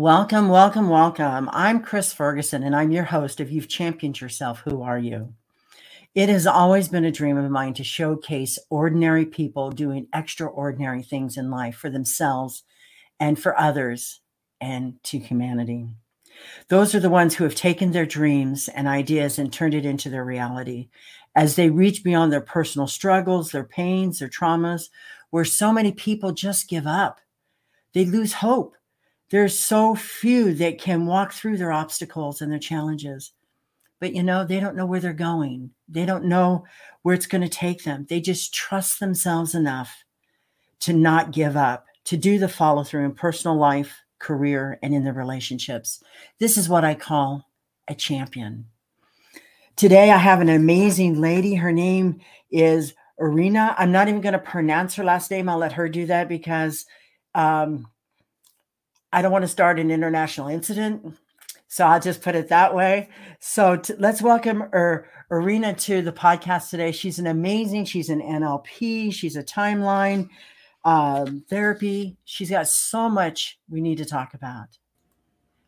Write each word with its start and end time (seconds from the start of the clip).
Welcome, 0.00 0.48
welcome, 0.48 0.88
welcome. 0.88 1.50
I'm 1.52 1.82
Chris 1.82 2.10
Ferguson, 2.10 2.62
and 2.62 2.74
I'm 2.74 2.90
your 2.90 3.04
host 3.04 3.38
of 3.38 3.50
You've 3.50 3.68
Championed 3.68 4.18
Yourself. 4.18 4.62
Who 4.64 4.80
are 4.80 4.98
you? 4.98 5.34
It 6.14 6.30
has 6.30 6.46
always 6.46 6.88
been 6.88 7.04
a 7.04 7.10
dream 7.10 7.36
of 7.36 7.50
mine 7.50 7.74
to 7.74 7.84
showcase 7.84 8.58
ordinary 8.70 9.26
people 9.26 9.70
doing 9.70 10.06
extraordinary 10.14 11.02
things 11.02 11.36
in 11.36 11.50
life 11.50 11.76
for 11.76 11.90
themselves 11.90 12.62
and 13.20 13.38
for 13.38 13.60
others 13.60 14.22
and 14.58 14.94
to 15.02 15.18
humanity. 15.18 15.90
Those 16.68 16.94
are 16.94 17.00
the 17.00 17.10
ones 17.10 17.34
who 17.34 17.44
have 17.44 17.54
taken 17.54 17.92
their 17.92 18.06
dreams 18.06 18.70
and 18.70 18.88
ideas 18.88 19.38
and 19.38 19.52
turned 19.52 19.74
it 19.74 19.84
into 19.84 20.08
their 20.08 20.24
reality 20.24 20.88
as 21.36 21.56
they 21.56 21.68
reach 21.68 22.02
beyond 22.02 22.32
their 22.32 22.40
personal 22.40 22.86
struggles, 22.86 23.50
their 23.50 23.64
pains, 23.64 24.20
their 24.20 24.30
traumas, 24.30 24.88
where 25.28 25.44
so 25.44 25.74
many 25.74 25.92
people 25.92 26.32
just 26.32 26.70
give 26.70 26.86
up. 26.86 27.20
They 27.92 28.06
lose 28.06 28.32
hope 28.32 28.76
there's 29.30 29.58
so 29.58 29.94
few 29.94 30.54
that 30.54 30.78
can 30.78 31.06
walk 31.06 31.32
through 31.32 31.56
their 31.56 31.72
obstacles 31.72 32.40
and 32.40 32.50
their 32.50 32.58
challenges. 32.58 33.32
But 34.00 34.14
you 34.14 34.22
know, 34.22 34.44
they 34.44 34.60
don't 34.60 34.76
know 34.76 34.86
where 34.86 35.00
they're 35.00 35.12
going. 35.12 35.70
They 35.88 36.04
don't 36.04 36.24
know 36.24 36.64
where 37.02 37.14
it's 37.14 37.26
going 37.26 37.42
to 37.42 37.48
take 37.48 37.84
them. 37.84 38.06
They 38.08 38.20
just 38.20 38.52
trust 38.52 38.98
themselves 38.98 39.54
enough 39.54 40.04
to 40.80 40.92
not 40.92 41.32
give 41.32 41.56
up, 41.56 41.86
to 42.04 42.16
do 42.16 42.38
the 42.38 42.48
follow 42.48 42.82
through 42.82 43.04
in 43.04 43.12
personal 43.12 43.56
life, 43.56 44.00
career, 44.18 44.78
and 44.82 44.94
in 44.94 45.04
their 45.04 45.12
relationships. 45.12 46.02
This 46.38 46.56
is 46.56 46.68
what 46.68 46.84
I 46.84 46.94
call 46.94 47.46
a 47.88 47.94
champion. 47.94 48.66
Today, 49.76 50.10
I 50.10 50.16
have 50.16 50.40
an 50.40 50.48
amazing 50.48 51.20
lady. 51.20 51.54
Her 51.54 51.72
name 51.72 52.20
is 52.50 52.94
Irina. 53.18 53.74
I'm 53.78 53.92
not 53.92 54.08
even 54.08 54.20
going 54.20 54.32
to 54.32 54.38
pronounce 54.38 54.94
her 54.96 55.04
last 55.04 55.30
name. 55.30 55.48
I'll 55.48 55.58
let 55.58 55.72
her 55.72 55.88
do 55.88 56.06
that 56.06 56.28
because 56.28 56.86
um, 57.34 57.86
I 59.12 59.22
don't 59.22 59.32
want 59.32 59.42
to 59.42 59.48
start 59.48 59.80
an 59.80 59.90
international 59.90 60.48
incident. 60.48 61.16
So 61.68 61.86
I'll 61.86 62.00
just 62.00 62.22
put 62.22 62.34
it 62.34 62.48
that 62.48 62.74
way. 62.74 63.08
So 63.38 63.80
let's 63.98 64.22
welcome 64.22 64.62
er, 64.74 65.08
Irina 65.30 65.74
to 65.74 66.02
the 66.02 66.12
podcast 66.12 66.70
today. 66.70 66.92
She's 66.92 67.18
an 67.18 67.26
amazing, 67.26 67.84
she's 67.84 68.08
an 68.08 68.20
NLP, 68.20 69.12
she's 69.12 69.36
a 69.36 69.44
timeline 69.44 70.28
um, 70.84 71.44
therapy. 71.48 72.16
She's 72.24 72.50
got 72.50 72.68
so 72.68 73.08
much 73.08 73.58
we 73.68 73.80
need 73.80 73.98
to 73.98 74.04
talk 74.04 74.34
about. 74.34 74.78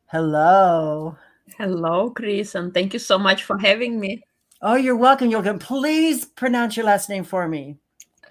Hello. 0.07 1.17
Hello, 1.59 2.11
Chris, 2.11 2.55
and 2.55 2.73
thank 2.73 2.93
you 2.93 2.99
so 2.99 3.19
much 3.19 3.45
for 3.45 3.59
having 3.59 4.01
me. 4.01 4.23
Oh, 4.61 4.77
you're 4.77 4.97
welcome. 4.97 5.29
You're 5.29 5.41
welcome. 5.41 5.59
Please 5.59 6.25
pronounce 6.25 6.77
your 6.77 6.87
last 6.87 7.09
name 7.09 7.25
for 7.25 7.49
me. 7.49 7.77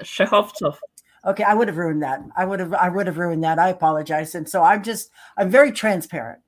Shehovtsov. 0.02 0.78
Okay, 1.26 1.44
I 1.44 1.54
would 1.54 1.68
have 1.68 1.78
ruined 1.78 2.02
that. 2.02 2.22
I 2.36 2.46
would 2.46 2.60
have 2.60 2.74
I 2.74 2.90
would 2.90 3.08
have 3.08 3.18
ruined 3.18 3.44
that. 3.44 3.60
I 3.60 3.70
apologize. 3.70 4.34
And 4.34 4.50
so 4.50 4.64
I'm 4.64 4.84
just 4.84 5.12
I'm 5.38 5.50
very 5.50 5.72
transparent. 5.72 6.42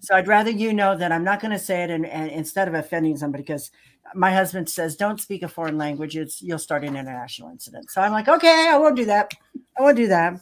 So 0.00 0.14
I'd 0.14 0.28
rather 0.28 0.50
you 0.50 0.72
know 0.72 0.96
that 0.96 1.12
I'm 1.12 1.24
not 1.24 1.40
going 1.40 1.50
to 1.50 1.58
say 1.58 1.82
it 1.82 1.90
and, 1.90 2.06
and 2.06 2.30
instead 2.30 2.68
of 2.68 2.74
offending 2.74 3.16
somebody 3.16 3.42
because 3.42 3.70
my 4.14 4.32
husband 4.32 4.68
says 4.70 4.96
don't 4.96 5.20
speak 5.20 5.42
a 5.42 5.48
foreign 5.48 5.76
language. 5.76 6.16
It's 6.16 6.40
you'll 6.40 6.58
start 6.58 6.84
an 6.84 6.96
international 6.96 7.50
incident. 7.50 7.90
So 7.90 8.00
I'm 8.00 8.12
like, 8.12 8.28
okay, 8.28 8.68
I 8.70 8.78
won't 8.78 8.96
do 8.96 9.04
that. 9.06 9.32
I 9.78 9.82
won't 9.82 9.96
do 9.96 10.08
that. 10.08 10.40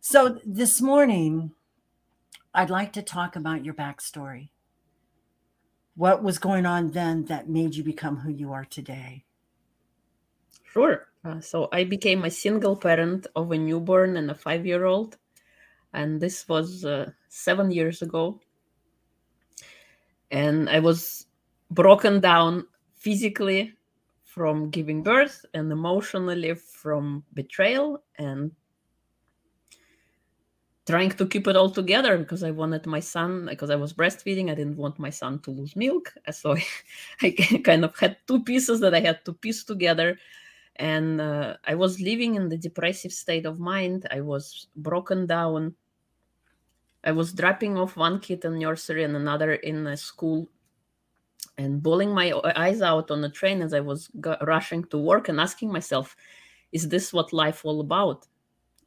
So 0.00 0.38
this 0.44 0.80
morning, 0.80 1.52
I'd 2.54 2.70
like 2.70 2.92
to 2.94 3.02
talk 3.02 3.36
about 3.36 3.64
your 3.64 3.74
backstory. 3.74 4.50
What 5.96 6.22
was 6.22 6.38
going 6.38 6.64
on 6.64 6.92
then 6.92 7.24
that 7.24 7.48
made 7.48 7.74
you 7.74 7.82
become 7.82 8.18
who 8.18 8.30
you 8.30 8.52
are 8.52 8.64
today? 8.64 9.25
Sure. 10.76 11.08
Uh, 11.24 11.40
so 11.40 11.70
I 11.72 11.84
became 11.84 12.24
a 12.24 12.30
single 12.30 12.76
parent 12.76 13.26
of 13.34 13.50
a 13.50 13.56
newborn 13.56 14.18
and 14.18 14.30
a 14.30 14.34
five 14.34 14.66
year 14.66 14.84
old. 14.84 15.16
And 15.94 16.20
this 16.20 16.46
was 16.50 16.84
uh, 16.84 17.12
seven 17.30 17.70
years 17.70 18.02
ago. 18.02 18.38
And 20.30 20.68
I 20.68 20.80
was 20.80 21.28
broken 21.70 22.20
down 22.20 22.66
physically 22.92 23.72
from 24.24 24.68
giving 24.68 25.02
birth 25.02 25.46
and 25.54 25.72
emotionally 25.72 26.54
from 26.54 27.24
betrayal 27.32 28.02
and 28.18 28.52
trying 30.86 31.10
to 31.12 31.26
keep 31.26 31.48
it 31.48 31.56
all 31.56 31.70
together 31.70 32.18
because 32.18 32.42
I 32.42 32.50
wanted 32.50 32.84
my 32.84 33.00
son, 33.00 33.46
because 33.48 33.70
I 33.70 33.76
was 33.76 33.94
breastfeeding, 33.94 34.50
I 34.50 34.54
didn't 34.54 34.76
want 34.76 34.98
my 34.98 35.08
son 35.08 35.38
to 35.40 35.50
lose 35.50 35.74
milk. 35.74 36.12
So 36.32 36.52
I, 36.54 36.66
I 37.22 37.30
kind 37.64 37.82
of 37.82 37.96
had 37.98 38.18
two 38.26 38.44
pieces 38.44 38.80
that 38.80 38.94
I 38.94 39.00
had 39.00 39.24
to 39.24 39.32
piece 39.32 39.64
together 39.64 40.18
and 40.76 41.20
uh, 41.20 41.56
i 41.64 41.74
was 41.74 42.00
living 42.00 42.34
in 42.34 42.48
the 42.48 42.56
depressive 42.58 43.12
state 43.12 43.46
of 43.46 43.58
mind. 43.58 44.06
I 44.10 44.20
was 44.20 44.68
broken 44.76 45.26
down. 45.26 45.74
I 47.04 47.12
was 47.12 47.32
dropping 47.32 47.78
off 47.78 47.96
one 47.96 48.20
kid 48.20 48.44
in 48.44 48.58
nursery 48.58 49.04
and 49.04 49.16
another 49.16 49.54
in 49.54 49.86
a 49.86 49.96
school 49.96 50.48
and 51.58 51.82
bawling 51.82 52.12
my 52.12 52.32
eyes 52.56 52.82
out 52.82 53.10
on 53.10 53.22
the 53.22 53.30
train 53.30 53.62
as 53.62 53.72
i 53.72 53.80
was 53.80 54.08
g- 54.20 54.42
rushing 54.42 54.84
to 54.84 54.98
work 54.98 55.28
and 55.28 55.40
asking 55.40 55.72
myself 55.72 56.16
is 56.72 56.88
this 56.88 57.12
what 57.12 57.32
life 57.32 57.64
all 57.64 57.80
about? 57.80 58.26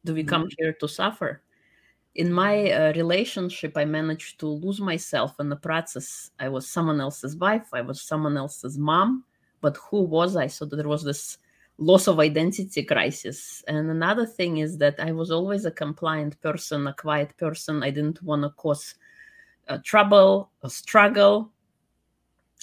Do 0.06 0.14
we 0.14 0.24
come 0.24 0.44
mm-hmm. 0.44 0.64
here 0.64 0.74
to 0.74 0.88
suffer? 0.88 1.42
In 2.16 2.32
my 2.32 2.72
uh, 2.72 2.94
relationship 2.94 3.74
i 3.78 3.86
managed 3.86 4.40
to 4.42 4.48
lose 4.48 4.80
myself 4.80 5.40
in 5.40 5.50
the 5.50 5.56
process. 5.56 6.32
I 6.40 6.50
was 6.50 6.68
someone 6.68 7.00
else's 7.02 7.36
wife. 7.36 7.68
I 7.74 7.82
was 7.82 8.02
someone 8.02 8.38
else's 8.38 8.78
mom. 8.78 9.24
But 9.62 9.78
who 9.78 10.02
was 10.04 10.36
i? 10.36 10.48
So 10.48 10.66
there 10.66 10.88
was 10.88 11.04
this 11.04 11.38
loss 11.80 12.08
of 12.08 12.20
identity 12.20 12.84
crisis. 12.84 13.64
And 13.68 13.90
another 13.90 14.26
thing 14.26 14.58
is 14.58 14.78
that 14.78 15.00
I 15.00 15.12
was 15.12 15.32
always 15.32 15.66
a 15.66 15.72
compliant 15.72 16.40
person, 16.42 16.88
a 16.88 16.94
quiet 16.94 17.36
person. 17.38 17.82
I 17.82 17.90
didn't 17.90 18.22
want 18.22 18.44
to 18.44 18.50
cause 18.50 18.96
uh, 19.68 19.80
trouble 19.84 20.52
or 20.62 20.70
struggle. 20.70 21.52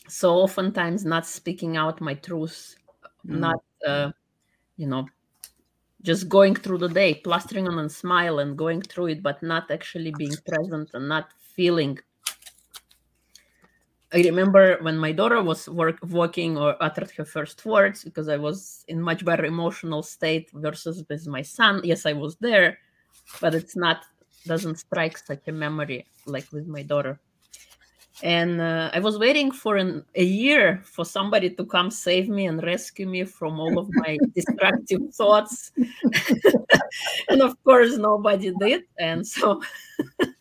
So 0.08 0.34
oftentimes, 0.34 1.04
not 1.04 1.26
speaking 1.26 1.76
out 1.76 2.00
my 2.00 2.14
truth, 2.14 2.76
mm. 3.26 3.38
not, 3.38 3.62
uh, 3.86 4.12
you 4.76 4.86
know, 4.86 5.06
just 6.02 6.28
going 6.28 6.54
through 6.54 6.78
the 6.78 6.88
day, 6.88 7.14
plastering 7.14 7.66
on 7.66 7.78
a 7.78 7.88
smile 7.88 8.38
and 8.38 8.56
going 8.56 8.82
through 8.82 9.06
it, 9.06 9.22
but 9.22 9.42
not 9.42 9.70
actually 9.70 10.12
being 10.16 10.36
present 10.46 10.90
and 10.94 11.08
not 11.08 11.30
feeling 11.40 11.98
I 14.12 14.22
remember 14.22 14.78
when 14.82 14.96
my 14.98 15.12
daughter 15.12 15.42
was 15.42 15.68
work, 15.68 15.98
walking 16.02 16.56
or 16.56 16.76
uttered 16.80 17.10
her 17.12 17.24
first 17.24 17.64
words 17.66 18.04
because 18.04 18.28
I 18.28 18.36
was 18.36 18.84
in 18.88 19.00
much 19.00 19.24
better 19.24 19.44
emotional 19.44 20.02
state 20.02 20.48
versus 20.54 21.04
with 21.08 21.26
my 21.26 21.42
son. 21.42 21.80
Yes, 21.82 22.06
I 22.06 22.12
was 22.12 22.36
there, 22.36 22.78
but 23.40 23.54
it's 23.54 23.76
not 23.76 24.04
doesn't 24.46 24.76
strike 24.76 25.18
such 25.18 25.48
a 25.48 25.52
memory 25.52 26.06
like 26.26 26.46
with 26.52 26.68
my 26.68 26.82
daughter. 26.82 27.18
And 28.22 28.60
uh, 28.60 28.90
I 28.94 29.00
was 29.00 29.18
waiting 29.18 29.50
for 29.50 29.76
an, 29.76 30.02
a 30.14 30.24
year 30.24 30.80
for 30.84 31.04
somebody 31.04 31.50
to 31.50 31.64
come 31.66 31.90
save 31.90 32.28
me 32.28 32.46
and 32.46 32.62
rescue 32.62 33.06
me 33.06 33.24
from 33.24 33.60
all 33.60 33.78
of 33.78 33.88
my 33.92 34.16
destructive 34.34 35.14
thoughts. 35.14 35.72
and 37.28 37.42
of 37.42 37.62
course, 37.62 37.98
nobody 37.98 38.54
did. 38.58 38.84
And 38.98 39.26
so 39.26 39.60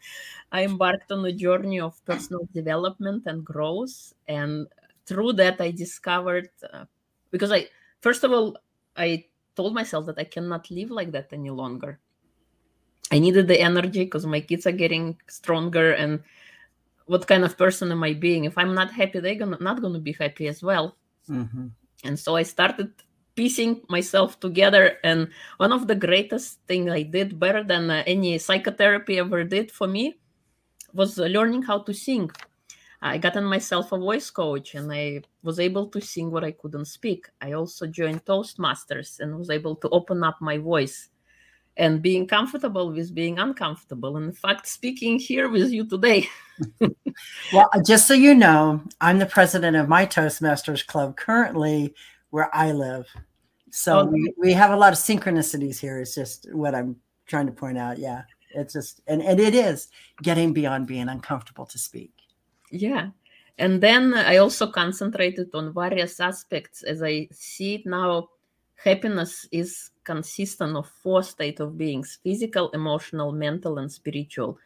I 0.52 0.64
embarked 0.64 1.12
on 1.12 1.26
a 1.26 1.32
journey 1.32 1.80
of 1.80 2.04
personal 2.06 2.48
development 2.54 3.24
and 3.26 3.44
growth. 3.44 4.14
And 4.28 4.68
through 5.06 5.34
that, 5.34 5.60
I 5.60 5.72
discovered 5.72 6.50
uh, 6.72 6.86
because 7.32 7.52
I, 7.52 7.68
first 8.02 8.24
of 8.24 8.32
all, 8.32 8.58
I 8.96 9.26
told 9.56 9.74
myself 9.74 10.06
that 10.08 10.20
I 10.20 10.24
cannot 10.24 10.72
live 10.72 10.92
like 10.92 11.12
that 11.12 11.34
any 11.34 11.50
longer. 11.50 12.00
I 13.12 13.20
needed 13.20 13.48
the 13.48 13.60
energy 13.60 14.06
because 14.06 14.26
my 14.26 14.40
kids 14.40 14.66
are 14.66 14.72
getting 14.72 15.18
stronger. 15.28 15.92
And 15.94 16.24
what 17.06 17.28
kind 17.28 17.44
of 17.44 17.58
person 17.58 17.92
am 17.92 18.04
I 18.04 18.14
being? 18.14 18.46
If 18.46 18.58
I'm 18.58 18.74
not 18.74 18.92
happy, 18.92 19.20
they're 19.20 19.36
gonna, 19.36 19.58
not 19.60 19.82
going 19.82 19.94
to 19.94 20.00
be 20.00 20.14
happy 20.14 20.48
as 20.48 20.64
well. 20.64 20.96
Mm-hmm. 21.30 21.68
And 22.04 22.20
so 22.20 22.36
I 22.36 22.44
started 22.44 22.92
piecing 23.36 23.82
myself 23.90 24.40
together 24.40 24.98
and 25.04 25.28
one 25.58 25.74
of 25.74 25.88
the 25.88 25.96
greatest 25.96 26.60
thing 26.68 26.90
i 26.90 27.02
did 27.02 27.38
better 27.38 27.64
than 27.64 27.90
uh, 27.92 28.02
any 28.08 28.38
psychotherapy 28.38 29.20
ever 29.20 29.44
did 29.44 29.70
for 29.70 29.88
me 29.88 30.16
was 30.96 31.18
learning 31.18 31.64
how 31.64 31.80
to 31.80 31.94
sing. 31.94 32.32
I 33.02 33.18
gotten 33.20 33.44
myself 33.44 33.92
a 33.92 33.98
voice 33.98 34.30
coach 34.32 34.74
and 34.74 34.92
I 34.92 35.22
was 35.44 35.60
able 35.60 35.88
to 35.90 36.02
sing 36.02 36.32
what 36.32 36.44
I 36.44 36.52
couldn't 36.52 36.86
speak. 36.86 37.28
I 37.42 37.52
also 37.52 37.86
joined 37.86 38.26
Toastmasters 38.26 39.20
and 39.20 39.38
was 39.38 39.50
able 39.50 39.76
to 39.78 39.90
open 39.90 40.24
up 40.24 40.38
my 40.42 40.58
voice 40.58 41.10
and 41.78 42.02
being 42.02 42.26
comfortable 42.26 42.92
with 42.92 43.14
being 43.14 43.38
uncomfortable. 43.38 44.18
And 44.18 44.28
in 44.28 44.32
fact, 44.32 44.68
speaking 44.68 45.20
here 45.20 45.50
with 45.50 45.72
you 45.72 45.86
today. 45.86 46.30
well, 47.54 47.70
just 47.86 48.08
so 48.08 48.14
you 48.14 48.34
know, 48.34 48.82
I'm 49.02 49.20
the 49.20 49.26
president 49.26 49.76
of 49.76 49.90
my 49.90 50.06
Toastmasters 50.06 50.88
Club 50.88 51.18
currently 51.18 51.94
where 52.30 52.50
I 52.56 52.72
live. 52.72 53.08
So 53.72 54.00
okay. 54.00 54.12
we, 54.12 54.34
we 54.38 54.54
have 54.54 54.72
a 54.72 54.78
lot 54.78 54.94
of 54.94 55.00
synchronicities 55.00 55.80
here. 55.80 56.00
It's 56.00 56.16
just 56.16 56.48
what 56.54 56.74
I'm 56.74 56.96
trying 57.28 57.48
to 57.48 57.52
point 57.52 57.78
out. 57.78 57.98
Yeah. 57.98 58.24
It's 58.56 58.74
just 58.74 59.02
and, 59.08 59.22
and 59.22 59.40
it 59.40 59.56
is 59.56 59.90
getting 60.24 60.54
beyond 60.54 60.88
being 60.88 61.10
uncomfortable 61.10 61.66
to 61.68 61.78
speak. 61.78 62.14
Yeah. 62.72 63.10
And 63.58 63.82
then 63.82 64.14
I 64.14 64.38
also 64.38 64.68
concentrated 64.68 65.50
on 65.54 65.74
various 65.74 66.20
aspects 66.20 66.84
as 66.84 67.02
I 67.02 67.30
see 67.32 67.76
it 67.76 67.86
now. 67.86 68.30
happiness 68.76 69.48
is 69.52 69.92
consistent 70.04 70.76
of 70.76 70.88
four 70.88 71.24
state 71.24 71.60
of 71.60 71.78
beings 71.78 72.20
physical 72.24 72.70
emotional 72.72 73.32
mental 73.32 73.78
and 73.78 73.92
spiritual 73.92 74.58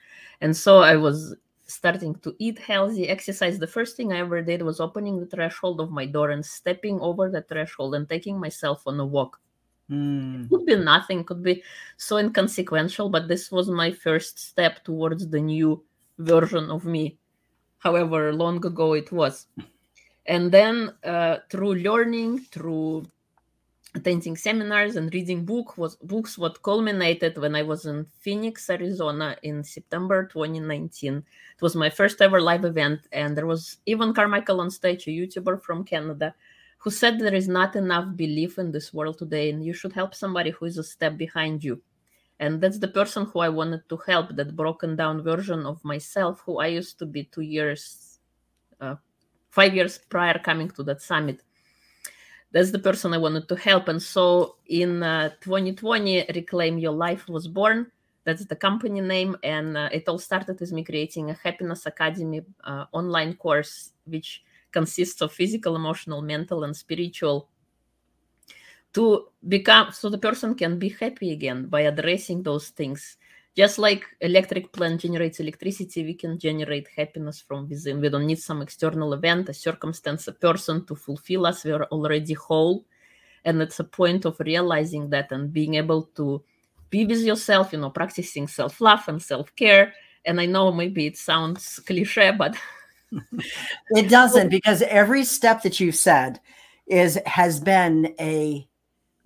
and 0.41 0.56
so 0.56 0.80
i 0.80 0.95
was 0.95 1.36
starting 1.68 2.15
to 2.15 2.36
eat 2.39 2.57
healthy 2.59 3.07
exercise 3.07 3.59
the 3.59 3.68
first 3.68 3.95
thing 3.95 4.12
i 4.12 4.18
ever 4.18 4.41
did 4.41 4.62
was 4.62 4.80
opening 4.80 5.19
the 5.19 5.25
threshold 5.27 5.80
of 5.80 5.91
my 5.91 6.06
door 6.06 6.31
and 6.31 6.45
stepping 6.45 7.00
over 7.00 7.30
the 7.30 7.44
threshold 7.44 7.94
and 7.95 8.09
taking 8.09 8.39
myself 8.39 8.81
on 8.88 9.00
a 9.00 9.06
walk 9.06 9.39
Mm. 9.89 10.47
could 10.50 10.68
be 10.68 10.75
nothing 10.75 11.24
could 11.24 11.41
be 11.41 11.63
so 11.97 12.18
inconsequential 12.18 13.09
but 13.09 13.27
this 13.27 13.51
was 13.51 13.71
my 13.71 13.91
first 13.91 14.38
step 14.38 14.83
towards 14.83 15.27
the 15.27 15.41
new 15.41 15.83
version 16.19 16.69
of 16.69 16.86
me 16.86 17.18
however 17.80 18.31
long 18.31 18.63
ago 18.63 18.94
it 18.94 19.12
was 19.12 19.47
and 20.27 20.51
then 20.51 20.94
uh, 21.03 21.38
through 21.50 21.74
learning 21.74 22.38
through 22.38 23.03
attending 23.95 24.38
seminars 24.38 24.95
and 24.95 25.12
reading 25.12 25.44
book 25.44 25.75
was 25.75 25.95
books 25.95 26.38
what 26.38 26.62
culminated 26.62 27.36
when 27.39 27.56
i 27.56 27.63
was 27.63 27.88
in 27.88 28.06
phoenix 28.19 28.69
arizona 28.69 29.36
in 29.41 29.63
september 29.63 30.25
2019 30.27 31.15
it 31.18 31.62
was 31.62 31.75
my 31.75 31.89
first 31.89 32.21
ever 32.21 32.39
live 32.39 32.63
event 32.63 33.00
and 33.12 33.36
there 33.36 33.47
was 33.47 33.77
Evan 33.88 34.13
carmichael 34.13 34.62
on 34.62 34.69
stage 34.69 35.07
a 35.07 35.09
youtuber 35.09 35.59
from 35.59 35.83
canada 35.83 36.36
who 36.79 36.89
said 36.89 37.19
there 37.19 37.35
is 37.35 37.47
not 37.47 37.75
enough 37.75 38.15
belief 38.15 38.57
in 38.57 38.71
this 38.71 38.93
world 38.93 39.17
today 39.17 39.49
and 39.49 39.63
you 39.63 39.73
should 39.73 39.93
help 39.93 40.15
somebody 40.15 40.49
who 40.49 40.65
is 40.65 40.77
a 40.77 40.83
step 40.83 41.17
behind 41.17 41.63
you. 41.63 41.81
And 42.39 42.61
that's 42.61 42.79
the 42.79 42.87
person 42.87 43.25
who 43.25 43.39
i 43.39 43.49
wanted 43.49 43.87
to 43.89 43.97
help 43.97 44.35
that 44.35 44.55
broken 44.55 44.95
down 44.95 45.21
version 45.21 45.65
of 45.65 45.83
myself 45.83 46.41
who 46.45 46.59
i 46.59 46.67
used 46.67 46.97
to 46.99 47.05
be 47.05 47.25
two 47.25 47.41
years 47.41 48.19
uh, 48.79 48.95
five 49.49 49.75
years 49.75 49.97
prior 49.97 50.39
coming 50.39 50.69
to 50.69 50.83
that 50.83 51.01
summit. 51.01 51.41
That's 52.51 52.71
the 52.71 52.79
person 52.79 53.13
i 53.13 53.17
wanted 53.17 53.49
to 53.49 53.55
help. 53.55 53.89
And 53.89 54.01
so 54.01 54.55
in 54.67 55.03
uh, 55.03 55.29
2020 55.41 56.27
reclaim 56.33 56.77
your 56.77 56.93
life 56.93 57.27
was 57.27 57.47
born. 57.47 57.91
That's 58.23 58.45
the 58.45 58.55
company 58.55 59.01
name. 59.01 59.35
And 59.43 59.75
uh, 59.75 59.89
it 59.91 60.07
all 60.07 60.17
started 60.17 60.59
with 60.59 60.71
me 60.71 60.85
creating 60.85 61.29
a 61.29 61.33
happiness 61.33 61.85
academy 61.85 62.41
uh, 62.63 62.85
online 62.93 63.33
course 63.33 63.91
which 64.05 64.43
consists 64.71 65.21
of 65.21 65.31
physical 65.31 65.75
emotional 65.75 66.21
mental 66.21 66.63
and 66.63 66.75
spiritual. 66.75 67.50
To 68.94 69.27
become 69.48 69.92
so 69.92 70.10
the 70.10 70.18
person 70.18 70.56
can 70.56 70.80
be 70.80 70.89
happy 70.89 71.31
again 71.31 71.68
by 71.68 71.81
addressing 71.81 72.42
those 72.44 72.69
things. 72.69 73.18
Just 73.56 73.77
like 73.77 74.06
electric 74.21 74.71
plant 74.71 75.01
generates 75.01 75.39
electricity 75.39 76.04
we 76.04 76.13
can 76.13 76.39
generate 76.39 76.88
happiness 76.95 77.42
from 77.42 77.68
within. 77.68 78.00
We 78.01 78.10
don't 78.10 78.25
need 78.25 78.39
some 78.39 78.62
external 78.62 79.13
event 79.13 79.50
a 79.50 79.54
circumstance 79.54 80.27
a 80.27 80.31
person 80.31 80.86
to 80.86 80.95
fulfill 80.95 81.45
us. 81.45 81.63
We 81.63 81.72
are 81.72 81.83
already 81.86 82.33
whole. 82.33 82.86
And 83.45 83.62
it's 83.62 83.80
a 83.80 83.83
point 83.83 84.25
of 84.25 84.39
realizing 84.39 85.10
that 85.12 85.31
and 85.31 85.54
being 85.54 85.75
able 85.75 86.04
to 86.15 86.44
be 86.89 87.06
with 87.06 87.22
yourself 87.22 87.72
you 87.74 87.80
know 87.80 87.89
practicing 87.92 88.48
self-love 88.48 89.07
and 89.07 89.22
self-care. 89.22 89.94
And 90.25 90.42
i 90.42 90.45
know 90.45 90.72
maybe 90.72 91.06
it 91.06 91.18
sounds 91.18 91.80
cliche 91.86 92.31
but 92.31 92.56
It 93.91 94.09
doesn't 94.09 94.50
because 94.50 94.81
every 94.83 95.23
step 95.23 95.63
that 95.63 95.79
you've 95.79 95.95
said 95.95 96.39
is 96.88 97.19
has 97.25 97.59
been 97.59 98.13
a 98.19 98.67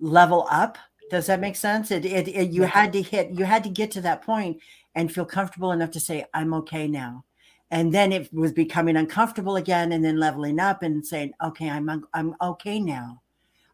level 0.00 0.46
up. 0.50 0.78
Does 1.10 1.26
that 1.26 1.40
make 1.40 1.56
sense? 1.56 1.90
It, 1.90 2.04
it, 2.04 2.28
it 2.28 2.50
you 2.50 2.62
had 2.62 2.92
to 2.94 3.02
hit 3.02 3.30
you 3.30 3.44
had 3.44 3.64
to 3.64 3.70
get 3.70 3.90
to 3.92 4.00
that 4.02 4.22
point 4.22 4.58
and 4.94 5.12
feel 5.12 5.26
comfortable 5.26 5.72
enough 5.72 5.90
to 5.92 6.00
say 6.00 6.24
I'm 6.34 6.54
okay 6.54 6.88
now. 6.88 7.24
And 7.70 7.92
then 7.92 8.12
it 8.12 8.32
was 8.32 8.52
becoming 8.52 8.96
uncomfortable 8.96 9.56
again 9.56 9.92
and 9.92 10.04
then 10.04 10.18
leveling 10.18 10.60
up 10.60 10.82
and 10.82 11.04
saying 11.06 11.32
okay, 11.42 11.68
I'm 11.70 12.04
I'm 12.12 12.34
okay 12.40 12.80
now. 12.80 13.22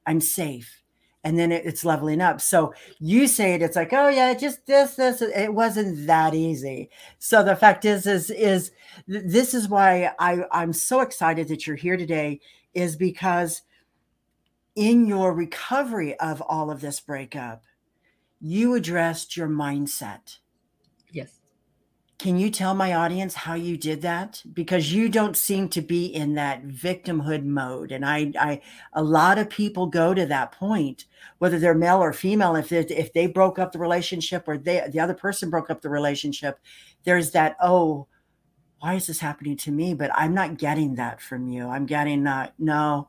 I'm 0.07 0.21
safe. 0.21 0.80
And 1.23 1.39
then 1.39 1.53
it, 1.53 1.67
it's 1.67 1.85
leveling 1.85 2.21
up. 2.21 2.41
So 2.41 2.73
you 2.99 3.27
say 3.27 3.55
it, 3.55 3.63
it's 3.63 3.77
like, 3.77 3.93
oh 3.93 4.09
yeah, 4.09 4.33
just 4.35 4.67
this, 4.67 4.95
this. 4.95 5.21
It 5.21 5.53
wasn't 5.53 6.07
that 6.07 6.35
easy. 6.35 6.91
So 7.19 7.43
the 7.43 7.57
fact 7.57 7.85
is, 7.85 8.07
is, 8.07 8.31
is 8.31 8.73
this 9.07 9.53
is 9.53 9.69
why 9.69 10.13
I, 10.19 10.45
I'm 10.51 10.73
so 10.73 11.01
excited 11.01 11.49
that 11.49 11.67
you're 11.67 11.77
here 11.77 11.97
today, 11.97 12.41
is 12.73 12.97
because 12.97 13.63
in 14.77 15.07
your 15.07 15.35
recovery 15.35 16.19
of 16.21 16.41
all 16.43 16.71
of 16.71 16.81
this 16.81 17.01
breakup, 17.01 17.65
you 18.41 18.75
addressed 18.75 19.37
your 19.37 19.49
mindset. 19.49 20.39
yes 21.13 21.40
Can 22.21 22.37
you 22.37 22.51
tell 22.51 22.75
my 22.75 22.93
audience 22.93 23.33
how 23.33 23.55
you 23.55 23.79
did 23.79 24.03
that? 24.03 24.43
Because 24.53 24.93
you 24.93 25.09
don't 25.09 25.35
seem 25.35 25.71
to 25.71 25.81
be 25.81 26.05
in 26.05 26.35
that 26.35 26.67
victimhood 26.69 27.45
mode, 27.45 27.93
and 27.93 28.05
I, 28.05 28.31
I, 28.39 28.61
a 28.93 29.03
lot 29.03 29.39
of 29.39 29.49
people 29.49 29.87
go 29.87 30.13
to 30.13 30.27
that 30.27 30.53
point, 30.53 31.07
whether 31.39 31.59
they're 31.59 31.73
male 31.73 31.97
or 31.97 32.13
female. 32.13 32.57
If 32.57 32.69
they, 32.69 32.81
if 32.81 33.15
they 33.15 33.27
broke 33.27 33.59
up 33.59 33.73
the 33.73 33.79
relationship 33.79 34.47
or 34.47 34.59
they, 34.59 34.87
the 34.91 35.01
other 35.01 35.15
person 35.15 35.49
broke 35.49 35.71
up 35.71 35.81
the 35.81 35.89
relationship, 35.89 36.59
there's 37.05 37.31
that 37.31 37.57
oh, 37.63 38.07
why 38.81 38.97
is 38.97 39.07
this 39.07 39.21
happening 39.21 39.57
to 39.57 39.71
me? 39.71 39.95
But 39.95 40.11
I'm 40.15 40.35
not 40.35 40.59
getting 40.59 40.97
that 40.97 41.23
from 41.23 41.49
you. 41.49 41.69
I'm 41.69 41.87
getting 41.87 42.25
that 42.25 42.53
no. 42.59 43.09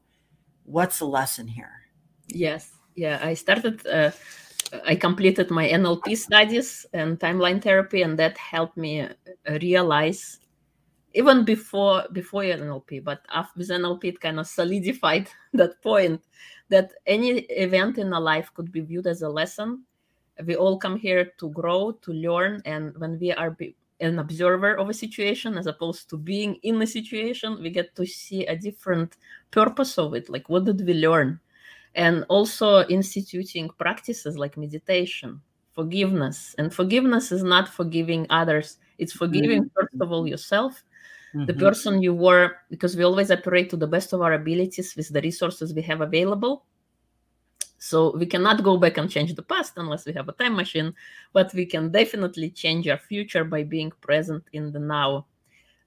What's 0.63 0.99
the 0.99 1.05
lesson 1.05 1.49
here? 1.49 1.81
Yes, 2.27 2.71
yeah. 2.95 3.19
I 3.21 3.33
started. 3.33 3.85
Uh, 3.85 4.11
I 4.85 4.95
completed 4.95 5.51
my 5.51 5.67
NLP 5.67 6.17
studies 6.17 6.85
and 6.93 7.19
timeline 7.19 7.61
therapy, 7.61 8.01
and 8.01 8.17
that 8.19 8.37
helped 8.37 8.77
me 8.77 9.07
realize, 9.61 10.39
even 11.13 11.43
before 11.43 12.05
before 12.13 12.43
NLP, 12.43 13.03
but 13.03 13.21
after 13.29 13.59
with 13.59 13.69
NLP, 13.69 14.03
it 14.05 14.21
kind 14.21 14.39
of 14.39 14.47
solidified 14.47 15.29
that 15.53 15.81
point 15.81 16.23
that 16.69 16.91
any 17.05 17.39
event 17.49 17.97
in 17.97 18.13
our 18.13 18.21
life 18.21 18.49
could 18.53 18.71
be 18.71 18.79
viewed 18.79 19.07
as 19.07 19.21
a 19.21 19.29
lesson. 19.29 19.83
We 20.45 20.55
all 20.55 20.77
come 20.77 20.97
here 20.97 21.31
to 21.39 21.49
grow, 21.49 21.91
to 21.91 22.13
learn, 22.13 22.61
and 22.65 22.97
when 22.97 23.19
we 23.19 23.33
are 23.33 23.55
an 23.99 24.19
observer 24.19 24.75
of 24.75 24.89
a 24.89 24.93
situation 24.93 25.57
as 25.57 25.67
opposed 25.67 26.09
to 26.09 26.17
being 26.17 26.55
in 26.63 26.81
a 26.81 26.87
situation, 26.87 27.61
we 27.61 27.69
get 27.69 27.95
to 27.95 28.05
see 28.05 28.45
a 28.45 28.55
different 28.55 29.17
purpose 29.51 29.97
of 29.97 30.15
it. 30.15 30.29
Like, 30.29 30.49
what 30.49 30.65
did 30.65 30.85
we 30.85 30.93
learn? 30.95 31.39
And 31.95 32.25
also 32.29 32.85
instituting 32.87 33.69
practices 33.77 34.37
like 34.37 34.57
meditation 34.57 35.41
forgiveness 35.73 36.55
and 36.57 36.73
forgiveness 36.73 37.31
is 37.31 37.43
not 37.43 37.67
forgiving 37.67 38.25
others 38.29 38.77
it's 38.97 39.13
forgiving 39.13 39.63
Mhm. 39.63 39.69
first 39.73 39.93
of 39.99 40.11
all 40.11 40.27
yourself 40.27 40.83
the 41.45 41.53
Mhm. 41.53 41.59
person 41.59 42.01
you 42.01 42.13
were 42.13 42.57
because 42.69 42.95
we 42.95 43.03
always 43.03 43.31
operate 43.31 43.69
to 43.69 43.77
the 43.77 43.87
best 43.87 44.13
of 44.13 44.21
our 44.21 44.33
abilities 44.33 44.95
with 44.95 45.09
the 45.09 45.21
resources 45.21 45.73
we 45.73 45.81
have 45.81 46.01
available 46.01 46.65
so 47.77 48.15
we 48.15 48.25
cannot 48.25 48.63
go 48.63 48.77
back 48.77 48.97
and 48.97 49.09
change 49.09 49.33
the 49.33 49.41
past 49.41 49.73
unless 49.77 50.05
we 50.05 50.13
have 50.13 50.29
a 50.29 50.33
time 50.33 50.55
machine 50.55 50.93
but 51.33 51.53
we 51.53 51.65
can 51.65 51.91
definitely 51.91 52.49
change 52.49 52.87
our 52.87 52.97
future 52.97 53.43
by 53.43 53.63
being 53.63 53.91
present 54.01 54.43
in 54.53 54.71
the 54.71 54.79
now 54.79 55.25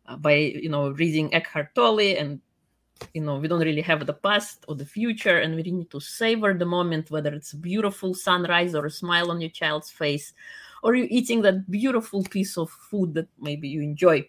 uh, 0.07 0.17
by 0.17 0.35
you 0.35 0.69
know 0.69 0.91
reading 0.91 1.33
eckhart 1.35 1.75
tolle 1.75 2.01
and 2.19 2.41
you 3.13 3.21
know 3.21 3.37
we 3.39 3.49
don't 3.49 3.61
really 3.61 3.83
have 3.83 4.07
the 4.07 4.13
past 4.13 4.65
or 4.69 4.75
the 4.75 4.87
future 4.87 5.39
and 5.39 5.55
we 5.55 5.63
need 5.63 5.91
to 5.91 6.01
savor 6.01 6.55
the 6.55 6.65
moment 6.67 7.11
whether 7.11 7.33
it's 7.35 7.53
a 7.53 7.57
beautiful 7.57 8.15
sunrise 8.15 8.75
or 8.75 8.87
a 8.87 8.91
smile 8.91 9.31
on 9.31 9.41
your 9.41 9.51
child's 9.51 9.91
face 9.91 10.33
or 10.83 10.95
you 10.95 11.07
eating 11.11 11.43
that 11.43 11.69
beautiful 11.71 12.23
piece 12.25 12.57
of 12.57 12.71
food 12.71 13.15
that 13.15 13.29
maybe 13.41 13.69
you 13.69 13.83
enjoy 13.83 14.27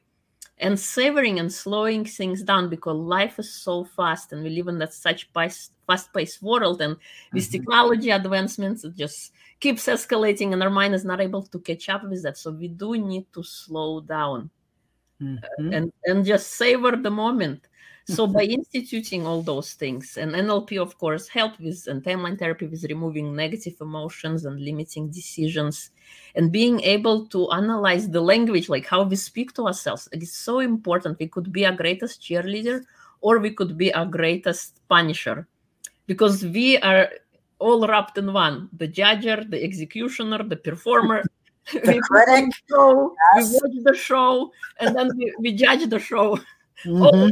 and 0.60 0.80
savoring 0.80 1.40
and 1.40 1.52
slowing 1.52 2.06
things 2.06 2.42
down 2.42 2.70
because 2.70 2.96
life 2.96 3.40
is 3.40 3.54
so 3.54 3.84
fast 3.84 4.32
and 4.32 4.42
we 4.42 4.50
live 4.50 4.68
in 4.68 4.80
that 4.80 4.94
such 4.94 5.30
fast-paced 5.34 6.42
world 6.42 6.82
and 6.82 6.96
with 7.34 7.44
Mhm. 7.48 7.52
technology 7.52 8.10
advancements 8.10 8.84
it 8.84 8.96
just 8.96 9.32
keeps 9.60 9.86
escalating 9.88 10.54
and 10.54 10.64
our 10.64 10.70
mind 10.70 10.96
is 10.96 11.06
not 11.06 11.22
able 11.22 11.44
to 11.44 11.60
catch 11.60 11.90
up 11.90 12.04
with 12.04 12.24
that 12.24 12.38
so 12.38 12.52
we 12.52 12.68
do 12.70 12.98
need 12.98 13.26
to 13.34 13.44
slow 13.44 14.00
down 14.02 14.50
Mhm. 15.22 15.40
and 15.74 15.94
and 16.06 16.26
just 16.26 16.54
savor 16.54 16.96
the 16.96 17.12
moment 17.12 17.68
so 18.08 18.28
by 18.28 18.44
instituting 18.44 19.26
all 19.26 19.42
those 19.42 19.74
things 19.74 20.18
and 20.18 20.34
nlp 20.34 20.80
of 20.80 20.96
course 21.00 21.28
help 21.28 21.60
with 21.60 21.88
and 21.88 22.04
timeline 22.04 22.38
therapy 22.38 22.68
with 22.68 22.84
removing 22.84 23.36
negative 23.36 23.76
emotions 23.82 24.46
and 24.46 24.64
limiting 24.64 25.10
decisions 25.10 25.90
and 26.36 26.52
being 26.52 26.80
able 26.82 27.26
to 27.26 27.50
analyze 27.52 28.08
the 28.10 28.22
language 28.22 28.70
like 28.70 28.86
how 28.86 29.02
we 29.02 29.16
speak 29.16 29.54
to 29.54 29.66
ourselves 29.66 30.08
it's 30.12 30.34
so 30.36 30.60
important 30.60 31.18
we 31.20 31.28
could 31.28 31.52
be 31.52 31.66
our 31.66 31.74
greatest 31.74 32.22
cheerleader 32.22 32.84
or 33.22 33.40
we 33.40 33.50
could 33.50 33.76
be 33.76 33.92
our 33.96 34.06
greatest 34.06 34.82
punisher 34.88 35.48
because 36.06 36.46
we 36.46 36.78
are 36.80 37.10
all 37.58 37.88
wrapped 37.88 38.20
in 38.20 38.32
one 38.32 38.70
the 38.78 38.88
judger 38.88 39.50
the 39.50 39.64
executioner 39.64 40.44
the 40.44 40.58
performer 40.58 41.24
The 41.74 41.94
we 41.94 42.00
critic, 42.02 42.54
show, 42.70 43.16
yes. 43.36 43.50
we 43.50 43.58
watch 43.58 43.84
the 43.86 43.96
show, 43.96 44.52
and 44.80 44.96
then 44.96 45.10
we, 45.18 45.34
we 45.40 45.52
judge 45.54 45.90
the 45.90 45.98
show. 45.98 46.38
Mhm. 46.86 47.32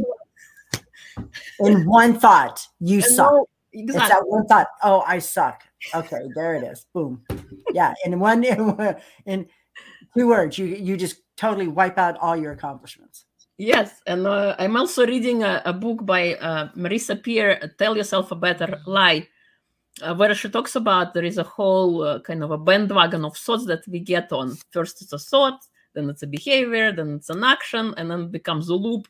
In 1.60 1.86
one 1.86 2.18
thought, 2.18 2.60
you 2.80 2.96
and 2.96 3.04
suck. 3.04 3.30
no- 3.32 3.46
It's 3.72 3.94
that 3.94 4.22
one 4.26 4.46
thought. 4.46 4.68
Oh, 4.82 5.02
I 5.06 5.18
suck. 5.18 5.62
Okay, 5.94 6.20
there 6.34 6.54
it 6.54 6.62
is. 6.64 6.86
Boom. 6.94 7.22
Yeah, 7.72 7.94
in 8.04 8.18
one 8.20 8.44
in 9.26 9.46
two 10.16 10.28
words, 10.28 10.58
you 10.58 10.66
you 10.66 10.96
just 10.96 11.16
totally 11.36 11.68
wipe 11.68 11.98
out 11.98 12.16
all 12.18 12.36
your 12.36 12.52
accomplishments. 12.52 13.26
Yes, 13.58 14.00
and 14.06 14.26
uh, 14.26 14.56
I'm 14.58 14.76
also 14.76 15.06
reading 15.06 15.42
a, 15.44 15.62
a 15.64 15.72
book 15.72 16.04
by 16.04 16.34
uh, 16.36 16.70
Marissa 16.76 17.14
Peer, 17.22 17.70
"Tell 17.78 17.96
Yourself 17.96 18.32
a 18.32 18.36
Better 18.36 18.80
Lie," 18.86 19.28
uh, 20.02 20.14
where 20.14 20.34
she 20.34 20.48
talks 20.48 20.74
about 20.76 21.14
there 21.14 21.24
is 21.24 21.38
a 21.38 21.44
whole 21.44 22.02
uh, 22.02 22.20
kind 22.20 22.42
of 22.42 22.50
a 22.50 22.58
bandwagon 22.58 23.24
of 23.24 23.36
thoughts 23.36 23.66
that 23.66 23.86
we 23.86 24.00
get 24.00 24.32
on. 24.32 24.56
First, 24.72 25.02
it's 25.02 25.12
a 25.12 25.18
thought, 25.18 25.60
then 25.94 26.08
it's 26.10 26.22
a 26.24 26.26
behavior, 26.26 26.90
then 26.92 27.14
it's 27.14 27.30
an 27.30 27.44
action, 27.44 27.94
and 27.96 28.10
then 28.10 28.20
it 28.22 28.32
becomes 28.32 28.68
a 28.70 28.74
loop. 28.74 29.06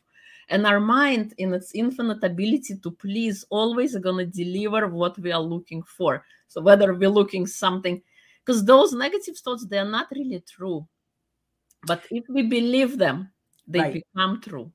And 0.49 0.65
our 0.67 0.79
mind, 0.79 1.33
in 1.37 1.53
its 1.53 1.73
infinite 1.73 2.23
ability 2.23 2.77
to 2.77 2.91
please, 2.91 3.45
always 3.49 3.95
going 3.97 4.17
to 4.17 4.25
deliver 4.25 4.87
what 4.87 5.17
we 5.19 5.31
are 5.31 5.41
looking 5.41 5.81
for. 5.83 6.23
So 6.47 6.61
whether 6.61 6.93
we're 6.93 7.09
looking 7.09 7.47
something, 7.47 8.01
because 8.45 8.63
those 8.63 8.93
negative 8.93 9.37
thoughts 9.37 9.65
they 9.65 9.79
are 9.79 9.89
not 9.89 10.07
really 10.11 10.43
true, 10.47 10.87
but 11.85 12.03
if 12.11 12.25
we 12.29 12.43
believe 12.43 12.97
them, 12.97 13.31
they 13.67 13.79
right. 13.79 13.93
become 13.93 14.41
true. 14.41 14.71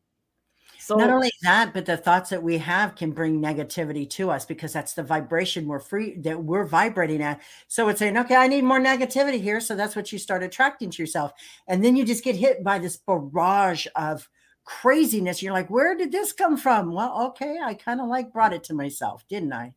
So 0.81 0.97
not 0.97 1.11
only 1.11 1.31
that, 1.43 1.73
but 1.73 1.87
the 1.87 1.97
thoughts 1.97 2.31
that 2.31 2.43
we 2.43 2.59
have 2.59 2.97
can 2.97 3.13
bring 3.13 3.41
negativity 3.41 4.09
to 4.11 4.31
us 4.31 4.45
because 4.45 4.73
that's 4.73 4.95
the 4.95 5.03
vibration 5.03 5.69
we're 5.69 5.79
free 5.79 6.17
that 6.17 6.43
we're 6.43 6.65
vibrating 6.65 7.23
at. 7.23 7.43
So 7.69 7.89
it's 7.89 7.99
saying, 7.99 8.17
okay, 8.17 8.35
I 8.35 8.49
need 8.49 8.65
more 8.65 8.81
negativity 8.81 9.41
here. 9.41 9.61
So 9.61 9.77
that's 9.77 9.95
what 9.95 10.11
you 10.11 10.19
start 10.19 10.43
attracting 10.43 10.91
to 10.91 11.03
yourself. 11.03 11.33
And 11.69 11.85
then 11.85 11.97
you 11.97 12.05
just 12.05 12.25
get 12.25 12.35
hit 12.35 12.65
by 12.65 12.79
this 12.79 12.97
barrage 12.97 13.87
of 13.95 14.29
craziness. 14.71 15.43
You're 15.43 15.53
like, 15.53 15.69
where 15.69 15.97
did 15.97 16.13
this 16.13 16.33
come 16.33 16.57
from? 16.57 16.93
Well, 16.93 17.27
okay, 17.29 17.59
I 17.63 17.75
kind 17.75 18.01
of 18.01 18.07
like 18.07 18.33
brought 18.33 18.53
it 18.53 18.63
to 18.65 18.75
myself, 18.75 19.27
didn't 19.29 19.53
I? 19.53 19.75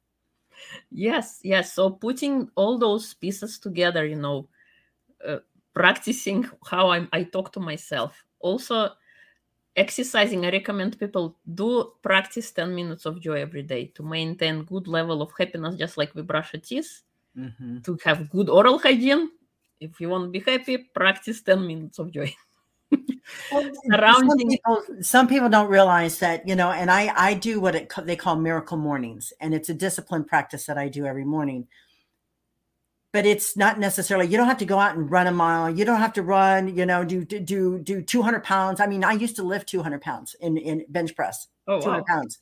Yes, 0.91 1.39
yes. 1.41 1.73
So 1.73 1.89
putting 1.89 2.49
all 2.55 2.77
those 2.77 3.13
pieces 3.15 3.57
together, 3.57 4.05
you 4.05 4.15
know, 4.15 4.47
uh, 5.27 5.39
practicing 5.73 6.47
how 6.69 6.91
I, 6.91 7.07
I 7.11 7.23
talk 7.23 7.51
to 7.53 7.59
myself. 7.59 8.23
Also, 8.39 8.91
exercising 9.75 10.45
i 10.45 10.51
recommend 10.51 10.99
people 10.99 11.35
do 11.55 11.93
practice 12.03 12.51
10 12.51 12.75
minutes 12.75 13.07
of 13.07 13.19
joy 13.19 13.41
every 13.41 13.63
day 13.63 13.85
to 13.95 14.03
maintain 14.03 14.63
good 14.65 14.87
level 14.87 15.19
of 15.19 15.31
happiness 15.35 15.73
just 15.73 15.97
like 15.97 16.13
we 16.13 16.21
brush 16.21 16.53
our 16.53 16.59
teeth 16.59 17.01
mm-hmm. 17.35 17.79
to 17.79 17.97
have 18.05 18.29
good 18.29 18.49
oral 18.49 18.77
hygiene 18.77 19.31
if 19.79 19.99
you 19.99 20.09
want 20.09 20.25
to 20.25 20.29
be 20.29 20.45
happy 20.45 20.77
practice 20.77 21.41
10 21.41 21.65
minutes 21.65 21.97
of 21.97 22.11
joy 22.11 22.31
some 23.49 24.37
people, 24.37 24.83
some 25.01 25.27
people 25.27 25.49
don't 25.49 25.69
realize 25.69 26.19
that 26.19 26.47
you 26.47 26.55
know 26.55 26.71
and 26.71 26.91
i 26.91 27.11
i 27.15 27.33
do 27.33 27.59
what 27.59 27.75
it, 27.75 27.91
they 28.03 28.15
call 28.15 28.35
miracle 28.35 28.77
mornings 28.77 29.33
and 29.39 29.53
it's 29.53 29.69
a 29.69 29.73
discipline 29.73 30.23
practice 30.23 30.65
that 30.65 30.77
i 30.77 30.87
do 30.87 31.05
every 31.05 31.25
morning. 31.25 31.67
But 33.11 33.27
it's 33.27 33.55
not 33.55 33.79
necessarily 33.79 34.25
you 34.25 34.37
don't 34.37 34.47
have 34.47 34.57
to 34.57 34.65
go 34.65 34.79
out 34.79 34.95
and 34.95 35.09
run 35.09 35.27
a 35.27 35.31
mile 35.31 35.69
you 35.69 35.85
don't 35.85 35.99
have 35.99 36.13
to 36.13 36.23
run 36.23 36.75
you 36.75 36.85
know 36.85 37.03
do 37.03 37.23
do 37.23 37.79
do 37.79 38.01
200 38.01 38.43
pounds. 38.43 38.79
I 38.79 38.87
mean 38.87 39.03
i 39.03 39.13
used 39.13 39.35
to 39.35 39.43
lift 39.43 39.69
200 39.69 40.01
pounds 40.01 40.35
in 40.39 40.57
in 40.57 40.85
bench 40.89 41.15
press 41.15 41.47
oh, 41.67 41.79
200 41.79 41.99
wow. 41.99 42.05
pounds. 42.07 42.39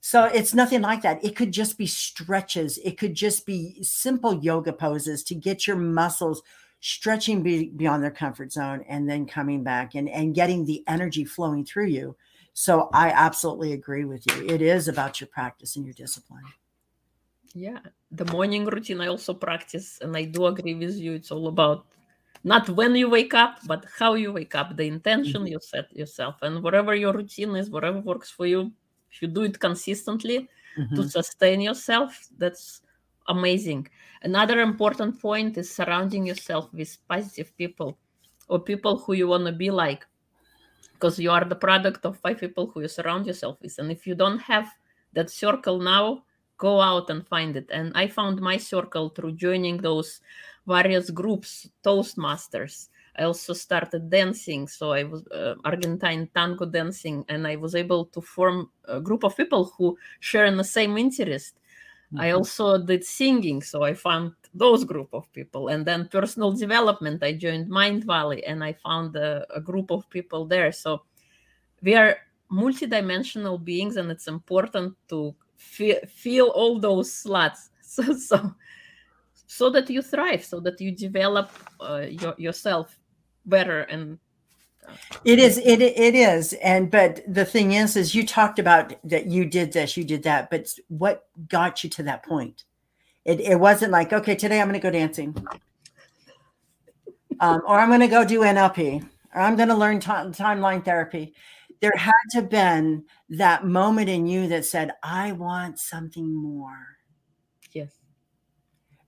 So 0.00 0.24
it's 0.24 0.54
nothing 0.54 0.80
like 0.82 1.02
that. 1.02 1.24
It 1.24 1.36
could 1.36 1.52
just 1.52 1.78
be 1.78 1.86
stretches. 1.86 2.78
It 2.78 2.98
could 2.98 3.14
just 3.14 3.46
be 3.46 3.82
simple 3.82 4.34
yoga 4.42 4.72
poses 4.72 5.22
to 5.24 5.34
get 5.34 5.66
your 5.66 5.76
muscles 5.76 6.42
stretching 6.82 7.44
be, 7.44 7.68
beyond 7.68 8.02
their 8.02 8.10
comfort 8.10 8.52
zone 8.52 8.84
and 8.88 9.08
then 9.08 9.24
coming 9.24 9.62
back 9.62 9.94
and 9.94 10.08
and 10.08 10.34
getting 10.34 10.64
the 10.64 10.82
energy 10.88 11.24
flowing 11.24 11.64
through 11.64 11.86
you. 11.86 12.14
So 12.54 12.90
i 12.92 13.08
absolutely 13.08 13.72
agree 13.72 14.04
with 14.04 14.26
you. 14.26 14.46
It 14.48 14.60
is 14.60 14.88
about 14.88 15.20
your 15.20 15.28
practice 15.28 15.76
and 15.76 15.86
your 15.86 15.94
discipline. 15.94 16.44
Yeah. 17.54 17.78
The 18.10 18.26
morning 18.26 18.64
routine 18.66 19.00
i 19.00 19.06
also 19.06 19.32
practice 19.32 20.00
and 20.02 20.16
i 20.16 20.24
do 20.24 20.46
agree 20.46 20.74
with 20.74 20.96
you. 20.96 21.12
It's 21.14 21.30
all 21.30 21.46
about 21.46 21.86
not 22.42 22.68
when 22.68 22.96
you 22.96 23.08
wake 23.08 23.32
up 23.32 23.60
but 23.68 23.86
how 23.98 24.14
you 24.14 24.32
wake 24.32 24.56
up 24.56 24.76
the 24.76 24.84
intention 24.84 25.42
mm-hmm. 25.42 25.52
you 25.52 25.60
set 25.62 25.86
yourself. 25.96 26.42
And 26.42 26.64
whatever 26.64 26.96
your 26.96 27.12
routine 27.12 27.54
is 27.54 27.70
whatever 27.70 28.00
works 28.00 28.28
for 28.28 28.46
you 28.46 28.72
if 29.12 29.22
you 29.22 29.28
do 29.28 29.42
it 29.42 29.60
consistently 29.60 30.48
mm-hmm. 30.76 30.96
to 30.96 31.08
sustain 31.08 31.60
yourself 31.60 32.26
that's 32.38 32.81
amazing 33.28 33.86
another 34.22 34.60
important 34.60 35.20
point 35.20 35.56
is 35.56 35.70
surrounding 35.70 36.26
yourself 36.26 36.72
with 36.72 36.98
positive 37.08 37.56
people 37.56 37.98
or 38.48 38.58
people 38.58 38.98
who 38.98 39.12
you 39.12 39.28
want 39.28 39.46
to 39.46 39.52
be 39.52 39.70
like 39.70 40.06
because 40.94 41.18
you 41.18 41.30
are 41.30 41.44
the 41.44 41.56
product 41.56 42.04
of 42.04 42.18
five 42.18 42.38
people 42.38 42.66
who 42.66 42.82
you 42.82 42.88
surround 42.88 43.26
yourself 43.26 43.56
with 43.62 43.78
and 43.78 43.90
if 43.90 44.06
you 44.06 44.14
don't 44.14 44.38
have 44.38 44.68
that 45.12 45.30
circle 45.30 45.78
now 45.78 46.22
go 46.62 46.80
out 46.80 47.10
and 47.10 47.26
find 47.26 47.56
it. 47.56 47.68
And 47.72 47.90
I 47.96 48.06
found 48.06 48.40
my 48.40 48.56
circle 48.56 49.08
through 49.08 49.32
joining 49.32 49.78
those 49.78 50.20
various 50.64 51.10
groups, 51.10 51.68
Toastmasters. 51.84 52.88
I 53.18 53.24
also 53.24 53.52
started 53.52 54.08
dancing, 54.08 54.68
so 54.68 54.92
I 54.92 55.02
was 55.02 55.26
uh, 55.26 55.54
Argentine 55.64 56.28
tango 56.34 56.64
dancing, 56.64 57.24
and 57.28 57.48
I 57.48 57.56
was 57.56 57.74
able 57.74 58.04
to 58.14 58.20
form 58.20 58.70
a 58.86 59.00
group 59.00 59.24
of 59.24 59.36
people 59.36 59.72
who 59.76 59.98
share 60.20 60.46
in 60.46 60.56
the 60.56 60.70
same 60.78 60.96
interest. 60.96 61.58
Mm-hmm. 62.12 62.20
I 62.20 62.30
also 62.32 62.78
did 62.78 63.04
singing, 63.04 63.62
so 63.62 63.82
I 63.82 63.94
found 63.94 64.34
those 64.54 64.84
group 64.84 65.08
of 65.14 65.32
people, 65.32 65.68
and 65.68 65.84
then 65.86 66.08
personal 66.08 66.52
development. 66.52 67.22
I 67.22 67.32
joined 67.32 67.68
Mind 67.68 68.04
Valley 68.04 68.44
and 68.44 68.62
I 68.62 68.74
found 68.74 69.16
a, 69.16 69.46
a 69.54 69.60
group 69.60 69.90
of 69.90 70.08
people 70.10 70.44
there. 70.44 70.72
So 70.72 71.02
we 71.82 71.94
are 71.94 72.18
multidimensional 72.50 73.64
beings, 73.64 73.96
and 73.96 74.10
it's 74.10 74.28
important 74.28 74.94
to 75.08 75.34
feel, 75.56 76.00
feel 76.06 76.48
all 76.48 76.78
those 76.78 77.10
slots 77.10 77.70
so, 77.82 78.12
so 78.12 78.54
so 79.52 79.68
that 79.68 79.90
you 79.90 80.00
thrive 80.00 80.42
so 80.42 80.60
that 80.60 80.80
you 80.80 80.90
develop 80.90 81.50
uh, 81.78 82.06
your, 82.08 82.34
yourself 82.38 82.98
better 83.44 83.80
and 83.82 84.18
it 85.24 85.38
is 85.38 85.58
it 85.58 85.80
it 85.80 86.14
is. 86.14 86.52
And 86.54 86.90
but 86.90 87.22
the 87.26 87.44
thing 87.44 87.72
is 87.72 87.96
is 87.96 88.14
you 88.14 88.26
talked 88.26 88.58
about 88.58 88.94
that 89.04 89.26
you 89.26 89.44
did 89.44 89.72
this 89.72 89.96
you 89.96 90.04
did 90.04 90.22
that 90.24 90.50
but 90.50 90.68
what 90.88 91.26
got 91.48 91.84
you 91.84 91.90
to 91.90 92.02
that 92.04 92.24
point? 92.24 92.64
It, 93.24 93.40
it 93.40 93.56
wasn't 93.56 93.92
like 93.92 94.12
okay 94.12 94.34
today 94.34 94.60
i'm 94.60 94.68
going 94.68 94.80
to 94.80 94.82
go 94.82 94.90
dancing. 94.90 95.34
Um, 97.40 97.62
or 97.66 97.78
i'm 97.78 97.88
going 97.88 98.00
to 98.00 98.08
go 98.08 98.24
do 98.24 98.40
nlp 98.40 99.08
or 99.34 99.40
i'm 99.40 99.56
going 99.56 99.68
to 99.68 99.74
learn 99.74 100.00
t- 100.00 100.10
timeline 100.10 100.84
therapy. 100.84 101.34
There 101.80 101.92
had 101.96 102.12
to 102.32 102.42
been 102.42 103.04
that 103.28 103.66
moment 103.66 104.08
in 104.08 104.26
you 104.26 104.46
that 104.48 104.64
said, 104.64 104.92
I 105.02 105.32
want 105.32 105.80
something 105.80 106.32
more. 106.32 106.98
Yes. 107.72 107.90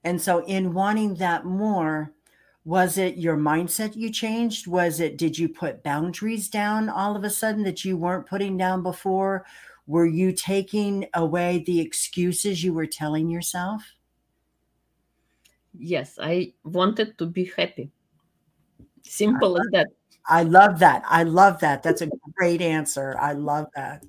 And 0.02 0.20
so, 0.20 0.44
in 0.44 0.74
wanting 0.74 1.14
that 1.16 1.44
more, 1.44 2.13
was 2.64 2.96
it 2.96 3.18
your 3.18 3.36
mindset 3.36 3.94
you 3.94 4.10
changed? 4.10 4.66
Was 4.66 4.98
it, 4.98 5.18
did 5.18 5.38
you 5.38 5.48
put 5.48 5.82
boundaries 5.82 6.48
down 6.48 6.88
all 6.88 7.14
of 7.14 7.22
a 7.22 7.30
sudden 7.30 7.62
that 7.64 7.84
you 7.84 7.96
weren't 7.96 8.26
putting 8.26 8.56
down 8.56 8.82
before? 8.82 9.44
Were 9.86 10.06
you 10.06 10.32
taking 10.32 11.06
away 11.12 11.62
the 11.66 11.80
excuses 11.80 12.64
you 12.64 12.72
were 12.72 12.86
telling 12.86 13.28
yourself? 13.28 13.82
Yes, 15.76 16.18
I 16.20 16.54
wanted 16.64 17.18
to 17.18 17.26
be 17.26 17.52
happy. 17.56 17.90
Simple 19.02 19.58
as 19.60 19.66
that. 19.72 19.88
I 20.26 20.44
love 20.44 20.78
that. 20.78 21.02
I 21.06 21.24
love 21.24 21.60
that. 21.60 21.82
That's 21.82 22.00
a 22.00 22.08
great 22.34 22.62
answer. 22.62 23.14
I 23.20 23.32
love 23.32 23.66
that. 23.76 24.06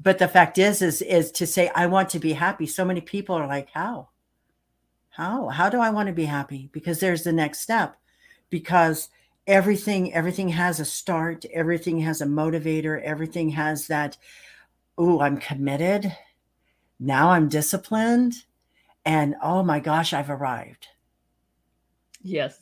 But 0.00 0.18
the 0.18 0.28
fact 0.28 0.56
is, 0.56 0.80
is 0.80 1.02
is 1.02 1.30
to 1.32 1.46
say 1.46 1.70
I 1.74 1.86
want 1.86 2.08
to 2.10 2.18
be 2.18 2.32
happy. 2.32 2.66
So 2.66 2.84
many 2.84 3.02
people 3.02 3.36
are 3.36 3.46
like, 3.46 3.68
how? 3.74 4.08
How? 5.12 5.48
How 5.48 5.68
do 5.68 5.78
I 5.78 5.90
want 5.90 6.06
to 6.08 6.12
be 6.12 6.24
happy? 6.24 6.68
Because 6.72 7.00
there's 7.00 7.22
the 7.22 7.32
next 7.32 7.60
step. 7.60 7.96
Because 8.50 9.08
everything, 9.46 10.12
everything 10.14 10.48
has 10.50 10.80
a 10.80 10.84
start, 10.84 11.44
everything 11.52 12.00
has 12.00 12.20
a 12.20 12.26
motivator, 12.26 13.00
everything 13.02 13.50
has 13.50 13.86
that, 13.88 14.16
oh, 14.96 15.20
I'm 15.20 15.36
committed. 15.36 16.16
Now 16.98 17.30
I'm 17.30 17.48
disciplined. 17.48 18.44
And 19.04 19.34
oh 19.42 19.62
my 19.62 19.80
gosh, 19.80 20.12
I've 20.12 20.30
arrived. 20.30 20.88
Yes. 22.22 22.60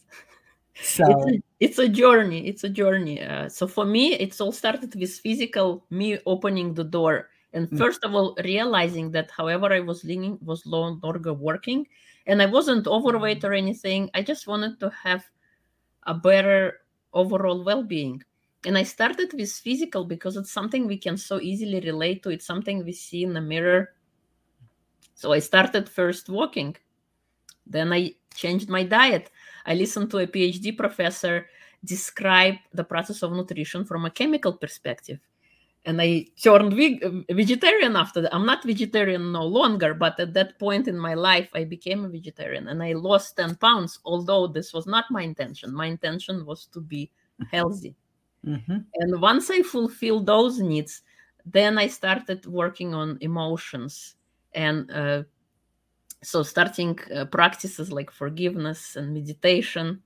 So 0.82 1.04
it's 1.04 1.26
a, 1.26 1.42
it's 1.60 1.78
a 1.78 1.88
journey. 1.88 2.48
It's 2.48 2.64
a 2.64 2.68
journey. 2.68 3.22
Uh, 3.22 3.48
so 3.48 3.66
for 3.66 3.84
me, 3.84 4.14
it's 4.14 4.40
all 4.40 4.52
started 4.52 4.94
with 4.94 5.18
physical 5.18 5.84
me 5.90 6.18
opening 6.24 6.74
the 6.74 6.84
door 6.84 7.28
and 7.52 7.68
mm. 7.68 7.78
first 7.78 8.04
of 8.04 8.14
all 8.14 8.36
realizing 8.44 9.10
that 9.12 9.30
however 9.30 9.72
I 9.72 9.80
was 9.80 10.04
leaning 10.04 10.38
was 10.42 10.64
no 10.66 10.98
longer 11.02 11.32
working, 11.32 11.86
and 12.26 12.42
I 12.42 12.46
wasn't 12.46 12.86
overweight 12.86 13.44
or 13.44 13.50
mm. 13.50 13.58
anything. 13.58 14.10
I 14.14 14.22
just 14.22 14.46
wanted 14.46 14.80
to 14.80 14.90
have 14.90 15.24
a 16.04 16.14
better 16.14 16.80
overall 17.12 17.64
well-being. 17.64 18.22
And 18.66 18.76
I 18.76 18.82
started 18.82 19.32
with 19.32 19.50
physical 19.50 20.04
because 20.04 20.36
it's 20.36 20.52
something 20.52 20.86
we 20.86 20.98
can 20.98 21.16
so 21.16 21.40
easily 21.40 21.80
relate 21.80 22.22
to. 22.22 22.30
It's 22.30 22.46
something 22.46 22.84
we 22.84 22.92
see 22.92 23.22
in 23.24 23.32
the 23.32 23.40
mirror. 23.40 23.94
So 25.14 25.32
I 25.32 25.38
started 25.38 25.88
first 25.88 26.28
walking. 26.28 26.76
Then 27.66 27.92
I 27.92 28.14
changed 28.34 28.68
my 28.68 28.82
diet. 28.82 29.30
I 29.64 29.74
listened 29.74 30.10
to 30.10 30.18
a 30.18 30.26
PhD 30.26 30.76
professor 30.76 31.46
describe 31.84 32.56
the 32.72 32.84
process 32.84 33.22
of 33.22 33.32
nutrition 33.32 33.84
from 33.84 34.04
a 34.04 34.10
chemical 34.10 34.52
perspective. 34.52 35.18
And 35.86 36.00
I 36.00 36.26
turned 36.42 36.74
veg- 36.74 37.24
vegetarian 37.30 37.96
after 37.96 38.20
that. 38.20 38.34
I'm 38.34 38.44
not 38.44 38.64
vegetarian 38.64 39.32
no 39.32 39.44
longer, 39.44 39.94
but 39.94 40.20
at 40.20 40.34
that 40.34 40.58
point 40.58 40.88
in 40.88 40.98
my 40.98 41.14
life, 41.14 41.48
I 41.54 41.64
became 41.64 42.04
a 42.04 42.08
vegetarian 42.08 42.68
and 42.68 42.82
I 42.82 42.92
lost 42.92 43.36
10 43.36 43.56
pounds, 43.56 43.98
although 44.04 44.46
this 44.46 44.74
was 44.74 44.86
not 44.86 45.06
my 45.10 45.22
intention. 45.22 45.74
My 45.74 45.86
intention 45.86 46.44
was 46.44 46.66
to 46.66 46.80
be 46.80 47.10
healthy. 47.50 47.96
Mm-hmm. 48.46 48.76
And 48.94 49.20
once 49.22 49.50
I 49.50 49.62
fulfilled 49.62 50.26
those 50.26 50.60
needs, 50.60 51.02
then 51.46 51.78
I 51.78 51.86
started 51.86 52.44
working 52.46 52.94
on 52.94 53.16
emotions 53.22 54.16
and 54.52 54.90
uh, 54.90 55.22
so 56.22 56.42
starting 56.42 56.98
uh, 57.14 57.24
practices 57.26 57.90
like 57.90 58.10
forgiveness 58.10 58.96
and 58.96 59.14
meditation 59.14 60.02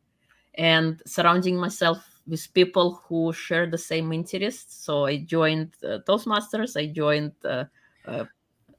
and 0.54 1.02
surrounding 1.07 1.57
myself 1.57 2.13
with 2.26 2.52
people 2.54 3.02
who 3.07 3.33
share 3.33 3.66
the 3.66 3.78
same 3.78 4.12
interests. 4.12 4.85
So 4.85 5.07
i 5.07 5.19
joined 5.19 5.75
uh, 5.85 5.99
toastmasters 6.07 6.76
i 6.76 6.87
joined 6.87 7.33
uh, 7.45 7.64
uh 8.07 8.25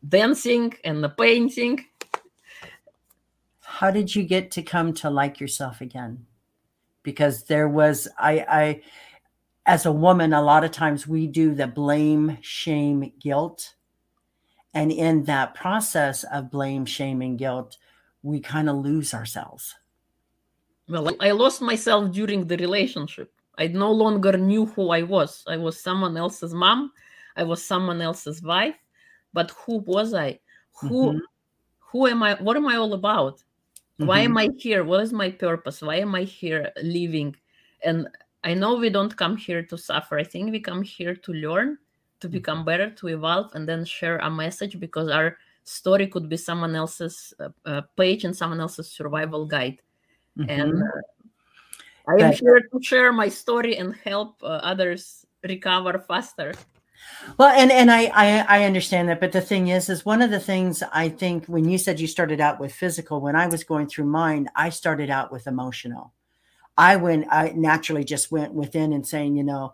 dancing 0.08 0.74
and 0.84 1.04
the 1.04 1.10
painting. 1.10 1.86
How 3.62 3.92
did 3.92 4.16
you 4.16 4.24
get 4.24 4.52
to 4.52 4.62
come 4.62 4.94
to 4.96 5.10
like 5.10 5.40
yourself 5.40 5.82
again? 5.82 6.26
Because 7.04 7.44
there 7.44 7.70
was 7.70 8.08
i 8.18 8.46
i 8.50 8.82
as 9.66 9.86
a 9.86 9.92
woman 9.92 10.34
a 10.34 10.42
lot 10.42 10.64
of 10.64 10.72
times 10.72 11.08
we 11.08 11.28
do 11.28 11.54
the 11.56 11.68
blame 11.68 12.38
shame 12.42 13.12
guilt. 13.20 13.76
And 14.74 14.92
in 14.92 15.24
that 15.24 15.56
process 15.56 16.24
of 16.26 16.52
blame 16.52 16.86
shame 16.86 17.22
and 17.22 17.38
guilt 17.38 17.78
we 18.24 18.40
kind 18.40 18.70
of 18.70 18.78
lose 18.78 19.14
ourselves. 19.14 19.76
Well 20.90 21.16
i 21.20 21.32
lost 21.32 21.62
myself 21.62 22.12
during 22.12 22.48
the 22.48 22.58
relationship 22.58 23.35
i 23.58 23.68
no 23.68 23.92
longer 23.92 24.38
knew 24.38 24.66
who 24.66 24.90
i 24.90 25.02
was. 25.02 25.44
I 25.48 25.58
was 25.58 25.80
someone 25.80 26.18
else's 26.18 26.54
mom. 26.54 26.92
I 27.36 27.44
was 27.44 27.64
someone 27.64 28.02
else's 28.02 28.42
wife. 28.42 28.76
But 29.34 29.52
who 29.52 29.78
was 29.80 30.14
i? 30.14 30.40
Who 30.82 30.90
mm-hmm. 30.90 31.18
who 31.80 32.08
am 32.08 32.24
i 32.24 32.36
what 32.36 32.58
am 32.58 32.68
i 32.68 32.76
all 32.76 32.94
about? 32.94 33.40
Mm-hmm. 33.40 34.08
why 34.08 34.20
am 34.20 34.38
i 34.38 34.50
here? 34.58 34.84
What 34.84 35.02
is 35.02 35.14
my 35.14 35.30
purpose? 35.32 35.82
Why 35.82 35.96
am 35.96 36.16
i 36.16 36.24
here 36.24 36.72
living? 36.84 37.36
And 37.84 38.08
i 38.44 38.54
know 38.54 38.76
we 38.76 38.90
don't 38.90 39.16
come 39.16 39.38
here 39.38 39.64
to 39.64 39.78
suffer. 39.78 40.20
I 40.20 40.24
think 40.24 40.52
we 40.52 40.60
come 40.60 40.84
here 40.84 41.16
to 41.16 41.32
learn 41.34 41.78
to 42.20 42.28
mm-hmm. 42.28 42.34
become 42.34 42.66
better 42.66 42.90
to 42.90 43.08
evolve 43.08 43.52
and 43.54 43.68
then 43.68 43.86
share 43.86 44.18
a 44.20 44.30
message 44.30 44.80
because 44.80 45.10
our 45.10 45.38
story 45.64 46.08
could 46.08 46.30
be 46.30 46.38
someone 46.38 46.76
else's 46.76 47.34
uh, 47.40 47.50
uh, 47.66 47.82
page 47.98 48.24
and 48.24 48.36
someone 48.36 48.60
else's 48.60 48.92
survival 48.92 49.46
guide. 49.46 49.80
Mm-hmm. 50.38 50.50
and 50.50 50.84
uh, 50.84 51.02
i 52.08 52.16
am 52.16 52.34
here 52.34 52.62
to 52.72 52.82
share 52.82 53.12
my 53.12 53.30
story 53.30 53.78
and 53.78 53.96
help 54.04 54.42
uh, 54.44 54.60
others 54.64 55.26
recover 55.44 56.00
faster 56.00 56.54
well, 57.38 57.50
and 57.50 57.72
and 57.72 57.92
I, 57.92 58.06
I 58.14 58.60
I 58.60 58.64
understand 58.64 59.10
that, 59.10 59.20
but 59.20 59.32
the 59.32 59.42
thing 59.42 59.68
is, 59.68 59.90
is 59.90 60.06
one 60.06 60.22
of 60.22 60.32
the 60.32 60.40
things 60.40 60.82
I 60.92 61.10
think 61.10 61.46
when 61.46 61.68
you 61.68 61.78
said 61.78 62.00
you 62.00 62.08
started 62.08 62.40
out 62.40 62.60
with 62.60 62.74
physical, 62.74 63.22
when 63.22 63.36
I 63.36 63.48
was 63.48 63.64
going 63.64 63.88
through 63.88 64.06
mine, 64.06 64.50
I 64.56 64.70
started 64.70 65.10
out 65.10 65.32
with 65.32 65.48
emotional. 65.48 66.14
I 66.78 66.98
went, 66.98 67.28
I 67.32 67.50
naturally 67.56 68.04
just 68.04 68.32
went 68.32 68.54
within 68.54 68.92
and 68.92 69.08
saying, 69.08 69.38
you 69.38 69.44
know, 69.44 69.74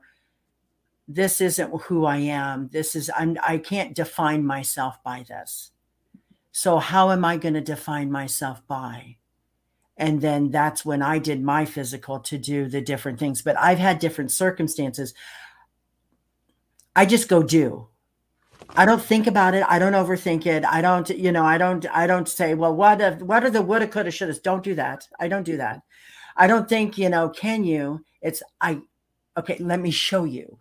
this 1.07 1.41
isn't 1.41 1.81
who 1.83 2.05
I 2.05 2.17
am. 2.17 2.69
This 2.71 2.95
is 2.95 3.11
I'm 3.15 3.37
I 3.45 3.57
can't 3.57 3.95
define 3.95 4.45
myself 4.45 5.01
by 5.03 5.23
this. 5.27 5.71
So 6.51 6.77
how 6.77 7.11
am 7.11 7.25
I 7.25 7.37
going 7.37 7.53
to 7.53 7.61
define 7.61 8.11
myself 8.11 8.65
by? 8.67 9.17
And 10.01 10.19
then 10.19 10.49
that's 10.49 10.83
when 10.83 11.03
I 11.03 11.19
did 11.19 11.43
my 11.43 11.63
physical 11.63 12.19
to 12.21 12.37
do 12.39 12.67
the 12.67 12.81
different 12.81 13.19
things. 13.19 13.43
But 13.43 13.55
I've 13.59 13.77
had 13.77 13.99
different 13.99 14.31
circumstances. 14.31 15.13
I 16.95 17.05
just 17.05 17.29
go 17.29 17.43
do. 17.43 17.87
I 18.69 18.85
don't 18.85 19.01
think 19.01 19.27
about 19.27 19.53
it. 19.53 19.63
I 19.69 19.77
don't 19.77 19.93
overthink 19.93 20.47
it. 20.47 20.65
I 20.65 20.81
don't, 20.81 21.07
you 21.09 21.31
know, 21.31 21.45
I 21.45 21.59
don't, 21.59 21.85
I 21.91 22.07
don't 22.07 22.27
say, 22.27 22.55
well, 22.55 22.75
what 22.75 22.99
if, 22.99 23.21
what 23.21 23.43
are 23.43 23.51
the 23.51 23.61
woulda, 23.61 23.87
coulda, 23.87 24.09
shouldas? 24.09 24.41
Don't 24.41 24.63
do 24.63 24.73
that. 24.73 25.07
I 25.19 25.27
don't 25.27 25.43
do 25.43 25.57
that. 25.57 25.83
I 26.35 26.47
don't 26.47 26.67
think, 26.67 26.97
you 26.97 27.09
know, 27.09 27.29
can 27.29 27.63
you? 27.63 28.03
It's 28.23 28.41
I, 28.59 28.81
okay, 29.37 29.57
let 29.59 29.79
me 29.79 29.91
show 29.91 30.23
you. 30.23 30.57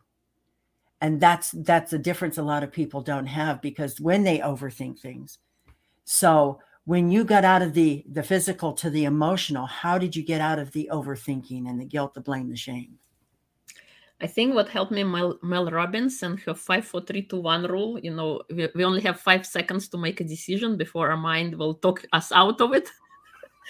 And 1.00 1.18
that's 1.18 1.52
that's 1.52 1.92
the 1.92 1.98
difference 1.98 2.36
a 2.36 2.42
lot 2.42 2.62
of 2.62 2.72
people 2.72 3.00
don't 3.00 3.26
have 3.26 3.62
because 3.62 3.98
when 3.98 4.24
they 4.24 4.40
overthink 4.40 4.98
things. 4.98 5.38
So 6.04 6.60
when 6.90 7.08
you 7.08 7.22
got 7.22 7.44
out 7.44 7.62
of 7.62 7.72
the 7.72 8.04
the 8.10 8.22
physical 8.32 8.72
to 8.72 8.90
the 8.90 9.04
emotional, 9.04 9.64
how 9.64 9.96
did 9.96 10.16
you 10.16 10.24
get 10.24 10.40
out 10.40 10.58
of 10.58 10.72
the 10.72 10.90
overthinking 10.90 11.68
and 11.68 11.80
the 11.80 11.84
guilt, 11.84 12.14
the 12.14 12.20
blame, 12.20 12.50
the 12.50 12.56
shame? 12.56 12.98
I 14.20 14.26
think 14.26 14.56
what 14.56 14.68
helped 14.68 14.90
me, 14.90 15.04
Mel, 15.04 15.38
Mel 15.40 15.70
Robbins 15.70 16.20
and 16.24 16.40
her 16.40 16.52
five, 16.52 16.84
four, 16.84 17.02
three, 17.02 17.22
two, 17.22 17.40
one 17.40 17.62
rule. 17.74 17.96
You 18.00 18.12
know, 18.16 18.42
we, 18.50 18.68
we 18.74 18.84
only 18.84 19.02
have 19.02 19.20
five 19.20 19.46
seconds 19.46 19.88
to 19.90 19.98
make 19.98 20.20
a 20.20 20.24
decision 20.24 20.76
before 20.76 21.10
our 21.10 21.16
mind 21.16 21.54
will 21.54 21.74
talk 21.74 22.04
us 22.12 22.32
out 22.32 22.60
of 22.60 22.74
it. 22.74 22.88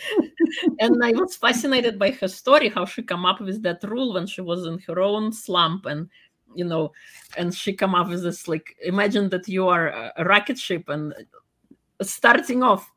and 0.80 1.04
I 1.04 1.12
was 1.12 1.36
fascinated 1.36 1.98
by 1.98 2.12
her 2.12 2.28
story, 2.28 2.70
how 2.70 2.86
she 2.86 3.02
come 3.02 3.26
up 3.26 3.42
with 3.42 3.62
that 3.64 3.84
rule 3.84 4.14
when 4.14 4.26
she 4.26 4.40
was 4.40 4.64
in 4.64 4.78
her 4.86 4.98
own 4.98 5.30
slump, 5.34 5.84
and 5.84 6.08
you 6.54 6.64
know, 6.64 6.90
and 7.36 7.54
she 7.54 7.74
come 7.74 7.94
up 7.94 8.08
with 8.08 8.22
this 8.22 8.48
like, 8.48 8.74
imagine 8.82 9.28
that 9.28 9.46
you 9.46 9.68
are 9.68 9.88
a 10.16 10.24
rocket 10.24 10.58
ship 10.58 10.88
and 10.88 11.12
starting 12.02 12.62
off 12.62 12.90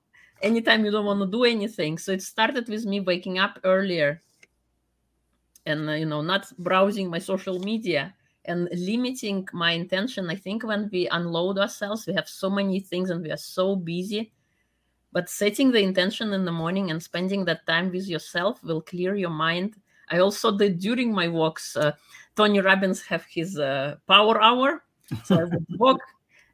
anytime 0.43 0.85
you 0.85 0.91
don't 0.91 1.05
want 1.05 1.21
to 1.21 1.27
do 1.27 1.45
anything. 1.45 1.97
So 1.97 2.11
it 2.11 2.21
started 2.21 2.67
with 2.67 2.85
me 2.85 2.99
waking 2.99 3.39
up 3.39 3.59
earlier 3.63 4.21
and 5.65 5.89
uh, 5.89 5.93
you 5.93 6.05
know 6.05 6.21
not 6.21 6.51
browsing 6.59 7.09
my 7.09 7.19
social 7.19 7.59
media 7.59 8.13
and 8.45 8.67
limiting 8.73 9.47
my 9.53 9.71
intention. 9.71 10.29
I 10.29 10.35
think 10.35 10.63
when 10.63 10.89
we 10.91 11.07
unload 11.07 11.57
ourselves 11.57 12.05
we 12.05 12.13
have 12.13 12.27
so 12.27 12.49
many 12.49 12.79
things 12.79 13.09
and 13.09 13.23
we 13.23 13.31
are 13.31 13.37
so 13.37 13.75
busy. 13.75 14.31
But 15.13 15.29
setting 15.29 15.71
the 15.71 15.79
intention 15.81 16.33
in 16.33 16.43
the 16.43 16.51
morning 16.51 16.91
and 16.91 17.01
spending 17.01 17.45
that 17.45 17.65
time 17.67 17.91
with 17.91 18.07
yourself 18.07 18.63
will 18.63 18.81
clear 18.81 19.15
your 19.15 19.29
mind. 19.29 19.75
I 20.09 20.17
also 20.19 20.57
did 20.57 20.79
during 20.79 21.13
my 21.13 21.27
walks 21.27 21.77
uh, 21.77 21.93
tony 22.35 22.59
robbins 22.59 23.01
have 23.03 23.23
his 23.25 23.57
uh, 23.57 23.95
power 24.07 24.41
hour. 24.41 24.83
So 25.23 25.39
i 25.39 25.43
would 25.45 25.65
walk 25.77 26.01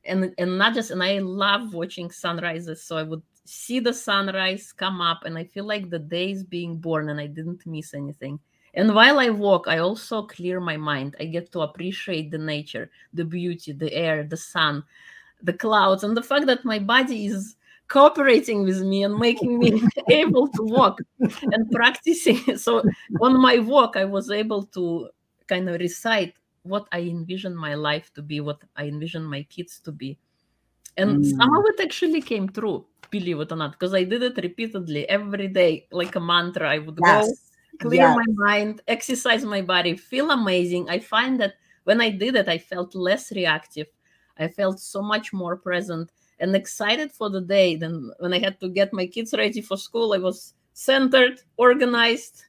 and 0.06 0.34
and 0.38 0.58
not 0.58 0.74
just 0.76 0.92
and 0.92 1.02
i 1.02 1.18
love 1.18 1.74
watching 1.74 2.12
sunrises. 2.12 2.84
So 2.84 2.98
i 2.98 3.04
would 3.04 3.24
see 3.50 3.80
the 3.80 3.94
sunrise 3.94 4.72
come 4.72 5.02
up 5.02 5.26
and 5.26 5.38
i 5.38 5.44
feel 5.44 5.66
like 5.66 5.90
the 5.90 6.00
day 6.00 6.32
is 6.32 6.44
being 6.44 6.78
born 6.78 7.10
and 7.10 7.20
i 7.20 7.26
didn't 7.26 7.66
miss 7.66 7.94
anything 7.94 8.40
and 8.74 8.94
while 8.94 9.20
I 9.20 9.30
walk, 9.30 9.68
I 9.68 9.80
also 9.80 10.24
clear 10.24 10.60
my 10.60 10.78
mind. 10.78 11.16
I 11.20 11.26
get 11.26 11.52
to 11.54 11.62
appreciate 11.62 12.32
the 12.32 12.38
nature, 12.38 12.92
the 13.14 13.26
beauty, 13.26 13.72
the 13.72 13.92
air, 13.94 14.24
the 14.24 14.38
sun, 14.38 14.84
the 15.42 15.54
clouds, 15.54 16.04
and 16.04 16.16
the 16.16 16.22
fact 16.22 16.46
that 16.46 16.66
my 16.66 16.80
body 16.80 17.26
is 17.26 17.56
cooperating 17.88 18.64
with 18.64 18.82
me 18.82 19.04
and 19.04 19.18
making 19.18 19.58
me 19.58 19.82
able 20.10 20.48
to 20.50 20.64
walk 20.64 21.00
and 21.20 21.72
practicing. 21.72 22.40
So 22.58 22.84
on 23.22 23.42
my 23.42 23.58
walk, 23.60 23.98
I 23.98 24.06
was 24.06 24.30
able 24.30 24.64
to 24.78 25.10
kind 25.48 25.68
of 25.70 25.80
recite 25.80 26.36
what 26.64 26.88
I 26.92 27.00
envision 27.02 27.56
my 27.56 27.74
life 27.74 28.12
to 28.14 28.22
be, 28.22 28.40
what 28.40 28.62
I 28.76 28.86
envision 28.86 29.24
my 29.24 29.44
kids 29.44 29.80
to 29.86 29.92
be. 29.92 30.18
And 30.98 31.24
mm. 31.24 31.38
some 31.38 31.56
of 31.56 31.64
it 31.68 31.82
actually 31.82 32.22
came 32.22 32.50
true, 32.50 32.86
believe 33.10 33.40
it 33.40 33.52
or 33.52 33.56
not, 33.56 33.72
because 33.74 33.94
I 33.94 34.04
did 34.04 34.24
it 34.24 34.38
repeatedly 34.38 35.08
every 35.10 35.48
day, 35.48 35.88
like 35.92 36.16
a 36.16 36.20
mantra. 36.20 36.70
I 36.70 36.80
would 36.80 37.00
yes. 37.04 37.28
go 37.28 37.90
clear 37.90 38.02
yes. 38.02 38.18
my 38.18 38.26
mind, 38.48 38.82
exercise 38.88 39.46
my 39.46 39.62
body, 39.62 39.96
feel 39.96 40.32
amazing. 40.32 40.90
I 40.90 41.00
find 41.00 41.40
that 41.40 41.56
when 41.86 42.02
I 42.02 42.10
did 42.10 42.36
it, 42.36 42.50
I 42.50 42.58
felt 42.58 42.94
less 42.96 43.32
reactive. 43.32 43.88
I 44.38 44.48
felt 44.48 44.80
so 44.80 45.02
much 45.02 45.34
more 45.34 45.56
present 45.56 46.12
and 46.40 46.56
excited 46.56 47.12
for 47.12 47.30
the 47.30 47.42
day 47.42 47.76
than 47.76 48.12
when 48.20 48.34
I 48.34 48.40
had 48.40 48.60
to 48.62 48.70
get 48.70 48.94
my 48.94 49.06
kids 49.06 49.34
ready 49.38 49.62
for 49.62 49.78
school. 49.78 50.14
I 50.14 50.18
was 50.18 50.54
centered, 50.74 51.42
organized, 51.58 52.44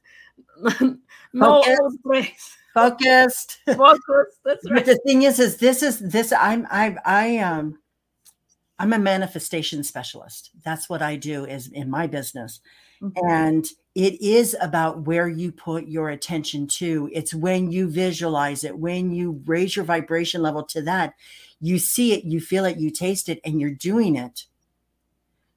no 1.33 1.63
focused. 1.63 2.57
Focused. 2.73 3.59
Focused. 3.65 4.39
That's 4.45 4.71
right. 4.71 4.75
But 4.75 4.85
the 4.85 4.99
thing 5.05 5.23
is, 5.23 5.39
is 5.39 5.57
this 5.57 5.83
is 5.83 5.99
this 5.99 6.31
I'm 6.31 6.65
I 6.71 6.95
I 7.05 7.37
um 7.39 7.77
I'm 8.79 8.93
a 8.93 8.99
manifestation 8.99 9.83
specialist. 9.83 10.51
That's 10.63 10.89
what 10.89 11.01
I 11.01 11.15
do 11.15 11.45
is 11.45 11.67
in 11.67 11.89
my 11.89 12.07
business. 12.07 12.61
Mm-hmm. 13.01 13.27
And 13.27 13.65
it 13.95 14.21
is 14.21 14.55
about 14.61 15.05
where 15.05 15.27
you 15.27 15.51
put 15.51 15.87
your 15.87 16.09
attention 16.09 16.67
to. 16.67 17.09
It's 17.13 17.33
when 17.33 17.71
you 17.71 17.89
visualize 17.89 18.63
it, 18.63 18.77
when 18.77 19.11
you 19.11 19.41
raise 19.45 19.75
your 19.75 19.85
vibration 19.85 20.41
level 20.41 20.63
to 20.65 20.81
that, 20.83 21.13
you 21.59 21.77
see 21.77 22.13
it, 22.13 22.23
you 22.23 22.39
feel 22.39 22.65
it, 22.65 22.77
you 22.77 22.89
taste 22.89 23.29
it, 23.29 23.39
and 23.45 23.59
you're 23.59 23.69
doing 23.69 24.15
it, 24.15 24.45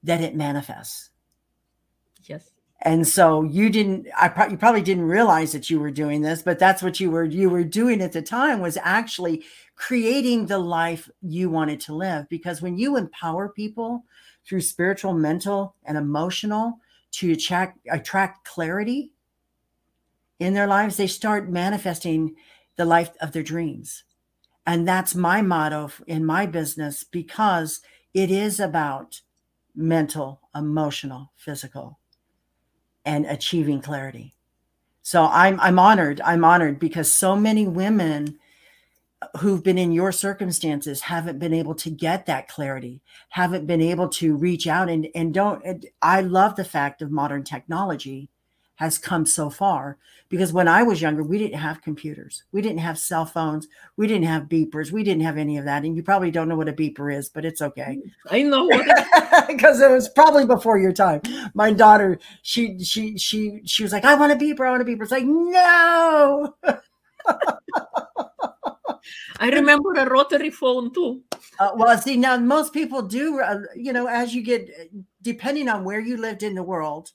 that 0.02 0.20
it 0.20 0.34
manifests. 0.34 1.10
And 2.84 3.08
so 3.08 3.42
you 3.42 3.70
didn't, 3.70 4.08
I 4.18 4.28
pro- 4.28 4.48
you 4.48 4.58
probably 4.58 4.82
didn't 4.82 5.08
realize 5.08 5.52
that 5.52 5.70
you 5.70 5.80
were 5.80 5.90
doing 5.90 6.20
this, 6.20 6.42
but 6.42 6.58
that's 6.58 6.82
what 6.82 7.00
you 7.00 7.10
were, 7.10 7.24
you 7.24 7.48
were 7.48 7.64
doing 7.64 8.02
at 8.02 8.12
the 8.12 8.20
time 8.20 8.60
was 8.60 8.76
actually 8.82 9.42
creating 9.74 10.46
the 10.46 10.58
life 10.58 11.08
you 11.22 11.48
wanted 11.48 11.80
to 11.80 11.94
live. 11.94 12.28
Because 12.28 12.60
when 12.60 12.76
you 12.76 12.98
empower 12.98 13.48
people 13.48 14.04
through 14.46 14.60
spiritual, 14.60 15.14
mental, 15.14 15.74
and 15.84 15.96
emotional, 15.96 16.78
to 17.12 17.30
attract, 17.32 17.78
attract 17.90 18.44
clarity 18.44 19.12
in 20.40 20.52
their 20.52 20.66
lives, 20.66 20.96
they 20.96 21.06
start 21.06 21.48
manifesting 21.48 22.34
the 22.76 22.84
life 22.84 23.10
of 23.20 23.32
their 23.32 23.42
dreams. 23.42 24.02
And 24.66 24.86
that's 24.86 25.14
my 25.14 25.40
motto 25.40 25.90
in 26.06 26.24
my 26.24 26.44
business 26.46 27.04
because 27.04 27.80
it 28.12 28.30
is 28.30 28.58
about 28.58 29.20
mental, 29.76 30.40
emotional, 30.54 31.32
physical, 31.36 32.00
and 33.04 33.26
achieving 33.26 33.80
clarity. 33.80 34.34
So 35.02 35.24
I'm 35.24 35.60
I'm 35.60 35.78
honored. 35.78 36.20
I'm 36.22 36.44
honored 36.44 36.78
because 36.78 37.12
so 37.12 37.36
many 37.36 37.66
women 37.66 38.38
who've 39.38 39.62
been 39.62 39.78
in 39.78 39.92
your 39.92 40.12
circumstances 40.12 41.00
haven't 41.00 41.38
been 41.38 41.54
able 41.54 41.74
to 41.74 41.90
get 41.90 42.26
that 42.26 42.48
clarity, 42.48 43.02
haven't 43.28 43.66
been 43.66 43.80
able 43.80 44.08
to 44.08 44.36
reach 44.36 44.66
out 44.66 44.88
and 44.88 45.08
and 45.14 45.34
don't 45.34 45.62
I 46.02 46.22
love 46.22 46.56
the 46.56 46.64
fact 46.64 47.02
of 47.02 47.10
modern 47.10 47.44
technology 47.44 48.30
has 48.76 48.98
come 48.98 49.24
so 49.24 49.50
far 49.50 49.98
because 50.28 50.52
when 50.52 50.66
I 50.66 50.82
was 50.82 51.00
younger, 51.00 51.22
we 51.22 51.38
didn't 51.38 51.60
have 51.60 51.80
computers, 51.82 52.42
we 52.50 52.60
didn't 52.60 52.78
have 52.78 52.98
cell 52.98 53.24
phones, 53.24 53.68
we 53.96 54.06
didn't 54.08 54.26
have 54.26 54.44
beepers, 54.44 54.90
we 54.90 55.04
didn't 55.04 55.22
have 55.22 55.38
any 55.38 55.58
of 55.58 55.64
that. 55.66 55.84
And 55.84 55.96
you 55.96 56.02
probably 56.02 56.30
don't 56.32 56.48
know 56.48 56.56
what 56.56 56.68
a 56.68 56.72
beeper 56.72 57.14
is, 57.14 57.28
but 57.28 57.44
it's 57.44 57.62
okay. 57.62 58.00
I 58.30 58.42
know 58.42 58.68
because 59.46 59.80
it 59.80 59.90
was 59.90 60.08
probably 60.08 60.46
before 60.46 60.78
your 60.78 60.92
time. 60.92 61.20
My 61.54 61.72
daughter, 61.72 62.18
she 62.42 62.82
she 62.82 63.16
she 63.16 63.60
she 63.64 63.82
was 63.82 63.92
like, 63.92 64.04
I 64.04 64.14
want 64.16 64.32
a 64.32 64.36
beeper, 64.36 64.66
I 64.66 64.70
want 64.70 64.82
a 64.82 64.84
beeper. 64.84 65.02
It's 65.02 65.12
like, 65.12 65.24
no. 65.24 66.54
I 69.38 69.50
remember 69.50 69.92
a 69.94 70.08
rotary 70.08 70.50
phone 70.50 70.92
too. 70.92 71.22
Uh, 71.58 71.70
well, 71.76 71.96
see, 71.98 72.16
now 72.16 72.36
most 72.36 72.72
people 72.72 73.02
do, 73.02 73.40
uh, 73.40 73.60
you 73.76 73.92
know, 73.92 74.06
as 74.06 74.34
you 74.34 74.42
get, 74.42 74.68
depending 75.22 75.68
on 75.68 75.84
where 75.84 76.00
you 76.00 76.16
lived 76.16 76.42
in 76.42 76.54
the 76.54 76.62
world 76.62 77.12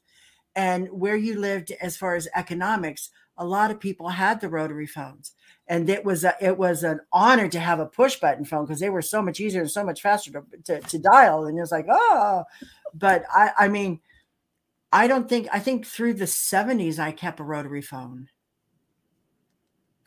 and 0.55 0.87
where 0.89 1.15
you 1.15 1.39
lived 1.39 1.71
as 1.81 1.97
far 1.97 2.15
as 2.15 2.27
economics, 2.35 3.09
a 3.37 3.45
lot 3.45 3.71
of 3.71 3.79
people 3.79 4.09
had 4.09 4.41
the 4.41 4.49
rotary 4.49 4.87
phones. 4.87 5.33
And 5.67 5.89
it 5.89 6.03
was 6.03 6.23
a, 6.23 6.35
it 6.41 6.57
was 6.57 6.83
an 6.83 6.99
honor 7.13 7.47
to 7.47 7.59
have 7.59 7.79
a 7.79 7.85
push 7.85 8.19
button 8.19 8.43
phone 8.43 8.65
because 8.65 8.79
they 8.79 8.89
were 8.89 9.01
so 9.01 9.21
much 9.21 9.39
easier 9.39 9.61
and 9.61 9.71
so 9.71 9.83
much 9.83 10.01
faster 10.01 10.31
to, 10.31 10.43
to, 10.65 10.79
to 10.81 10.99
dial. 10.99 11.45
And 11.45 11.57
it 11.57 11.61
was 11.61 11.71
like, 11.71 11.85
oh, 11.89 12.43
but 12.93 13.23
I, 13.31 13.51
I 13.57 13.67
mean, 13.67 14.01
I 14.91 15.07
don't 15.07 15.29
think, 15.29 15.47
I 15.53 15.59
think 15.59 15.85
through 15.85 16.15
the 16.15 16.25
70s, 16.25 16.99
I 16.99 17.11
kept 17.11 17.39
a 17.39 17.43
rotary 17.43 17.83
phone 17.83 18.29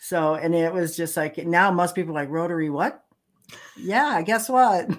so, 0.05 0.35
and 0.35 0.53
it 0.53 0.73
was 0.73 0.97
just 0.97 1.17
like 1.17 1.39
now 1.47 1.71
most 1.71 1.95
people 1.95 2.13
like 2.13 2.29
rotary 2.29 2.71
what? 2.71 3.05
Yeah, 3.77 4.21
guess 4.23 4.49
what? 4.49 4.91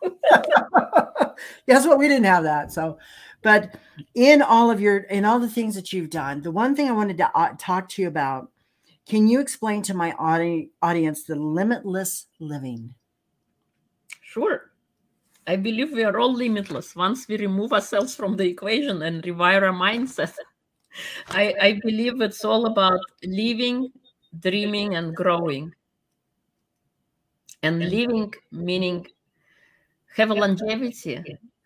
guess 1.66 1.84
what? 1.84 1.98
We 1.98 2.06
didn't 2.06 2.26
have 2.26 2.44
that. 2.44 2.72
So, 2.72 2.96
but 3.42 3.76
in 4.14 4.40
all 4.40 4.70
of 4.70 4.80
your 4.80 4.98
in 4.98 5.24
all 5.24 5.38
the 5.38 5.48
things 5.48 5.74
that 5.74 5.92
you've 5.92 6.10
done, 6.10 6.42
the 6.42 6.50
one 6.50 6.74
thing 6.74 6.88
I 6.88 6.92
wanted 6.92 7.18
to 7.18 7.36
uh, 7.36 7.54
talk 7.58 7.88
to 7.90 8.02
you 8.02 8.08
about, 8.08 8.50
can 9.06 9.28
you 9.28 9.40
explain 9.40 9.82
to 9.82 9.94
my 9.94 10.12
audi- 10.18 10.70
audience 10.80 11.24
the 11.24 11.36
limitless 11.36 12.26
living? 12.38 12.94
Sure. 14.22 14.70
I 15.46 15.56
believe 15.56 15.92
we 15.92 16.04
are 16.04 16.18
all 16.18 16.32
limitless 16.32 16.94
once 16.94 17.26
we 17.26 17.36
remove 17.36 17.72
ourselves 17.72 18.14
from 18.14 18.36
the 18.36 18.46
equation 18.46 19.02
and 19.02 19.22
rewire 19.24 19.62
our 19.62 19.72
mindset. 19.72 20.34
I, 21.28 21.54
I 21.60 21.80
believe 21.82 22.20
it's 22.20 22.44
all 22.44 22.66
about 22.66 23.00
living 23.24 23.90
dreaming 24.38 24.94
and 24.94 25.14
growing. 25.14 25.74
And 27.62 27.90
living 27.90 28.32
meaning 28.50 29.06
have 30.16 30.30
a 30.30 30.34
longevity, 30.34 31.22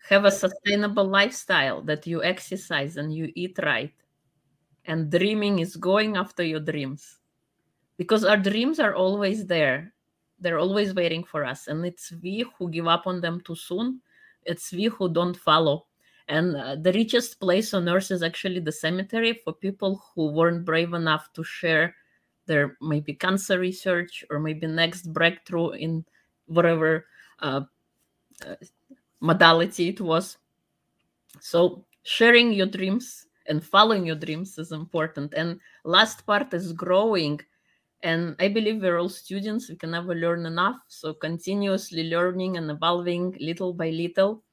have 0.09 0.25
a 0.25 0.31
sustainable 0.31 1.05
lifestyle 1.05 1.81
that 1.81 2.07
you 2.07 2.23
exercise 2.23 2.97
and 2.97 3.13
you 3.13 3.31
eat 3.35 3.59
right. 3.63 3.93
And 4.85 5.11
dreaming 5.11 5.59
is 5.59 5.75
going 5.75 6.15
after 6.15 6.43
your 6.43 6.61
dreams 6.61 7.19
because 7.97 8.23
our 8.23 8.37
dreams 8.37 8.79
are 8.79 8.95
always 8.95 9.45
there. 9.45 9.93
They're 10.39 10.59
always 10.59 10.93
waiting 10.93 11.23
for 11.23 11.43
us. 11.43 11.67
And 11.67 11.85
it's 11.85 12.13
we 12.23 12.45
who 12.57 12.69
give 12.69 12.87
up 12.87 13.05
on 13.05 13.19
them 13.19 13.41
too 13.41 13.55
soon. 13.55 14.01
It's 14.45 14.71
we 14.71 14.85
who 14.85 15.09
don't 15.09 15.35
follow. 15.35 15.87
And 16.29 16.55
uh, 16.55 16.75
the 16.75 16.93
richest 16.93 17.39
place 17.39 17.73
on 17.73 17.89
earth 17.89 18.11
is 18.11 18.23
actually 18.23 18.59
the 18.59 18.71
cemetery 18.71 19.33
for 19.33 19.53
people 19.53 20.03
who 20.13 20.31
weren't 20.31 20.63
brave 20.63 20.93
enough 20.93 21.33
to 21.33 21.43
share 21.43 21.95
their 22.45 22.77
maybe 22.81 23.13
cancer 23.13 23.59
research 23.59 24.23
or 24.29 24.39
maybe 24.39 24.67
next 24.67 25.11
breakthrough 25.11 25.71
in 25.71 26.05
whatever 26.45 27.05
uh, 27.41 27.61
uh, 28.45 28.55
modality 29.19 29.89
it 29.89 30.01
was. 30.01 30.37
So 31.39 31.85
sharing 32.03 32.53
your 32.53 32.67
dreams 32.67 33.27
and 33.47 33.63
following 33.63 34.05
your 34.05 34.15
dreams 34.15 34.57
is 34.57 34.71
important. 34.71 35.33
And 35.33 35.59
last 35.83 36.25
part 36.25 36.53
is 36.53 36.73
growing. 36.73 37.39
And 38.03 38.35
i 38.39 38.47
believe 38.47 38.81
we're 38.81 38.99
all 38.99 39.09
students. 39.09 39.69
We 39.69 39.75
can 39.75 39.91
never 39.91 40.13
learn 40.13 40.45
enough. 40.45 40.77
So 40.87 41.13
continuously 41.13 42.09
learning 42.09 42.57
and 42.57 42.69
evolving 42.69 43.35
little 43.39 43.73
by 43.73 43.89
little 43.89 44.43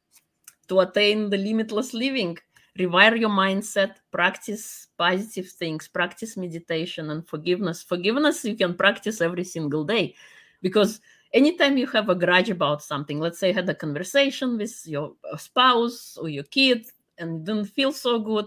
to 0.69 0.81
attain 0.81 1.31
the 1.31 1.37
limitless 1.37 1.93
living. 1.93 2.39
Rewire 2.79 3.19
your 3.21 3.31
mindset. 3.31 3.97
Practice 4.11 4.89
positive 4.99 5.49
things. 5.49 5.87
Practice 5.87 6.37
meditation 6.37 7.11
and 7.11 7.27
forgiveness. 7.29 7.83
Forgiveness 7.83 8.45
you 8.45 8.57
can 8.57 8.75
practice 8.75 9.21
every 9.21 9.45
single 9.45 9.85
day 9.85 10.15
because 10.63 11.01
anytime 11.35 11.77
you 11.77 11.87
have 11.87 12.09
a 12.09 12.15
grudge 12.15 12.51
about 12.51 12.83
something 12.83 13.19
let's 13.21 13.39
say 13.39 13.49
you 13.49 13.55
had 13.55 13.69
a 13.69 13.75
conversation 13.75 14.57
with 14.57 14.75
your 14.87 15.13
uh, 15.31 15.37
spouse 15.37 16.17
or 16.21 16.29
your 16.29 16.45
kid 16.45 16.87
and 17.19 17.45
didn't 17.45 17.67
feel 17.67 17.93
so 17.93 18.19
good 18.19 18.47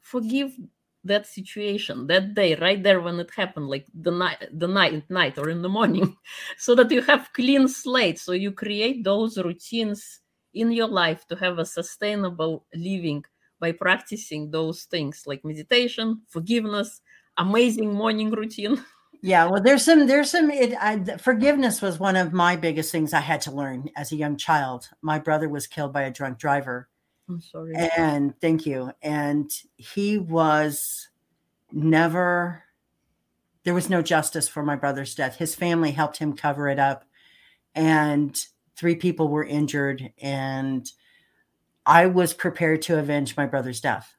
forgive 0.00 0.52
that 1.04 1.26
situation 1.26 2.06
that 2.06 2.34
day 2.34 2.54
right 2.56 2.82
there 2.84 3.00
when 3.00 3.18
it 3.18 3.30
happened 3.34 3.68
like 3.68 3.86
the 3.92 4.10
night 4.10 4.38
the 4.52 4.68
night 4.68 5.02
night 5.10 5.36
or 5.36 5.48
in 5.50 5.62
the 5.62 5.68
morning 5.68 6.16
so 6.58 6.74
that 6.76 6.90
you 6.92 7.02
have 7.02 7.32
clean 7.32 7.66
slate 7.66 8.18
so 8.20 8.32
you 8.32 8.52
create 8.52 9.02
those 9.02 9.36
routines 9.38 10.20
in 10.54 10.70
your 10.70 10.86
life 10.86 11.26
to 11.26 11.34
have 11.36 11.58
a 11.58 11.64
sustainable 11.64 12.64
living 12.74 13.24
by 13.62 13.72
practicing 13.72 14.50
those 14.50 14.82
things 14.84 15.22
like 15.24 15.44
meditation, 15.44 16.20
forgiveness, 16.26 17.00
amazing 17.38 17.94
morning 17.94 18.30
routine. 18.30 18.84
Yeah, 19.24 19.46
well, 19.46 19.62
there's 19.62 19.84
some, 19.84 20.08
there's 20.08 20.30
some. 20.30 20.50
It, 20.50 20.74
I, 20.80 20.98
forgiveness 21.16 21.80
was 21.80 22.00
one 22.00 22.16
of 22.16 22.32
my 22.32 22.56
biggest 22.56 22.90
things 22.90 23.12
I 23.12 23.20
had 23.20 23.40
to 23.42 23.52
learn 23.52 23.88
as 23.96 24.10
a 24.10 24.16
young 24.16 24.36
child. 24.36 24.88
My 25.00 25.20
brother 25.20 25.48
was 25.48 25.68
killed 25.68 25.92
by 25.92 26.02
a 26.02 26.10
drunk 26.10 26.38
driver. 26.38 26.88
I'm 27.28 27.40
sorry. 27.40 27.72
And 27.96 28.34
thank 28.40 28.66
you. 28.66 28.90
And 29.00 29.48
he 29.76 30.18
was 30.18 31.08
never. 31.70 32.64
There 33.62 33.74
was 33.74 33.88
no 33.88 34.02
justice 34.02 34.48
for 34.48 34.64
my 34.64 34.74
brother's 34.74 35.14
death. 35.14 35.36
His 35.36 35.54
family 35.54 35.92
helped 35.92 36.16
him 36.16 36.34
cover 36.34 36.68
it 36.68 36.80
up, 36.80 37.04
and 37.76 38.36
three 38.74 38.96
people 38.96 39.28
were 39.28 39.44
injured, 39.44 40.12
and 40.20 40.90
I 41.86 42.06
was 42.06 42.34
prepared 42.34 42.82
to 42.82 42.98
avenge 42.98 43.36
my 43.36 43.46
brother's 43.46 43.80
death. 43.80 44.16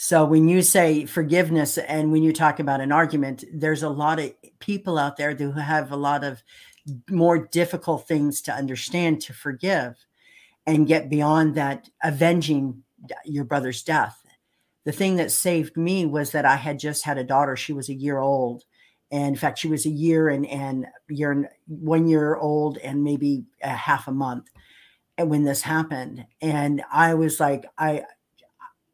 So 0.00 0.24
when 0.24 0.46
you 0.46 0.62
say 0.62 1.06
forgiveness 1.06 1.76
and 1.76 2.12
when 2.12 2.22
you 2.22 2.32
talk 2.32 2.60
about 2.60 2.80
an 2.80 2.92
argument, 2.92 3.42
there's 3.52 3.82
a 3.82 3.88
lot 3.88 4.20
of 4.20 4.32
people 4.60 4.96
out 4.96 5.16
there 5.16 5.34
who 5.34 5.50
have 5.50 5.90
a 5.90 5.96
lot 5.96 6.22
of 6.22 6.40
more 7.10 7.48
difficult 7.48 8.06
things 8.06 8.40
to 8.42 8.52
understand 8.52 9.20
to 9.22 9.32
forgive 9.32 9.96
and 10.68 10.86
get 10.86 11.10
beyond 11.10 11.56
that 11.56 11.90
avenging 12.04 12.84
your 13.24 13.42
brother's 13.42 13.82
death. 13.82 14.24
The 14.84 14.92
thing 14.92 15.16
that 15.16 15.32
saved 15.32 15.76
me 15.76 16.06
was 16.06 16.30
that 16.30 16.44
I 16.44 16.54
had 16.54 16.78
just 16.78 17.04
had 17.04 17.18
a 17.18 17.24
daughter. 17.24 17.56
She 17.56 17.72
was 17.72 17.88
a 17.88 17.94
year 17.94 18.20
old. 18.20 18.62
And 19.10 19.26
in 19.26 19.36
fact, 19.36 19.58
she 19.58 19.68
was 19.68 19.84
a 19.84 19.90
year 19.90 20.28
and, 20.28 20.46
and 20.46 20.86
year, 21.08 21.50
one 21.66 22.06
year 22.06 22.36
old 22.36 22.78
and 22.78 23.02
maybe 23.02 23.46
a 23.64 23.70
half 23.70 24.06
a 24.06 24.12
month 24.12 24.48
eh, 25.18 25.24
when 25.24 25.42
this 25.42 25.62
happened 25.62 26.24
and 26.40 26.82
i 26.92 27.14
was 27.14 27.40
like 27.40 27.66
i 27.76 28.04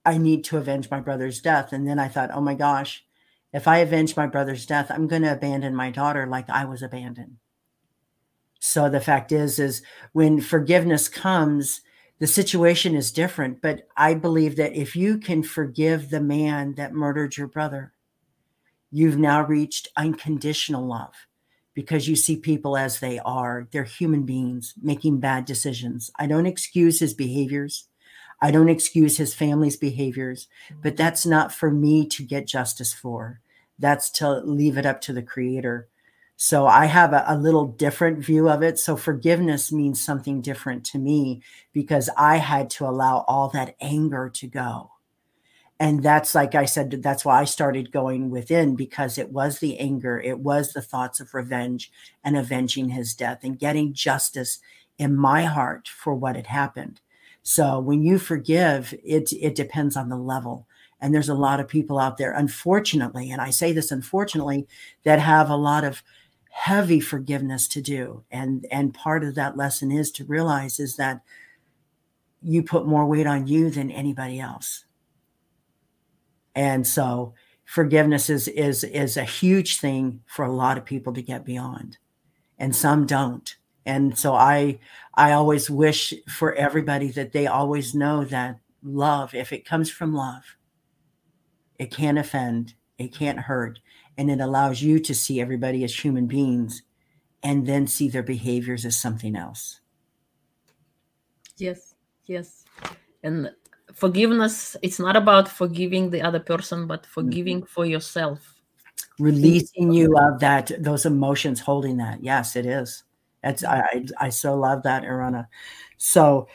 i 0.05 0.19
need 0.19 0.45
to 0.45 0.57
avenge 0.57 0.91
my 0.91 1.01
brother's 1.01 1.41
death 1.41 1.73
and 1.73 1.87
then 1.87 1.99
i 1.99 2.09
thought 2.09 2.31
oh 2.33 2.41
my 2.41 2.55
gosh 2.55 3.05
if 3.53 3.69
i 3.69 3.79
avenge 3.79 4.17
my 4.17 4.27
brother's 4.27 4.67
death 4.67 4.91
i'm 4.91 5.07
going 5.07 5.23
to 5.23 5.33
abandon 5.33 5.75
my 5.75 5.91
daughter 5.91 6.27
like 6.27 6.49
i 6.51 6.65
was 6.65 6.83
abandoned 6.83 7.37
so 8.59 8.89
the 8.89 9.01
fact 9.01 9.33
is 9.33 9.59
is 9.59 9.83
when 10.13 10.41
forgiveness 10.41 11.09
comes 11.09 11.81
the 12.19 12.27
situation 12.27 12.95
is 12.95 13.13
different 13.13 13.61
but 13.61 13.87
i 13.97 14.15
believe 14.15 14.57
that 14.57 14.75
if 14.75 14.95
you 14.95 15.19
can 15.19 15.43
forgive 15.43 16.11
the 16.11 16.21
man 16.21 16.75
that 16.75 16.95
murdered 16.95 17.37
your 17.37 17.49
brother 17.49 17.93
you've 18.91 19.19
now 19.19 19.45
reached 19.45 19.89
unconditional 19.97 20.87
love 20.87 21.15
because 21.75 22.09
you 22.09 22.17
see 22.17 22.37
people 22.37 22.77
as 22.77 23.01
they 23.01 23.19
are. 23.19 23.67
They're 23.73 23.85
human 23.85 24.23
beings 24.23 24.75
making 24.81 25.21
bad 25.21 25.45
decisions. 25.45 26.11
I 26.19 26.27
don't 26.27 26.47
excuse 26.47 27.01
his 27.01 27.13
behaviors. 27.13 27.89
I 28.41 28.51
don't 28.51 28.69
excuse 28.69 29.17
his 29.17 29.35
family's 29.35 29.77
behaviors, 29.77 30.49
mm-hmm. 30.69 30.81
but 30.83 30.97
that's 30.97 31.25
not 31.25 31.53
for 31.53 31.71
me 31.71 32.07
to 32.09 32.23
get 32.23 32.47
justice 32.47 32.93
for. 32.93 33.41
That's 33.79 34.11
to 34.11 34.41
leave 34.41 34.79
it 34.79 34.87
up 34.87 35.01
to 35.03 35.13
the 35.13 35.23
creator. 35.23 35.89
So 36.37 36.67
I 36.67 36.87
have 36.87 37.13
a, 37.13 37.25
a, 37.29 37.39
little 37.39 37.67
different 37.67 38.19
view 38.19 38.49
of 38.49 38.63
it. 38.63 38.79
So 38.79 38.97
forgiveness 38.97 39.71
means 39.71 40.05
something 40.05 40.41
different 40.41 40.85
to 40.87 40.99
me 40.99 41.43
because 41.73 42.11
I 42.17 42.39
had 42.39 42.71
to 42.71 42.87
allow 42.87 43.25
all 43.29 43.49
that 43.51 43.77
anger 43.81 44.31
to 44.35 44.47
go 44.47 44.91
and 45.81 46.03
that's 46.03 46.35
like 46.35 46.55
i 46.55 46.65
said 46.65 46.91
that's 47.03 47.25
why 47.25 47.41
i 47.41 47.45
started 47.45 47.93
going 47.93 48.31
within 48.31 48.77
because 48.77 49.19
it 49.19 49.31
was 49.31 49.59
the 49.59 49.79
anger 49.79 50.21
it 50.21 50.39
was 50.39 50.73
the 50.73 50.83
thoughts 50.83 51.21
of 51.21 51.35
revenge 51.35 51.91
and 52.23 52.37
avenging 52.37 52.91
his 52.91 53.15
death 53.15 53.41
and 53.43 53.59
getting 53.59 53.93
justice 53.93 54.61
in 54.99 55.17
my 55.17 55.45
heart 55.45 55.89
for 55.89 56.15
what 56.15 56.37
had 56.37 56.47
happened 56.47 57.01
so 57.45 57.79
when 57.79 58.03
you 58.03 58.19
forgive 58.19 58.93
it 59.05 59.33
it 59.33 59.55
depends 59.55 59.97
on 59.97 60.09
the 60.09 60.17
level. 60.17 60.67
And 61.01 61.15
there's 61.15 61.29
a 61.29 61.35
lot 61.35 61.61
of 61.61 61.69
people 61.69 61.99
out 61.99 62.17
there 62.17 62.33
unfortunately 62.33 63.31
and 63.31 63.41
i 63.41 63.51
say 63.51 63.73
this 63.73 63.91
unfortunately 63.93 64.67
that 65.05 65.19
have 65.21 65.51
a 65.51 65.57
lot 65.57 65.85
of 65.85 66.03
heavy 66.55 67.01
forgiveness 67.01 67.67
to 67.67 67.83
do. 67.83 68.23
And 68.31 68.65
and 68.71 68.95
part 68.95 69.25
of 69.25 69.35
that 69.35 69.57
lesson 69.57 69.91
is 69.91 70.13
to 70.13 70.25
realize 70.25 70.79
is 70.79 70.95
that 70.97 71.21
you 72.41 72.63
put 72.63 72.87
more 72.87 73.07
weight 73.07 73.27
on 73.27 73.49
you 73.49 73.71
than 73.71 73.91
anybody 73.91 74.39
else. 74.39 74.85
And 76.55 76.87
so 76.87 77.35
forgiveness 77.65 78.31
is 78.31 78.47
is 78.47 78.85
is 78.85 79.17
a 79.17 79.25
huge 79.25 79.81
thing 79.81 80.21
for 80.27 80.45
a 80.45 80.53
lot 80.53 80.79
of 80.79 80.85
people 80.85 81.13
to 81.15 81.23
get 81.23 81.45
beyond. 81.45 81.99
And 82.57 82.75
some 82.75 83.05
don't 83.05 83.57
and 83.87 84.17
so 84.19 84.35
i 84.35 84.79
i 85.15 85.33
always 85.33 85.71
wish 85.71 86.15
for 86.29 86.55
everybody 86.55 87.11
that 87.11 87.33
they 87.33 87.47
always 87.47 87.95
know 87.95 88.25
that 88.25 88.59
love 88.83 89.35
if 89.35 89.53
it 89.53 89.65
comes 89.65 89.91
from 89.91 90.15
love 90.15 90.57
it 91.79 91.91
can't 91.91 92.19
offend 92.19 92.75
it 92.99 93.13
can't 93.13 93.41
hurt 93.41 93.79
and 94.17 94.31
it 94.31 94.41
allows 94.41 94.83
you 94.83 94.99
to 95.01 95.15
see 95.15 95.41
everybody 95.41 95.85
as 95.85 96.05
human 96.05 96.27
beings 96.27 96.83
and 97.43 97.67
then 97.67 97.87
see 97.87 98.09
their 98.09 98.23
behaviors 98.23 98.85
as 98.85 98.97
something 98.97 99.37
else. 99.37 99.81
Yes 101.57 101.95
yes. 102.27 102.65
And 103.23 103.51
forgiveness 103.93 104.77
it's 104.83 104.99
not 104.99 105.17
about 105.17 105.49
forgiving 105.49 106.11
the 106.11 106.23
other 106.23 106.41
person 106.41 106.87
but 106.87 107.07
forgiving 107.07 107.59
mm-hmm. 107.59 107.67
for 107.67 107.87
yourself. 107.87 108.55
Releasing 109.19 109.93
you 109.93 110.17
of 110.19 110.41
that 110.41 110.73
those 110.83 111.07
emotions 111.07 111.61
holding 111.61 111.99
that. 111.99 112.23
Yes 112.23 112.57
it 112.57 112.67
is 112.67 113.04
that's 113.45 113.63
i 113.65 114.05
i 114.21 114.29
so 114.29 114.57
love 114.57 114.83
that 114.83 115.05
Irina. 115.05 115.49
so 115.97 116.49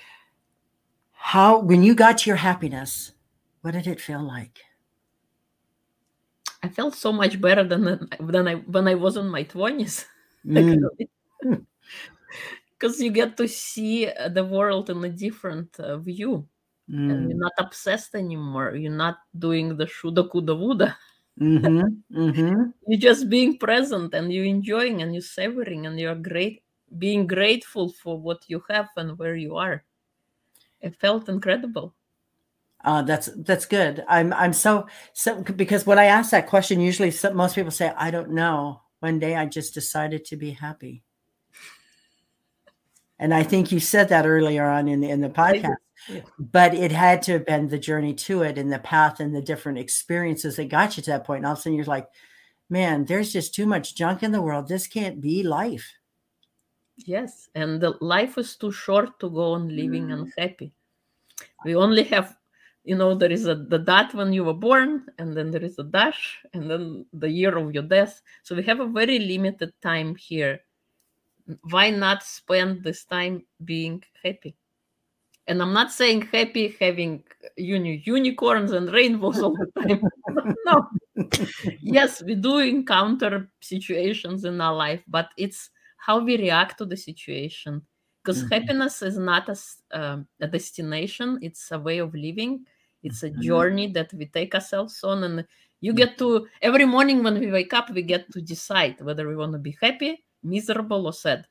how 1.14 1.60
when 1.60 1.84
you 1.84 1.94
got 1.94 2.18
to 2.18 2.30
your 2.30 2.38
happiness 2.38 3.14
what 3.62 3.72
did 3.72 3.88
it 3.88 4.02
feel 4.02 4.24
like 4.24 4.60
I 6.62 6.68
felt 6.68 6.96
so 6.96 7.12
much 7.12 7.40
better 7.40 7.64
than 7.64 8.10
than 8.20 8.48
I 8.48 8.56
when 8.68 8.88
I 8.88 8.96
was 8.96 9.16
in 9.18 9.30
my 9.30 9.44
twenties. 9.44 10.06
Because 12.80 13.00
mm. 13.00 13.00
you 13.04 13.12
get 13.12 13.38
to 13.38 13.48
see 13.48 14.08
uh, 14.08 14.30
the 14.30 14.44
world 14.44 14.90
in 14.90 15.04
a 15.04 15.10
different 15.10 15.72
uh, 15.80 15.98
view, 15.98 16.48
mm. 16.90 17.12
and 17.12 17.30
you're 17.30 17.40
mm. 17.40 17.48
not 17.48 17.54
obsessed 17.60 18.16
anymore. 18.16 18.76
You're 18.76 18.92
not 18.92 19.20
doing 19.38 19.76
the 19.76 19.86
shuda 19.86 20.28
kuda 20.28 20.56
wuda. 20.56 20.96
Mm-hmm. 21.40 21.88
Mm-hmm. 22.12 22.56
you're 22.88 23.00
just 23.00 23.30
being 23.30 23.58
present, 23.58 24.14
and 24.14 24.32
you're 24.32 24.48
enjoying, 24.48 25.02
and 25.02 25.14
you're 25.14 25.24
savoring, 25.24 25.88
and 25.88 26.00
you're 26.00 26.16
great, 26.16 26.64
being 26.98 27.28
grateful 27.28 27.90
for 27.92 28.20
what 28.20 28.44
you 28.48 28.64
have 28.70 28.90
and 28.98 29.18
where 29.18 29.36
you 29.36 29.58
are. 29.58 29.84
It 30.82 30.96
felt 30.96 31.30
incredible. 31.30 31.94
Uh, 32.84 33.02
that's 33.02 33.30
that's 33.36 33.66
good. 33.66 34.06
I'm 34.08 34.32
I'm 34.32 34.54
so 34.54 34.88
so 35.14 35.44
because 35.44 35.86
when 35.86 36.00
I 36.00 36.06
ask 36.06 36.32
that 36.32 36.48
question, 36.48 36.80
usually 36.80 37.12
some, 37.12 37.36
most 37.36 37.56
people 37.56 37.72
say 37.72 37.94
I 37.98 38.10
don't 38.10 38.32
know. 38.32 38.82
One 39.00 39.20
day 39.20 39.36
I 39.36 39.46
just 39.46 39.74
decided 39.74 40.24
to 40.26 40.38
be 40.38 40.52
happy, 40.52 41.04
and 43.18 43.34
I 43.34 43.44
think 43.44 43.72
you 43.72 43.82
said 43.82 44.10
that 44.10 44.26
earlier 44.26 44.66
on 44.66 44.88
in 44.88 45.02
the, 45.02 45.10
in 45.10 45.20
the 45.20 45.30
podcast. 45.30 45.76
Yeah. 46.08 46.22
But 46.40 46.74
it 46.74 46.92
had 46.94 47.22
to 47.24 47.34
have 47.34 47.46
been 47.46 47.68
the 47.68 47.78
journey 47.78 48.14
to 48.14 48.44
it 48.44 48.58
and 48.58 48.72
the 48.72 48.80
path 48.80 49.20
and 49.20 49.36
the 49.36 49.42
different 49.42 49.78
experiences 49.78 50.56
that 50.56 50.70
got 50.70 50.96
you 50.96 51.04
to 51.04 51.12
that 51.12 51.26
point. 51.26 51.40
And 51.40 51.46
all 51.46 51.54
of 51.54 51.60
a 51.60 51.62
sudden 51.62 51.76
you're 51.76 51.86
like, 51.86 52.08
man, 52.70 53.04
there's 53.04 53.34
just 53.34 53.54
too 53.54 53.66
much 53.66 53.96
junk 53.96 54.24
in 54.24 54.32
the 54.32 54.42
world. 54.42 54.68
This 54.68 54.88
can't 54.88 55.20
be 55.20 55.44
life. 55.44 55.92
Yes, 57.06 57.50
and 57.56 57.80
the 57.82 57.98
life 58.02 58.38
is 58.38 58.56
too 58.56 58.72
short 58.72 59.20
to 59.20 59.30
go 59.30 59.54
on 59.54 59.76
living 59.76 60.08
mm. 60.08 60.14
unhappy. 60.14 60.74
We 61.64 61.76
only 61.76 62.04
have 62.04 62.38
you 62.84 62.96
know 62.96 63.14
there 63.14 63.32
is 63.32 63.46
a 63.46 63.56
the 63.56 63.80
date 63.80 64.14
when 64.14 64.34
you 64.34 64.44
were 64.44 64.54
born 64.54 65.06
and 65.18 65.36
then 65.36 65.52
there 65.52 65.64
is 65.64 65.78
a 65.80 65.84
dash 65.84 66.40
and 66.54 66.70
then 66.70 67.06
the 67.14 67.30
year 67.30 67.58
of 67.58 67.74
your 67.74 67.84
death. 67.84 68.22
So 68.44 68.56
we 68.56 68.64
have 68.64 68.80
a 68.80 68.88
very 68.88 69.20
limited 69.20 69.74
time 69.82 70.16
here. 70.16 70.62
Why 71.70 71.90
not 71.90 72.24
spend 72.24 72.84
this 72.84 73.06
time 73.06 73.44
being 73.64 74.04
happy? 74.24 74.56
And 75.48 75.64
i'm 75.64 75.74
not 75.74 75.92
saying 75.92 76.22
happy 76.32 76.76
having 76.80 77.24
uni- 77.58 78.04
unicorns 78.06 78.72
and 78.72 78.92
rainbows 78.94 79.42
all 79.42 79.56
the 79.56 79.72
time. 79.82 80.02
No. 80.66 80.88
Yes 81.82 82.22
we 82.22 82.36
do 82.36 82.60
encounter 82.60 83.50
situations 83.60 84.46
in 84.46 84.62
our 84.62 84.76
life 84.76 85.02
but 85.08 85.30
it's 85.38 85.72
how 86.00 86.20
we 86.20 86.38
react 86.38 86.78
to 86.80 86.86
the 86.86 86.98
situation. 86.98 87.82
Because 88.24 88.44
mm-hmm. 88.44 88.54
happiness 88.54 89.02
is 89.02 89.18
not 89.18 89.50
a, 89.50 89.58
uh, 89.96 90.18
a 90.42 90.48
destination 90.48 91.40
it's 91.42 91.72
a 91.72 91.80
way 91.80 92.00
of 92.00 92.14
living. 92.14 92.66
It's 93.02 93.24
a 93.24 93.30
journey 93.30 93.88
that 93.94 94.14
we 94.14 94.26
take 94.26 94.54
ourselves 94.56 95.04
on 95.04 95.24
and 95.24 95.46
you 95.80 95.94
get 95.94 96.18
to 96.18 96.48
every 96.62 96.84
morning 96.84 97.24
when 97.24 97.40
we 97.40 97.50
wake 97.50 97.74
up 97.74 97.90
we 97.90 98.02
get 98.02 98.30
to 98.34 98.42
decide 98.42 99.00
whether 99.00 99.26
we 99.28 99.38
want 99.38 99.54
to 99.54 99.58
be 99.58 99.78
happy 99.82 100.24
miserable 100.44 101.06
or 101.06 101.14
sad. 101.14 101.46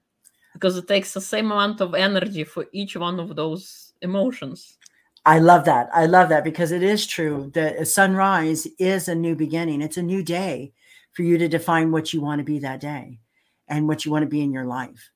Because 0.52 0.76
it 0.76 0.88
takes 0.88 1.14
the 1.14 1.20
same 1.20 1.52
amount 1.52 1.80
of 1.80 1.94
energy 1.94 2.44
for 2.44 2.66
each 2.72 2.96
one 2.96 3.20
of 3.20 3.36
those 3.36 3.92
emotions. 4.02 4.78
I 5.24 5.38
love 5.38 5.64
that. 5.66 5.88
I 5.92 6.06
love 6.06 6.30
that 6.30 6.42
because 6.42 6.72
it 6.72 6.82
is 6.82 7.06
true 7.06 7.50
that 7.54 7.86
sunrise 7.86 8.66
is 8.78 9.08
a 9.08 9.14
new 9.14 9.36
beginning. 9.36 9.82
It's 9.82 9.98
a 9.98 10.02
new 10.02 10.22
day 10.22 10.72
for 11.12 11.22
you 11.22 11.36
to 11.38 11.48
define 11.48 11.92
what 11.92 12.12
you 12.12 12.20
want 12.20 12.38
to 12.38 12.44
be 12.44 12.58
that 12.60 12.80
day 12.80 13.20
and 13.68 13.86
what 13.86 14.04
you 14.04 14.10
want 14.10 14.22
to 14.22 14.28
be 14.28 14.40
in 14.40 14.52
your 14.52 14.64
life. 14.64 15.10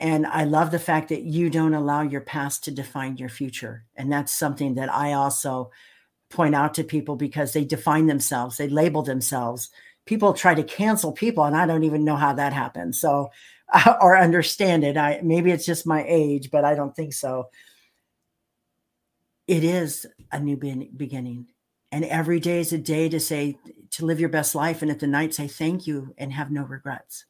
And 0.00 0.26
I 0.26 0.44
love 0.44 0.72
the 0.72 0.80
fact 0.80 1.10
that 1.10 1.22
you 1.22 1.48
don't 1.48 1.74
allow 1.74 2.02
your 2.02 2.22
past 2.22 2.64
to 2.64 2.70
define 2.72 3.18
your 3.18 3.28
future. 3.28 3.84
And 3.94 4.10
that's 4.10 4.32
something 4.32 4.74
that 4.74 4.92
I 4.92 5.12
also 5.12 5.70
point 6.28 6.54
out 6.54 6.74
to 6.74 6.84
people 6.84 7.14
because 7.14 7.52
they 7.52 7.64
define 7.64 8.06
themselves, 8.06 8.56
they 8.56 8.68
label 8.68 9.02
themselves. 9.02 9.70
People 10.04 10.32
try 10.32 10.54
to 10.54 10.64
cancel 10.64 11.12
people, 11.12 11.44
and 11.44 11.56
I 11.56 11.66
don't 11.66 11.84
even 11.84 12.04
know 12.04 12.16
how 12.16 12.32
that 12.32 12.52
happens. 12.52 13.00
So, 13.00 13.30
or 14.00 14.18
understand 14.18 14.82
it. 14.82 14.96
I 14.96 15.20
maybe 15.22 15.52
it's 15.52 15.66
just 15.66 15.86
my 15.86 16.04
age, 16.08 16.50
but 16.50 16.64
I 16.64 16.74
don't 16.74 16.96
think 16.96 17.12
so. 17.12 17.48
It 19.46 19.62
is 19.62 20.06
a 20.32 20.40
new 20.40 20.56
beginning. 20.56 21.46
And 21.92 22.04
every 22.06 22.40
day 22.40 22.58
is 22.58 22.72
a 22.72 22.78
day 22.78 23.08
to 23.10 23.20
say, 23.20 23.58
to 23.90 24.06
live 24.06 24.18
your 24.18 24.30
best 24.30 24.54
life. 24.54 24.82
And 24.82 24.90
at 24.90 24.98
the 24.98 25.06
night, 25.06 25.34
say 25.34 25.46
thank 25.46 25.86
you 25.86 26.14
and 26.18 26.32
have 26.32 26.50
no 26.50 26.62
regrets. 26.62 27.26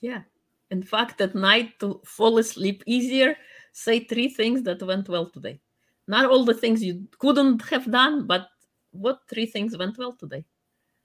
Yeah, 0.00 0.22
in 0.70 0.82
fact, 0.82 1.20
at 1.20 1.34
night 1.34 1.78
to 1.80 2.00
fall 2.04 2.38
asleep 2.38 2.82
easier, 2.86 3.36
say 3.72 4.00
three 4.00 4.28
things 4.28 4.62
that 4.62 4.82
went 4.82 5.08
well 5.08 5.26
today. 5.26 5.60
Not 6.08 6.24
all 6.24 6.44
the 6.44 6.54
things 6.54 6.82
you 6.82 7.06
couldn't 7.18 7.62
have 7.68 7.90
done, 7.90 8.26
but 8.26 8.48
what 8.92 9.20
three 9.28 9.46
things 9.46 9.76
went 9.76 9.98
well 9.98 10.12
today? 10.12 10.44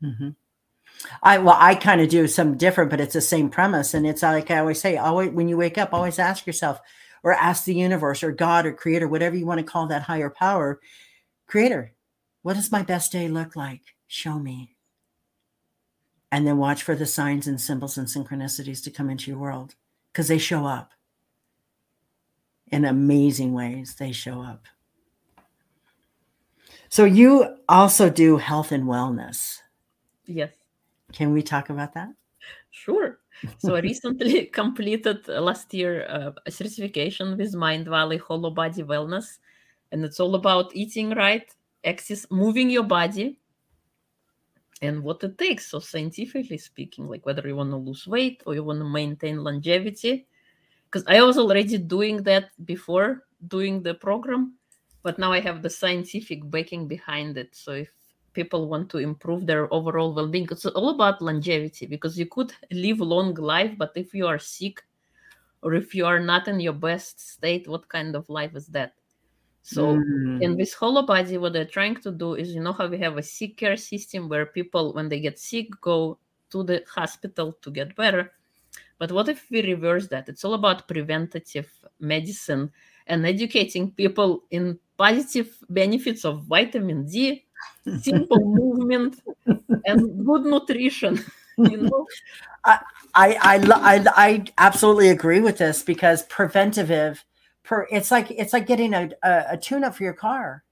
Mm-hmm. 0.03 0.29
I 1.23 1.37
well, 1.37 1.57
I 1.59 1.75
kind 1.75 2.01
of 2.01 2.09
do 2.09 2.27
some 2.27 2.57
different, 2.57 2.89
but 2.89 2.99
it's 2.99 3.13
the 3.13 3.21
same 3.21 3.49
premise, 3.49 3.93
and 3.93 4.05
it's 4.05 4.23
like 4.23 4.51
I 4.51 4.59
always 4.59 4.79
say: 4.79 4.97
always 4.97 5.31
when 5.31 5.47
you 5.47 5.57
wake 5.57 5.77
up, 5.77 5.93
always 5.93 6.19
ask 6.19 6.45
yourself, 6.45 6.79
or 7.23 7.33
ask 7.33 7.63
the 7.63 7.75
universe, 7.75 8.23
or 8.23 8.31
God, 8.31 8.65
or 8.65 8.73
Creator, 8.73 9.07
whatever 9.07 9.35
you 9.35 9.45
want 9.45 9.59
to 9.59 9.65
call 9.65 9.87
that 9.87 10.03
higher 10.03 10.29
power, 10.29 10.79
Creator, 11.47 11.93
what 12.41 12.55
does 12.55 12.71
my 12.71 12.83
best 12.83 13.11
day 13.11 13.27
look 13.27 13.55
like? 13.55 13.95
Show 14.07 14.39
me 14.39 14.75
and 16.31 16.47
then 16.47 16.57
watch 16.57 16.81
for 16.81 16.95
the 16.95 17.05
signs 17.05 17.47
and 17.47 17.59
symbols 17.59 17.97
and 17.97 18.07
synchronicities 18.07 18.83
to 18.83 18.91
come 18.91 19.09
into 19.09 19.29
your 19.29 19.39
world 19.39 19.75
because 20.11 20.29
they 20.29 20.37
show 20.37 20.65
up 20.65 20.93
in 22.71 22.85
amazing 22.85 23.53
ways. 23.53 23.95
They 23.95 24.11
show 24.11 24.41
up. 24.41 24.65
So, 26.87 27.05
you 27.05 27.57
also 27.69 28.09
do 28.09 28.37
health 28.37 28.71
and 28.71 28.85
wellness. 28.85 29.59
Yes. 30.25 30.53
Can 31.13 31.31
we 31.31 31.41
talk 31.41 31.69
about 31.69 31.93
that? 31.93 32.09
Sure. 32.69 33.19
So, 33.59 33.75
I 33.75 33.79
recently 33.79 34.45
completed 34.61 35.27
last 35.27 35.73
year 35.73 36.05
uh, 36.09 36.31
a 36.45 36.51
certification 36.51 37.37
with 37.37 37.53
Mindvalley 37.53 38.19
Whole 38.19 38.49
Body 38.51 38.83
Wellness. 38.83 39.39
And 39.93 40.03
it's 40.05 40.19
all 40.19 40.35
about 40.35 40.73
eating 40.73 41.11
right, 41.11 41.53
exercise, 41.83 42.29
moving 42.31 42.69
your 42.69 42.83
body, 42.83 43.39
and 44.81 45.03
what 45.03 45.23
it 45.23 45.37
takes. 45.37 45.69
So, 45.69 45.79
scientifically 45.79 46.57
speaking, 46.57 47.07
like 47.07 47.25
whether 47.25 47.47
you 47.47 47.55
want 47.55 47.71
to 47.71 47.77
lose 47.77 48.07
weight 48.07 48.41
or 48.45 48.55
you 48.55 48.63
want 48.63 48.79
to 48.79 48.89
maintain 48.89 49.43
longevity, 49.43 50.27
because 50.85 51.05
I 51.07 51.21
was 51.21 51.37
already 51.37 51.77
doing 51.77 52.23
that 52.23 52.49
before 52.65 53.23
doing 53.47 53.81
the 53.81 53.93
program, 53.93 54.55
but 55.03 55.17
now 55.19 55.31
I 55.31 55.39
have 55.39 55.61
the 55.61 55.69
scientific 55.69 56.49
backing 56.49 56.87
behind 56.87 57.37
it. 57.37 57.55
So, 57.55 57.73
if 57.73 57.89
people 58.33 58.67
want 58.67 58.89
to 58.89 58.97
improve 58.97 59.45
their 59.45 59.71
overall 59.73 60.13
well-being, 60.13 60.47
it's 60.49 60.65
all 60.65 60.89
about 60.89 61.21
longevity 61.21 61.85
because 61.85 62.17
you 62.17 62.25
could 62.25 62.53
live 62.71 62.99
long 63.01 63.33
life, 63.35 63.77
but 63.77 63.91
if 63.95 64.13
you 64.13 64.25
are 64.27 64.39
sick 64.39 64.81
or 65.61 65.73
if 65.73 65.93
you 65.93 66.05
are 66.05 66.19
not 66.19 66.47
in 66.47 66.59
your 66.59 66.73
best 66.73 67.19
state, 67.19 67.67
what 67.67 67.87
kind 67.89 68.15
of 68.15 68.27
life 68.29 68.55
is 68.55 68.67
that? 68.67 68.93
So 69.63 69.97
mm. 69.97 70.41
in 70.41 70.57
this 70.57 70.75
body, 70.75 71.37
what 71.37 71.53
they're 71.53 71.65
trying 71.65 71.95
to 72.01 72.11
do 72.11 72.35
is, 72.35 72.53
you 72.53 72.61
know, 72.61 72.73
how 72.73 72.87
we 72.87 72.97
have 72.99 73.17
a 73.17 73.23
sick 73.23 73.57
care 73.57 73.77
system 73.77 74.27
where 74.27 74.45
people, 74.47 74.93
when 74.93 75.07
they 75.07 75.19
get 75.19 75.39
sick, 75.39 75.69
go 75.81 76.17
to 76.49 76.63
the 76.63 76.83
hospital 76.93 77.53
to 77.61 77.71
get 77.71 77.95
better. 77.95 78.31
But 78.97 79.11
what 79.11 79.29
if 79.29 79.45
we 79.49 79.61
reverse 79.61 80.07
that? 80.07 80.29
It's 80.29 80.43
all 80.43 80.53
about 80.53 80.87
preventative 80.87 81.69
medicine 81.99 82.71
and 83.07 83.25
educating 83.25 83.91
people 83.91 84.43
in 84.51 84.79
positive 84.97 85.57
benefits 85.69 86.25
of 86.25 86.43
vitamin 86.43 87.07
D, 87.07 87.45
simple 87.99 88.39
movement, 88.39 89.21
and 89.85 90.25
good 90.25 90.45
nutrition. 90.45 91.23
you 91.57 91.77
know 91.77 92.05
I, 92.63 92.79
I 93.13 93.37
I 93.43 94.05
I 94.15 94.45
absolutely 94.57 95.09
agree 95.09 95.39
with 95.39 95.57
this 95.57 95.83
because 95.83 96.23
preventative 96.23 97.23
per 97.63 97.87
it's 97.91 98.11
like 98.11 98.31
it's 98.31 98.53
like 98.53 98.67
getting 98.67 98.93
a, 98.93 99.09
a, 99.23 99.43
a 99.51 99.57
tune 99.57 99.83
up 99.83 99.95
for 99.95 100.03
your 100.03 100.13
car. 100.13 100.63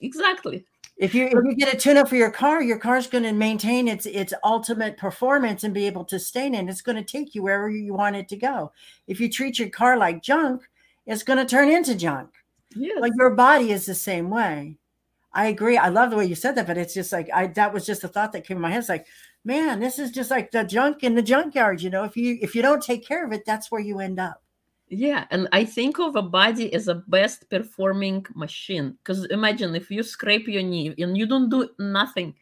Exactly. 0.00 0.64
If 0.96 1.14
you 1.14 1.26
if 1.26 1.32
you 1.32 1.54
get 1.54 1.72
a 1.72 1.76
tune 1.76 1.96
up 1.96 2.08
for 2.08 2.16
your 2.16 2.30
car 2.30 2.62
your 2.62 2.78
car's 2.78 3.06
going 3.06 3.24
to 3.24 3.32
maintain 3.32 3.86
its 3.86 4.06
its 4.06 4.34
ultimate 4.42 4.96
performance 4.96 5.62
and 5.62 5.72
be 5.72 5.86
able 5.86 6.04
to 6.06 6.18
stay 6.18 6.46
in 6.46 6.68
it's 6.68 6.82
going 6.82 6.96
to 6.96 7.04
take 7.04 7.34
you 7.34 7.42
wherever 7.42 7.70
you 7.70 7.94
want 7.94 8.16
it 8.16 8.28
to 8.28 8.36
go. 8.36 8.72
If 9.06 9.20
you 9.20 9.30
treat 9.30 9.58
your 9.58 9.68
car 9.68 9.96
like 9.96 10.22
junk 10.22 10.62
it's 11.06 11.22
going 11.22 11.38
to 11.38 11.46
turn 11.46 11.70
into 11.70 11.94
junk. 11.94 12.30
Yes. 12.76 13.00
like 13.00 13.12
your 13.16 13.30
body 13.30 13.70
is 13.72 13.86
the 13.86 13.94
same 13.94 14.28
way. 14.28 14.76
I 15.32 15.46
agree. 15.46 15.78
I 15.78 15.88
love 15.88 16.10
the 16.10 16.16
way 16.16 16.26
you 16.26 16.34
said 16.34 16.54
that 16.56 16.66
but 16.66 16.78
it's 16.78 16.94
just 16.94 17.12
like 17.12 17.28
i 17.32 17.46
that 17.46 17.72
was 17.72 17.86
just 17.86 18.04
a 18.04 18.08
thought 18.08 18.32
that 18.32 18.44
came 18.44 18.56
in 18.56 18.62
my 18.62 18.70
head. 18.70 18.80
It's 18.80 18.88
like 18.88 19.06
man 19.44 19.78
this 19.78 19.98
is 20.00 20.10
just 20.10 20.30
like 20.32 20.50
the 20.50 20.64
junk 20.64 21.04
in 21.04 21.14
the 21.14 21.22
junkyard 21.22 21.80
you 21.80 21.90
know? 21.90 22.02
If 22.04 22.16
you 22.16 22.38
if 22.42 22.56
you 22.56 22.62
don't 22.62 22.82
take 22.82 23.06
care 23.06 23.24
of 23.24 23.32
it 23.32 23.44
that's 23.46 23.70
where 23.70 23.80
you 23.80 24.00
end 24.00 24.18
up 24.18 24.42
yeah 24.90 25.26
and 25.30 25.48
i 25.52 25.64
think 25.64 25.98
of 25.98 26.16
a 26.16 26.22
body 26.22 26.72
as 26.72 26.88
a 26.88 26.94
best 26.94 27.48
performing 27.50 28.24
machine 28.34 28.96
because 28.98 29.24
imagine 29.26 29.74
if 29.74 29.90
you 29.90 30.02
scrape 30.02 30.48
your 30.48 30.62
knee 30.62 30.94
and 30.98 31.16
you 31.16 31.26
don't 31.26 31.50
do 31.50 31.68
nothing. 31.78 32.34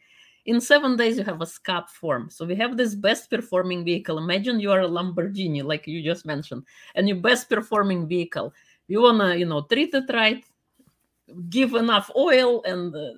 In 0.45 0.61
seven 0.61 0.95
days 0.95 1.17
you 1.17 1.25
have 1.25 1.41
a 1.41 1.45
scap 1.45 1.89
form. 1.89 2.29
So 2.29 2.45
we 2.45 2.55
have 2.55 2.77
this 2.77 2.95
best 2.95 3.29
performing 3.29 3.83
vehicle. 3.83 4.17
Imagine 4.17 4.61
you 4.61 4.71
are 4.71 4.79
a 4.79 4.87
lamborghini 4.87 5.61
like 5.61 5.87
you 5.87 6.01
just 6.01 6.25
mentioned 6.25 6.63
and 6.95 7.05
your 7.05 7.17
best 7.17 7.49
performing 7.49 8.07
vehicle. 8.07 8.53
You 8.87 9.01
want 9.01 9.19
to 9.19 9.37
you 9.37 9.45
know 9.45 9.63
treat 9.63 9.93
it 9.93 10.05
right 10.13 10.41
give 11.49 11.73
enough 11.73 12.09
oil 12.15 12.63
and 12.63 12.95
uh, 12.95 13.11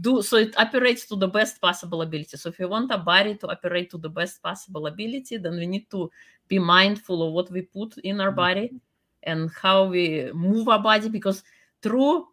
do 0.00 0.22
so 0.22 0.36
it 0.36 0.54
operates 0.58 1.06
to 1.06 1.16
the 1.16 1.28
best 1.28 1.60
possible 1.60 2.02
ability. 2.02 2.36
So 2.36 2.48
if 2.48 2.58
you 2.58 2.68
want 2.68 2.90
a 2.90 2.98
body 2.98 3.34
to 3.36 3.48
operate 3.48 3.90
to 3.90 3.98
the 3.98 4.08
best 4.08 4.42
possible 4.42 4.86
ability 4.86 5.36
then 5.38 5.56
we 5.56 5.66
need 5.66 5.90
to 5.90 6.10
be 6.48 6.58
mindful 6.58 7.22
of 7.26 7.32
what 7.32 7.50
we 7.50 7.62
put 7.62 7.98
in 7.98 8.20
our 8.20 8.32
body 8.32 8.68
Mhm. 8.72 8.80
and 9.24 9.50
how 9.50 9.84
we 9.84 10.32
move 10.32 10.68
our 10.68 10.78
body 10.82 11.08
because 11.08 11.42
through 11.82 12.26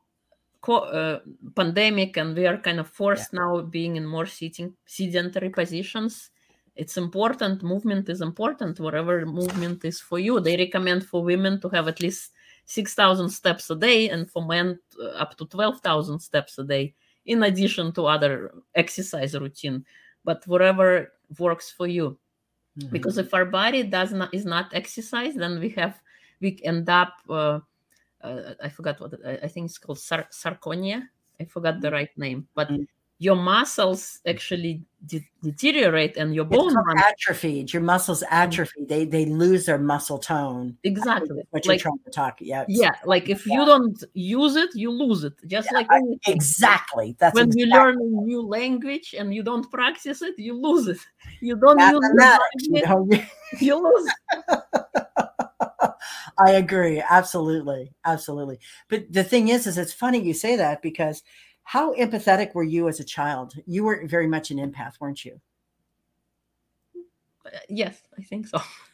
co- 0.62 0.86
uh, 0.92 1.20
pandemic 1.56 2.18
and 2.18 2.36
we 2.36 2.48
are 2.48 2.58
kind 2.58 2.80
of 2.80 2.88
forced 2.88 3.34
now 3.34 3.62
being 3.62 3.96
in 3.96 4.06
more 4.06 4.26
sitting 4.26 4.76
sedentary 4.86 5.50
positions 5.50 6.32
it's 6.76 6.98
important 6.98 7.62
movement 7.64 8.08
is 8.10 8.22
important 8.22 8.80
whatever 8.80 9.26
movement 9.26 9.84
is 9.84 10.00
for 10.00 10.18
you. 10.18 10.40
They 10.40 10.56
recommend 10.56 11.06
for 11.06 11.22
women 11.22 11.60
to 11.60 11.70
have 11.70 11.90
at 11.90 12.00
least 12.00 12.32
6000 12.66 13.30
steps 13.30 13.70
a 13.70 13.76
day 13.76 14.10
and 14.10 14.30
for 14.32 14.46
men 14.46 14.80
uh, 15.02 15.08
up 15.24 15.36
to 15.38 15.46
12000 15.46 16.20
steps 16.20 16.58
a 16.58 16.64
day 16.64 16.94
in 17.26 17.44
addition 17.44 17.92
to 17.94 18.06
other 18.06 18.54
exercise 18.76 19.36
routine 19.38 19.86
but 20.26 20.46
whatever 20.48 21.12
works 21.38 21.70
for 21.72 21.88
you 21.88 22.18
Mhm. 22.78 22.92
because 22.92 23.18
if 23.18 23.34
our 23.34 23.46
body 23.46 23.84
does 23.84 24.14
not 24.14 24.34
is 24.34 24.46
not 24.46 24.72
exercised 24.74 25.38
then 25.40 25.60
we 25.60 25.70
have 25.70 26.00
we 26.40 26.60
end 26.64 26.88
up 26.90 27.14
uh, 27.30 27.60
uh, 28.22 28.54
i 28.64 28.70
forgot 28.70 29.00
what 29.02 29.14
I- 29.26 29.48
think 29.48 29.66
it's 29.68 29.78
called 29.78 30.00
sar- 30.00 30.30
sarconia 30.32 31.10
i 31.40 31.46
forgot 31.46 31.82
the 31.82 31.92
right 31.92 32.12
name 32.18 32.48
but 32.56 32.70
Mm. 32.70 32.88
Your 33.22 33.36
muscles 33.36 34.20
actually 34.26 34.82
de- 35.06 35.30
deteriorate 35.44 36.16
and 36.16 36.34
your 36.34 36.46
bone 36.46 36.74
atrophied. 36.98 37.72
Your 37.74 37.82
muscles 37.82 38.24
mm-hmm. 38.24 38.34
atrophy. 38.34 38.86
They 38.86 39.04
they 39.04 39.26
lose 39.26 39.66
their 39.66 39.78
muscle 39.78 40.18
tone. 40.18 40.78
exactly 40.86 41.44
What 41.50 41.66
you're 41.66 41.78
trying 41.78 42.00
to 42.06 42.12
talk. 42.12 42.38
Yeah. 42.40 42.64
yeah 42.70 42.94
like 43.06 43.28
if 43.28 43.46
you 43.46 43.66
don't 43.66 44.02
use 44.14 44.56
it 44.56 44.74
you 44.74 44.90
lose 44.90 45.26
it 45.26 45.34
just 45.48 45.72
like 45.74 45.88
anything. 45.92 46.20
Exactly. 46.28 47.16
That's 47.20 47.36
when 47.36 47.52
you 47.58 47.68
learn 47.68 47.96
a 47.96 48.06
new 48.26 48.42
language 48.42 49.14
and 49.18 49.36
you 49.36 49.44
don't 49.44 49.70
practice 49.70 50.22
it 50.22 50.40
you 50.40 50.54
lose 50.54 50.88
it 50.88 51.00
you 51.42 51.58
don't 51.58 51.80
use 51.80 52.10
mathematics. 52.14 52.68
You, 52.70 53.22
you 53.68 53.84
lose 53.84 54.10
I 56.42 56.52
agree. 56.52 57.04
Absolutely. 57.10 57.92
Absolutely. 58.06 58.60
But 58.88 59.12
the 59.12 59.26
thing 59.26 59.50
is, 59.50 59.68
is 59.68 59.78
it's 59.78 59.92
funny 59.92 60.20
you 60.22 60.34
say 60.34 60.56
that 60.56 60.82
because 60.82 61.22
how 61.70 61.94
empathetic 61.94 62.56
were 62.56 62.64
you 62.64 62.88
as 62.88 63.00
a 63.00 63.04
child? 63.04 63.54
You 63.68 63.84
were 63.84 64.02
very 64.08 64.26
much 64.26 64.50
an 64.50 64.58
empath, 64.58 64.94
weren't 65.00 65.24
you? 65.24 65.40
Uh, 67.46 67.58
yes 67.70 68.02
i 68.18 68.22
think 68.22 68.48
so 68.48 68.62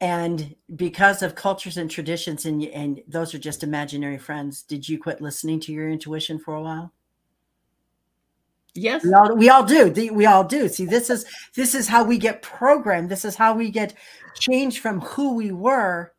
And 0.00 0.54
because 0.74 1.22
of 1.22 1.34
cultures 1.34 1.76
and 1.76 1.90
traditions, 1.90 2.44
and 2.44 2.64
and 2.64 3.00
those 3.06 3.32
are 3.32 3.38
just 3.38 3.62
imaginary 3.62 4.18
friends, 4.18 4.62
did 4.62 4.88
you 4.88 4.98
quit 4.98 5.20
listening 5.20 5.60
to 5.60 5.72
your 5.72 5.88
intuition 5.88 6.38
for 6.38 6.54
a 6.54 6.62
while? 6.62 6.92
yes 8.74 9.04
We 9.04 9.14
all, 9.14 9.36
we 9.36 9.48
all 9.48 9.64
do. 9.64 9.90
We 10.12 10.26
all 10.26 10.44
do. 10.44 10.68
See, 10.68 10.84
this 10.84 11.08
is 11.10 11.24
this 11.54 11.74
is 11.74 11.88
how 11.88 12.04
we 12.04 12.18
get 12.18 12.42
programmed. 12.42 13.08
This 13.08 13.24
is 13.24 13.36
how 13.36 13.54
we 13.54 13.70
get 13.70 13.94
changed 14.34 14.78
from 14.78 15.00
who 15.00 15.34
we 15.34 15.52
were 15.52 16.12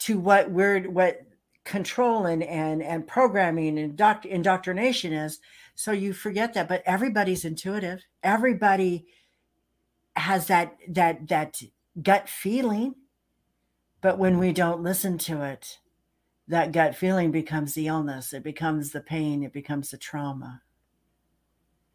to 0.00 0.18
what 0.18 0.50
we're 0.50 0.90
what 0.90 1.20
control 1.64 2.26
and 2.26 2.42
and, 2.42 2.82
and 2.82 3.06
programming 3.06 3.78
and 3.78 3.96
doc, 3.96 4.24
indoctrination 4.26 5.12
is. 5.12 5.40
So 5.74 5.92
you 5.92 6.12
forget 6.12 6.54
that. 6.54 6.68
But 6.68 6.82
everybody's 6.86 7.44
intuitive. 7.44 8.02
Everybody 8.22 9.06
has 10.16 10.46
that 10.48 10.76
that 10.88 11.26
that 11.28 11.60
gut 12.02 12.28
feeling. 12.28 12.94
But 14.00 14.18
when 14.18 14.38
we 14.38 14.52
don't 14.52 14.82
listen 14.82 15.18
to 15.18 15.42
it, 15.42 15.78
that 16.48 16.72
gut 16.72 16.94
feeling 16.94 17.30
becomes 17.32 17.74
the 17.74 17.86
illness. 17.88 18.32
It 18.32 18.42
becomes 18.44 18.90
the 18.92 19.00
pain. 19.00 19.42
It 19.42 19.52
becomes 19.52 19.90
the 19.90 19.96
trauma. 19.98 20.62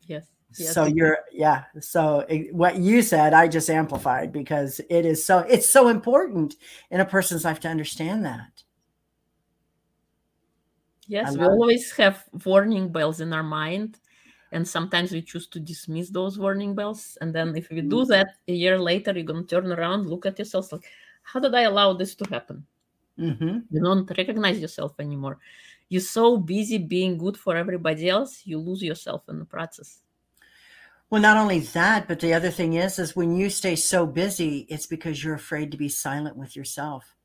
yes 0.08 0.26
yes 0.58 0.74
So 0.74 0.86
you're 0.86 1.20
yeah. 1.32 1.66
So 1.80 2.22
it- 2.28 2.54
what 2.56 2.78
you 2.78 3.02
said, 3.04 3.34
I 3.34 3.48
just 3.48 3.70
amplified 3.70 4.32
because 4.32 4.82
it 4.90 5.06
is 5.06 5.24
so 5.26 5.40
it's 5.40 5.70
so 5.70 5.88
important 5.88 6.56
in 6.90 7.00
a 7.00 7.06
person's 7.06 7.46
life 7.46 7.60
to 7.62 7.68
understand 7.70 8.26
that. 8.26 8.64
Yes, 11.10 11.36
we 11.36 11.44
always 11.44 11.92
have 11.94 12.24
warning 12.46 12.92
bells 12.92 13.20
in 13.20 13.34
our 13.34 13.42
mind, 13.42 13.98
and 14.52 14.68
sometimes 14.68 15.12
we 15.12 15.24
choose 15.24 15.48
to 15.48 15.60
dismiss 15.60 16.12
those 16.12 16.38
warning 16.38 16.76
bells. 16.76 17.18
And 17.20 17.34
then, 17.34 17.56
if 17.58 17.72
we 17.72 17.82
do 17.82 18.06
that 18.06 18.28
a 18.48 18.54
year 18.54 18.78
later, 18.80 19.12
you're 19.14 19.24
gonna 19.24 19.44
turn 19.44 19.72
around, 19.72 20.06
look 20.06 20.28
at 20.28 20.38
yourself, 20.38 20.72
like, 20.72 20.86
how 21.24 21.40
did 21.40 21.56
I 21.56 21.62
allow 21.62 21.94
this 21.94 22.14
to 22.16 22.30
happen? 22.30 22.64
hmm 23.18 23.66
You 23.72 23.82
don't 23.82 24.08
recognize 24.16 24.60
yourself 24.60 25.00
anymore. 25.00 25.40
You're 25.90 26.02
so 26.02 26.38
busy 26.38 26.78
being 26.78 27.18
good 27.18 27.38
for 27.38 27.58
everybody 27.58 28.08
else, 28.08 28.46
you 28.46 28.60
lose 28.60 28.84
yourself 28.84 29.24
in 29.30 29.40
the 29.40 29.46
process. 29.46 30.02
Well, 31.10 31.24
not 31.24 31.38
only 31.38 31.62
that, 31.62 32.08
but 32.08 32.20
the 32.20 32.36
other 32.36 32.52
thing 32.52 32.74
is, 32.74 33.00
is 33.00 33.16
when 33.16 33.36
you 33.36 33.50
stay 33.50 33.76
so 33.76 34.06
busy, 34.06 34.68
it's 34.70 34.86
because 34.86 35.24
you're 35.24 35.34
afraid 35.34 35.72
to 35.72 35.78
be 35.78 35.90
silent 35.90 36.38
with 36.38 36.56
yourself. 36.56 37.16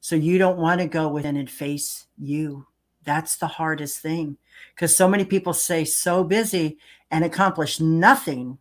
So 0.00 0.16
you 0.16 0.38
don't 0.38 0.56
want 0.56 0.80
to 0.80 0.86
go 0.88 1.08
within 1.08 1.36
and 1.36 1.50
face 1.50 2.06
you. 2.16 2.66
That's 3.04 3.36
the 3.36 3.46
hardest 3.46 4.00
thing 4.00 4.38
because 4.74 4.96
so 4.96 5.08
many 5.08 5.24
people 5.24 5.52
stay 5.52 5.84
so 5.84 6.24
busy 6.24 6.78
and 7.10 7.24
accomplish 7.24 7.80
nothing 7.80 8.58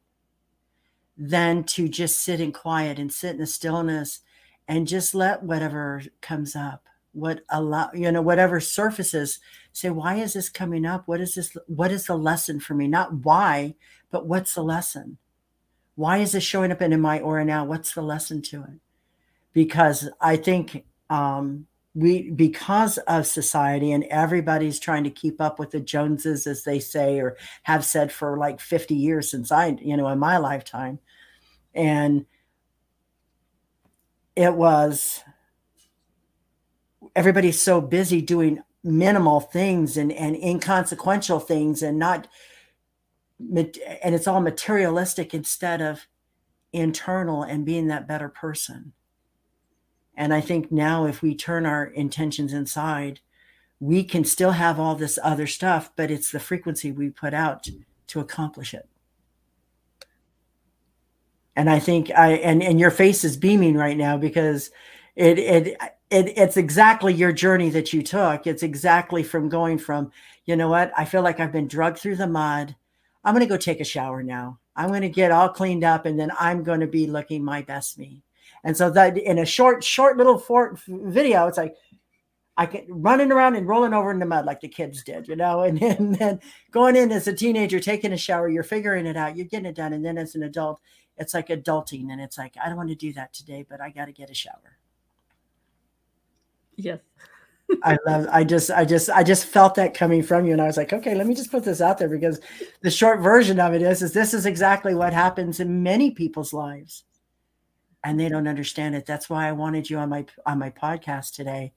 than 1.17 1.63
to 1.63 1.87
just 1.87 2.21
sit 2.21 2.41
in 2.41 2.51
quiet 2.51 2.99
and 2.99 3.11
sit 3.11 3.31
in 3.31 3.37
the 3.37 3.47
stillness 3.47 4.21
and 4.67 4.87
just 4.87 5.13
let 5.13 5.43
whatever 5.43 6.01
comes 6.21 6.55
up, 6.55 6.85
what 7.11 7.41
allow, 7.49 7.91
you 7.93 8.11
know, 8.11 8.21
whatever 8.21 8.59
surfaces 8.59 9.39
say, 9.71 9.89
why 9.89 10.15
is 10.15 10.33
this 10.33 10.49
coming 10.49 10.85
up? 10.85 11.07
What 11.07 11.21
is 11.21 11.35
this? 11.35 11.55
What 11.67 11.91
is 11.91 12.05
the 12.05 12.17
lesson 12.17 12.59
for 12.59 12.73
me? 12.73 12.87
Not 12.87 13.13
why, 13.13 13.75
but 14.11 14.27
what's 14.27 14.55
the 14.55 14.63
lesson? 14.63 15.17
Why 15.95 16.17
is 16.17 16.31
this 16.31 16.43
showing 16.43 16.71
up 16.71 16.81
in 16.81 16.99
my 16.99 17.19
aura 17.19 17.45
now? 17.45 17.65
What's 17.65 17.93
the 17.93 18.01
lesson 18.01 18.41
to 18.43 18.63
it? 18.63 18.79
Because 19.53 20.09
I 20.19 20.37
think 20.37 20.85
um, 21.09 21.67
we, 21.95 22.31
because 22.31 22.97
of 22.99 23.27
society 23.27 23.91
and 23.91 24.03
everybody's 24.05 24.79
trying 24.79 25.03
to 25.03 25.11
keep 25.11 25.39
up 25.39 25.59
with 25.59 25.71
the 25.71 25.79
Joneses, 25.79 26.47
as 26.47 26.63
they 26.63 26.79
say, 26.79 27.19
or 27.19 27.37
have 27.63 27.85
said 27.85 28.11
for 28.11 28.37
like 28.37 28.59
50 28.59 28.95
years 28.95 29.29
since 29.29 29.51
I, 29.51 29.77
you 29.79 29.95
know, 29.95 30.07
in 30.07 30.17
my 30.17 30.37
lifetime. 30.37 30.99
And 31.75 32.25
it 34.35 34.53
was 34.53 35.23
everybody's 37.15 37.61
so 37.61 37.79
busy 37.79 38.21
doing 38.21 38.63
minimal 38.83 39.39
things 39.39 39.97
and, 39.97 40.11
and 40.11 40.35
inconsequential 40.35 41.39
things 41.39 41.83
and 41.83 41.99
not 41.99 42.27
and 43.39 44.15
it's 44.15 44.27
all 44.27 44.41
materialistic 44.41 45.33
instead 45.33 45.81
of 45.81 46.07
internal 46.71 47.43
and 47.43 47.65
being 47.65 47.87
that 47.87 48.07
better 48.07 48.29
person 48.29 48.93
and 50.15 50.33
i 50.33 50.41
think 50.41 50.71
now 50.71 51.05
if 51.05 51.21
we 51.21 51.35
turn 51.35 51.65
our 51.65 51.85
intentions 51.85 52.53
inside 52.53 53.19
we 53.79 54.03
can 54.03 54.23
still 54.23 54.51
have 54.51 54.79
all 54.79 54.95
this 54.95 55.19
other 55.23 55.47
stuff 55.47 55.91
but 55.95 56.11
it's 56.11 56.31
the 56.31 56.39
frequency 56.39 56.91
we 56.91 57.09
put 57.09 57.33
out 57.33 57.67
to 58.07 58.19
accomplish 58.19 58.73
it. 58.73 58.87
And 61.55 61.69
i 61.69 61.79
think 61.79 62.11
i 62.11 62.33
and 62.33 62.63
and 62.63 62.79
your 62.79 62.91
face 62.91 63.23
is 63.23 63.37
beaming 63.37 63.75
right 63.75 63.97
now 63.97 64.17
because 64.17 64.71
it 65.15 65.37
it 65.37 65.77
it 66.09 66.37
it's 66.37 66.57
exactly 66.57 67.13
your 67.13 67.31
journey 67.31 67.69
that 67.71 67.91
you 67.91 68.03
took. 68.03 68.45
It's 68.47 68.63
exactly 68.63 69.23
from 69.23 69.49
going 69.49 69.77
from 69.79 70.11
you 70.45 70.55
know 70.55 70.67
what? 70.67 70.91
I 70.97 71.05
feel 71.05 71.21
like 71.21 71.39
i've 71.39 71.51
been 71.51 71.67
drugged 71.67 71.99
through 71.99 72.17
the 72.17 72.27
mud. 72.27 72.75
I'm 73.23 73.33
going 73.33 73.45
to 73.45 73.49
go 73.49 73.57
take 73.57 73.79
a 73.79 73.85
shower 73.85 74.21
now. 74.21 74.59
I'm 74.75 74.89
going 74.89 75.01
to 75.01 75.09
get 75.09 75.31
all 75.31 75.49
cleaned 75.49 75.83
up 75.83 76.05
and 76.05 76.19
then 76.19 76.31
I'm 76.39 76.63
going 76.63 76.81
to 76.81 76.87
be 76.87 77.07
looking 77.07 77.43
my 77.43 77.61
best 77.61 77.97
me. 77.97 78.23
And 78.63 78.75
so 78.75 78.89
that 78.91 79.17
in 79.17 79.39
a 79.39 79.45
short, 79.45 79.83
short 79.83 80.17
little 80.17 80.37
for, 80.37 80.77
video, 80.87 81.47
it's 81.47 81.57
like 81.57 81.75
I 82.55 82.65
can 82.65 82.85
running 82.87 83.31
around 83.31 83.55
and 83.55 83.67
rolling 83.67 83.93
over 83.93 84.11
in 84.11 84.19
the 84.19 84.25
mud 84.25 84.45
like 84.45 84.61
the 84.61 84.67
kids 84.67 85.03
did, 85.03 85.27
you 85.27 85.35
know, 85.35 85.61
and, 85.63 85.81
and 85.81 86.15
then 86.15 86.39
going 86.71 86.95
in 86.95 87.11
as 87.11 87.27
a 87.27 87.33
teenager, 87.33 87.79
taking 87.79 88.13
a 88.13 88.17
shower, 88.17 88.49
you're 88.49 88.63
figuring 88.63 89.05
it 89.05 89.17
out, 89.17 89.35
you're 89.35 89.47
getting 89.47 89.65
it 89.65 89.75
done. 89.75 89.93
And 89.93 90.05
then 90.05 90.17
as 90.17 90.35
an 90.35 90.43
adult, 90.43 90.79
it's 91.17 91.33
like 91.33 91.49
adulting. 91.49 92.11
And 92.11 92.21
it's 92.21 92.37
like, 92.37 92.55
I 92.63 92.67
don't 92.67 92.77
want 92.77 92.89
to 92.89 92.95
do 92.95 93.13
that 93.13 93.33
today, 93.33 93.65
but 93.67 93.81
I 93.81 93.89
got 93.89 94.05
to 94.05 94.11
get 94.11 94.29
a 94.29 94.35
shower. 94.35 94.77
Yes. 96.75 96.99
I 97.81 97.97
love 98.05 98.27
I 98.31 98.43
just 98.43 98.69
I 98.69 98.85
just 98.85 99.09
I 99.09 99.23
just 99.23 99.45
felt 99.45 99.75
that 99.75 99.93
coming 99.93 100.21
from 100.21 100.45
you 100.45 100.51
and 100.51 100.61
I 100.61 100.67
was 100.67 100.77
like, 100.77 100.93
okay, 100.93 101.15
let 101.15 101.25
me 101.25 101.33
just 101.33 101.49
put 101.49 101.63
this 101.63 101.81
out 101.81 101.97
there 101.97 102.09
because 102.09 102.39
the 102.81 102.91
short 102.91 103.19
version 103.21 103.59
of 103.59 103.73
it 103.73 103.81
is 103.81 104.01
is 104.01 104.13
this 104.13 104.33
is 104.33 104.45
exactly 104.45 104.93
what 104.93 105.13
happens 105.13 105.59
in 105.59 105.81
many 105.81 106.11
people's 106.11 106.53
lives. 106.53 107.03
And 108.03 108.19
they 108.19 108.29
don't 108.29 108.47
understand 108.47 108.95
it. 108.95 109.05
That's 109.05 109.29
why 109.29 109.47
I 109.47 109.53
wanted 109.53 109.89
you 109.89 109.97
on 109.97 110.09
my 110.09 110.25
on 110.45 110.59
my 110.59 110.69
podcast 110.69 111.33
today 111.33 111.73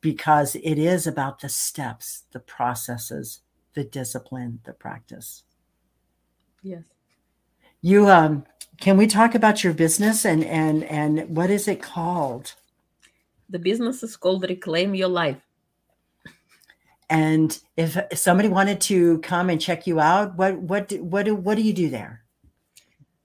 because 0.00 0.54
it 0.56 0.78
is 0.78 1.06
about 1.06 1.40
the 1.40 1.48
steps, 1.48 2.24
the 2.32 2.40
processes, 2.40 3.40
the 3.74 3.84
discipline, 3.84 4.60
the 4.64 4.72
practice. 4.72 5.42
Yes. 6.62 6.82
You 7.80 8.08
um 8.08 8.44
can 8.80 8.96
we 8.96 9.06
talk 9.06 9.34
about 9.34 9.64
your 9.64 9.72
business 9.72 10.24
and 10.24 10.44
and 10.44 10.84
and 10.84 11.28
what 11.34 11.50
is 11.50 11.68
it 11.68 11.82
called? 11.82 12.54
The 13.48 13.58
business 13.58 14.02
is 14.02 14.16
called 14.16 14.42
Reclaim 14.48 14.94
Your 14.94 15.08
Life. 15.08 15.40
And 17.10 17.58
if 17.76 17.98
somebody 18.14 18.48
wanted 18.48 18.80
to 18.82 19.18
come 19.18 19.50
and 19.50 19.60
check 19.60 19.86
you 19.86 20.00
out, 20.00 20.36
what 20.36 20.58
what 20.58 20.92
what 21.00 21.26
do, 21.26 21.34
what 21.34 21.54
do 21.56 21.62
you 21.62 21.72
do 21.72 21.90
there? 21.90 22.24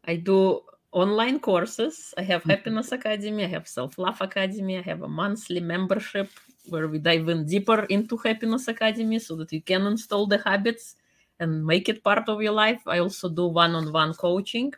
I 0.06 0.18
do 0.18 0.62
online 0.92 1.40
courses. 1.40 2.14
I 2.18 2.24
have. 2.24 2.44
Happiness 2.44 2.92
Academy, 2.92 3.44
I 3.44 3.48
have 3.48 3.68
Self 3.68 3.98
Love 3.98 4.22
Academy, 4.22 4.78
I 4.78 4.82
have 4.82 5.04
a 5.04 5.08
monthly 5.08 5.60
membership 5.60 6.30
where 6.68 6.88
we 6.88 7.00
dive 7.00 7.30
in 7.30 7.46
deeper 7.46 7.84
into 7.86 8.18
Happiness 8.18 8.68
Academy 8.68 9.20
so 9.20 9.36
that 9.38 9.52
you 9.52 9.62
can 9.62 9.88
install 9.88 10.26
the 10.28 10.40
habits 10.40 10.96
and 11.40 11.66
make 11.66 11.90
it 11.90 12.04
part 12.04 12.28
of 12.28 12.42
your 12.42 12.54
life. 12.54 12.82
I 12.88 13.00
also 13.00 13.30
do 13.30 13.48
one-on-one 13.48 14.16
coaching 14.16 14.74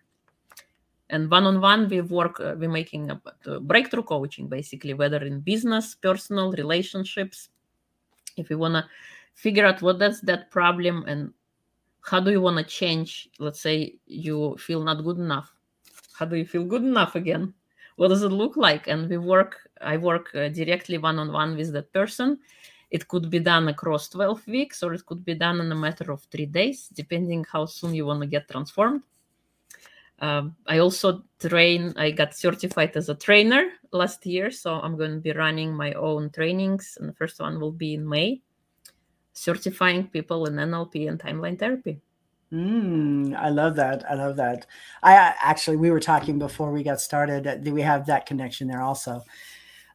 and 1.11 1.29
one-on-one 1.29 1.89
we 1.89 2.01
work 2.01 2.39
uh, 2.39 2.55
we're 2.57 2.69
making 2.69 3.11
a, 3.11 3.21
a 3.45 3.59
breakthrough 3.59 4.03
coaching 4.03 4.47
basically 4.47 4.93
whether 4.93 5.23
in 5.23 5.39
business 5.41 5.93
personal 5.95 6.51
relationships 6.53 7.49
if 8.37 8.49
you 8.49 8.57
want 8.57 8.73
to 8.73 8.85
figure 9.35 9.65
out 9.65 9.81
what 9.81 9.99
that's 9.99 10.21
that 10.21 10.49
problem 10.49 11.03
and 11.07 11.33
how 12.01 12.19
do 12.19 12.31
you 12.31 12.41
want 12.41 12.57
to 12.57 12.63
change 12.63 13.29
let's 13.39 13.61
say 13.61 13.93
you 14.07 14.55
feel 14.57 14.81
not 14.81 15.03
good 15.03 15.17
enough 15.17 15.50
how 16.21 16.27
do 16.27 16.35
you 16.35 16.45
feel 16.45 16.63
good 16.63 16.83
enough 16.83 17.15
again 17.15 17.51
what 17.95 18.09
does 18.09 18.21
it 18.21 18.29
look 18.29 18.55
like 18.55 18.87
and 18.87 19.09
we 19.09 19.17
work 19.17 19.67
i 19.81 19.97
work 19.97 20.29
uh, 20.35 20.49
directly 20.49 20.99
one-on-one 20.99 21.57
with 21.57 21.73
that 21.73 21.91
person 21.91 22.37
it 22.91 23.07
could 23.07 23.27
be 23.31 23.39
done 23.39 23.67
across 23.69 24.07
12 24.09 24.45
weeks 24.47 24.83
or 24.83 24.93
it 24.93 25.03
could 25.07 25.25
be 25.25 25.33
done 25.33 25.59
in 25.59 25.71
a 25.71 25.75
matter 25.75 26.11
of 26.11 26.21
three 26.25 26.45
days 26.45 26.89
depending 26.93 27.43
how 27.51 27.65
soon 27.65 27.95
you 27.95 28.05
want 28.05 28.21
to 28.21 28.27
get 28.27 28.47
transformed 28.47 29.01
um, 30.19 30.55
I 30.67 30.77
also 30.77 31.23
train, 31.39 31.95
I 31.97 32.11
got 32.11 32.35
certified 32.35 32.95
as 32.95 33.09
a 33.09 33.15
trainer 33.15 33.71
last 33.91 34.23
year. 34.23 34.51
So 34.51 34.75
I'm 34.75 34.95
going 34.95 35.15
to 35.15 35.19
be 35.19 35.31
running 35.31 35.73
my 35.73 35.93
own 35.93 36.29
trainings. 36.29 36.95
And 36.99 37.09
the 37.09 37.13
first 37.13 37.39
one 37.39 37.59
will 37.59 37.71
be 37.71 37.95
in 37.95 38.07
May, 38.07 38.39
certifying 39.33 40.09
people 40.09 40.45
in 40.45 40.57
NLP 40.57 41.09
and 41.09 41.19
timeline 41.19 41.57
therapy. 41.57 42.01
Mm, 42.53 43.35
I 43.35 43.49
love 43.49 43.75
that. 43.77 44.03
I 44.09 44.15
love 44.15 44.35
that. 44.35 44.65
I 45.01 45.13
actually, 45.41 45.77
we 45.77 45.89
were 45.89 46.01
talking 46.01 46.37
before 46.37 46.71
we 46.71 46.83
got 46.83 46.99
started. 46.99 47.45
That 47.45 47.63
we 47.63 47.81
have 47.81 48.05
that 48.07 48.25
connection 48.25 48.67
there 48.67 48.81
also. 48.81 49.23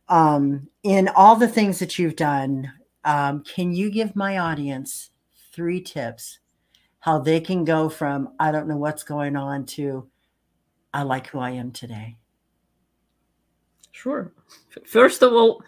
Um, 0.08 0.68
in 0.82 1.08
all 1.08 1.36
the 1.36 1.48
things 1.48 1.78
that 1.80 1.98
you've 1.98 2.16
done, 2.16 2.72
um, 3.04 3.42
can 3.44 3.74
you 3.74 3.90
give 3.90 4.16
my 4.16 4.38
audience 4.38 5.10
three 5.52 5.80
tips 5.80 6.38
how 7.00 7.18
they 7.18 7.40
can 7.40 7.64
go 7.64 7.88
from 7.88 8.30
I 8.40 8.50
don't 8.52 8.68
know 8.68 8.76
what's 8.78 9.04
going 9.04 9.36
on 9.36 9.64
to 9.66 10.08
I 10.92 11.02
like 11.02 11.28
who 11.28 11.38
I 11.38 11.50
am 11.50 11.72
today? 11.72 12.16
Sure. 13.96 14.30
First 14.84 15.22
of 15.22 15.32
all, 15.32 15.62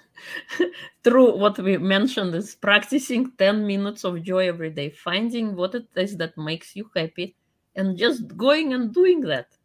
through 1.02 1.38
what 1.38 1.58
we 1.58 1.78
mentioned 1.78 2.34
is 2.34 2.54
practicing 2.54 3.32
10 3.38 3.66
minutes 3.66 4.04
of 4.04 4.22
joy 4.22 4.48
every 4.48 4.68
day, 4.68 4.90
finding 4.90 5.56
what 5.56 5.74
it 5.74 5.86
is 5.96 6.14
that 6.18 6.36
makes 6.36 6.76
you 6.76 6.90
happy, 6.94 7.34
and 7.74 7.96
just 7.96 8.36
going 8.36 8.74
and 8.74 8.92
doing 8.92 9.22
that. 9.22 9.56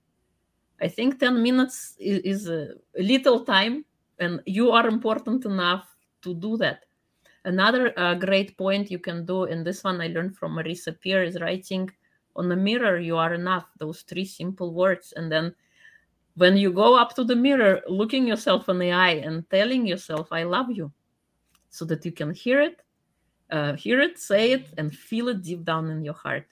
I 0.82 0.88
think 0.88 1.20
10 1.20 1.44
minutes 1.44 1.98
is, 2.00 2.20
is 2.20 2.48
a 2.48 2.76
little 2.98 3.44
time, 3.44 3.84
and 4.20 4.40
you 4.46 4.72
are 4.72 4.88
important 4.88 5.44
enough 5.44 5.86
to 6.22 6.34
do 6.34 6.56
that. 6.58 6.86
Another 7.44 7.94
uh, 8.00 8.16
great 8.16 8.58
point 8.58 8.90
you 8.90 9.00
can 9.00 9.26
do, 9.26 9.44
and 9.44 9.68
this 9.68 9.84
one 9.84 10.00
I 10.00 10.08
learned 10.08 10.38
from 10.38 10.56
Marisa 10.56 10.98
Peer, 11.02 11.22
is 11.22 11.42
writing 11.42 11.90
on 12.38 12.48
the 12.48 12.56
mirror 12.56 12.98
you 12.98 13.18
are 13.18 13.34
enough 13.34 13.66
those 13.78 14.04
three 14.04 14.26
simple 14.26 14.74
words 14.74 15.14
and 15.16 15.32
then 15.32 15.54
when 16.36 16.58
you 16.58 16.72
go 16.72 16.96
up 16.98 17.16
to 17.16 17.24
the 17.24 17.36
mirror 17.36 17.82
looking 17.88 18.28
yourself 18.28 18.70
in 18.70 18.80
the 18.80 18.92
eye 18.92 19.22
and 19.26 19.50
telling 19.50 19.86
yourself 19.86 20.32
i 20.32 20.44
love 20.44 20.72
you 20.72 20.92
so 21.70 21.86
that 21.86 22.06
you 22.06 22.12
can 22.12 22.34
hear 22.34 22.62
it 22.62 22.84
uh, 23.54 23.74
hear 23.74 24.02
it 24.02 24.18
say 24.18 24.52
it 24.52 24.68
and 24.78 24.94
feel 24.96 25.28
it 25.28 25.44
deep 25.44 25.64
down 25.64 25.90
in 25.90 26.04
your 26.04 26.16
heart. 26.16 26.48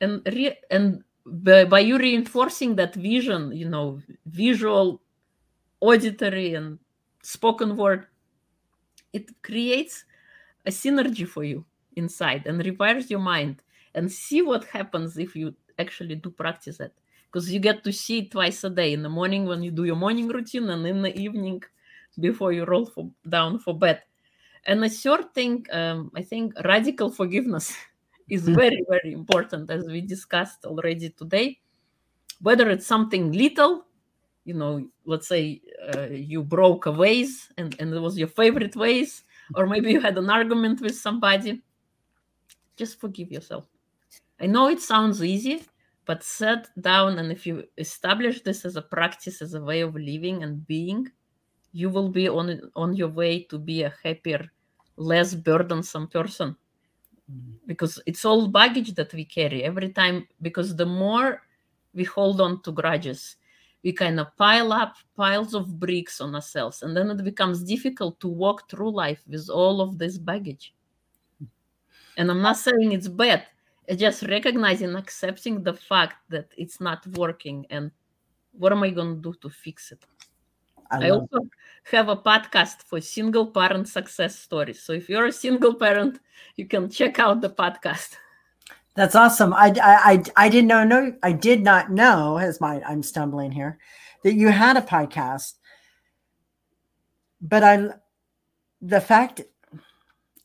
And 0.00 0.20
re- 0.26 0.58
and 0.70 1.02
by, 1.24 1.64
by 1.64 1.80
you 1.80 1.96
reinforcing 1.98 2.76
that 2.76 2.94
vision 2.94 3.52
you 3.52 3.68
know 3.68 4.00
visual 4.26 5.00
auditory 5.80 6.54
and 6.54 6.78
spoken 7.22 7.76
word 7.76 8.06
it 9.12 9.30
creates 9.42 10.04
a 10.66 10.70
synergy 10.70 11.26
for 11.26 11.44
you 11.44 11.64
inside 11.94 12.46
and 12.46 12.60
rewires 12.60 13.08
your 13.08 13.20
mind 13.20 13.62
and 13.94 14.10
see 14.10 14.42
what 14.42 14.64
happens 14.64 15.16
if 15.16 15.36
you 15.36 15.54
actually 15.78 16.16
do 16.16 16.30
practice 16.30 16.80
it 16.80 16.92
because 17.32 17.50
you 17.50 17.60
get 17.60 17.82
to 17.84 17.92
see 17.92 18.18
it 18.18 18.30
twice 18.30 18.62
a 18.64 18.70
day. 18.70 18.92
In 18.92 19.02
the 19.02 19.08
morning 19.08 19.46
when 19.46 19.62
you 19.62 19.70
do 19.70 19.84
your 19.84 19.96
morning 19.96 20.28
routine 20.28 20.68
and 20.68 20.86
in 20.86 21.00
the 21.00 21.16
evening 21.18 21.62
before 22.20 22.52
you 22.52 22.64
roll 22.64 22.84
for, 22.84 23.10
down 23.26 23.58
for 23.58 23.78
bed. 23.78 24.02
And 24.66 24.84
a 24.84 24.88
third 24.88 25.34
thing 25.34 25.66
um, 25.72 26.12
i 26.14 26.22
think 26.22 26.54
radical 26.64 27.10
forgiveness 27.10 27.74
is 28.28 28.46
hmm. 28.46 28.54
very 28.54 28.84
very 28.88 29.12
important 29.12 29.70
as 29.70 29.84
we 29.86 30.00
discussed 30.00 30.64
already 30.64 31.10
today. 31.10 31.58
Whether 32.40 32.70
it's 32.70 32.86
something 32.86 33.32
little 33.32 33.86
you 34.44 34.54
know 34.54 34.86
let's 35.06 35.28
say 35.28 35.62
uh, 35.94 36.08
you 36.10 36.42
broke 36.42 36.86
a 36.86 36.92
vase 36.92 37.48
and, 37.56 37.74
and 37.78 37.94
it 37.94 38.00
was 38.00 38.18
your 38.18 38.28
favorite 38.28 38.74
vase 38.74 39.22
or 39.54 39.66
maybe 39.66 39.92
you 39.92 40.00
had 40.00 40.18
an 40.18 40.28
argument 40.28 40.80
with 40.80 40.96
somebody 40.96 41.62
just 42.76 42.98
forgive 42.98 43.30
yourself. 43.30 43.64
I 44.40 44.46
know 44.46 44.68
it 44.68 44.80
sounds 44.80 45.22
easy, 45.22 45.64
but 46.04 46.22
sit 46.22 46.68
down 46.80 47.18
and 47.18 47.30
if 47.30 47.46
you 47.46 47.64
establish 47.78 48.42
this 48.42 48.64
as 48.64 48.76
a 48.76 48.82
practice, 48.82 49.40
as 49.40 49.54
a 49.54 49.60
way 49.60 49.80
of 49.82 49.94
living 49.94 50.42
and 50.42 50.66
being, 50.66 51.10
you 51.72 51.88
will 51.88 52.08
be 52.08 52.28
on 52.28 52.60
on 52.74 52.94
your 52.96 53.08
way 53.08 53.44
to 53.44 53.58
be 53.58 53.84
a 53.84 53.94
happier, 54.02 54.50
less 54.96 55.34
burdensome 55.34 56.08
person. 56.08 56.56
Mm-hmm. 57.30 57.52
Because 57.66 58.00
it's 58.04 58.24
all 58.24 58.48
baggage 58.48 58.94
that 58.94 59.14
we 59.14 59.24
carry 59.24 59.62
every 59.62 59.90
time. 59.90 60.26
Because 60.40 60.74
the 60.74 60.86
more 60.86 61.42
we 61.94 62.04
hold 62.04 62.40
on 62.40 62.62
to 62.62 62.72
grudges, 62.72 63.36
we 63.84 63.92
kind 63.92 64.18
of 64.18 64.36
pile 64.36 64.72
up 64.72 64.96
piles 65.16 65.54
of 65.54 65.78
bricks 65.78 66.20
on 66.20 66.34
ourselves, 66.34 66.82
and 66.82 66.96
then 66.96 67.10
it 67.10 67.24
becomes 67.24 67.62
difficult 67.62 68.18
to 68.20 68.28
walk 68.28 68.68
through 68.68 68.90
life 68.90 69.22
with 69.28 69.48
all 69.48 69.80
of 69.80 69.98
this 69.98 70.18
baggage. 70.18 70.74
And 72.16 72.30
I'm 72.30 72.42
not 72.42 72.58
saying 72.58 72.92
it's 72.92 73.08
bad 73.08 73.46
just 73.96 74.22
recognizing 74.22 74.94
accepting 74.94 75.62
the 75.62 75.74
fact 75.74 76.16
that 76.28 76.46
it's 76.56 76.80
not 76.80 77.06
working 77.08 77.66
and 77.70 77.90
what 78.52 78.72
am 78.72 78.82
i 78.82 78.90
going 78.90 79.16
to 79.16 79.22
do 79.22 79.34
to 79.40 79.50
fix 79.50 79.92
it? 79.92 80.04
I, 80.90 81.06
I 81.06 81.10
also 81.10 81.40
have 81.90 82.08
a 82.08 82.16
podcast 82.16 82.82
for 82.82 83.00
single 83.00 83.46
parent 83.46 83.88
success 83.88 84.38
stories. 84.38 84.82
So 84.82 84.92
if 84.92 85.08
you're 85.08 85.26
a 85.26 85.32
single 85.32 85.74
parent 85.74 86.20
you 86.56 86.66
can 86.66 86.90
check 86.90 87.18
out 87.18 87.40
the 87.40 87.50
podcast. 87.50 88.16
That's 88.94 89.14
awesome. 89.14 89.54
I 89.54 89.74
i 89.82 90.22
i, 90.36 90.48
didn't 90.48 90.68
know 90.68 90.84
no 90.84 91.14
i 91.22 91.32
did 91.32 91.62
not 91.62 91.90
know 91.90 92.36
as 92.36 92.60
my 92.60 92.82
i'm 92.86 93.02
stumbling 93.02 93.50
here 93.50 93.78
that 94.22 94.34
you 94.34 94.48
had 94.48 94.76
a 94.76 94.82
podcast. 94.82 95.54
But 97.40 97.64
i 97.64 97.88
the 98.80 99.00
fact 99.00 99.42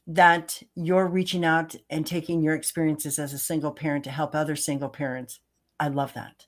that 0.08 0.64
you're 0.74 1.06
reaching 1.06 1.44
out 1.44 1.76
and 1.90 2.08
taking 2.08 2.42
your 2.42 2.56
experiences 2.56 3.20
as 3.20 3.34
a 3.34 3.38
single 3.38 3.72
parent 3.72 4.06
to 4.06 4.10
help 4.10 4.34
other 4.34 4.56
single 4.56 4.90
parents. 4.90 5.40
I 5.80 5.90
love 5.90 6.14
that. 6.14 6.48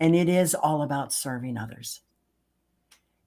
And 0.00 0.16
it 0.16 0.28
is 0.28 0.54
all 0.54 0.82
about 0.82 1.12
serving 1.12 1.58
others. 1.58 2.00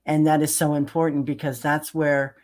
And 0.05 0.25
that 0.25 0.41
is 0.41 0.55
so 0.55 0.73
important 0.73 1.25
because 1.25 1.61
that's 1.61 1.93
where 1.93 2.35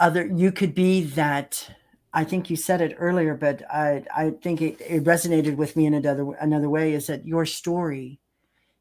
other 0.00 0.26
you 0.26 0.50
could 0.50 0.74
be 0.74 1.02
that 1.02 1.70
I 2.12 2.24
think 2.24 2.50
you 2.50 2.56
said 2.56 2.80
it 2.80 2.96
earlier, 2.98 3.34
but 3.34 3.62
I, 3.70 4.04
I 4.14 4.30
think 4.30 4.62
it, 4.62 4.80
it 4.80 5.04
resonated 5.04 5.56
with 5.56 5.76
me 5.76 5.86
in 5.86 5.94
another 5.94 6.32
another 6.40 6.70
way 6.70 6.94
is 6.94 7.06
that 7.06 7.26
your 7.26 7.46
story 7.46 8.18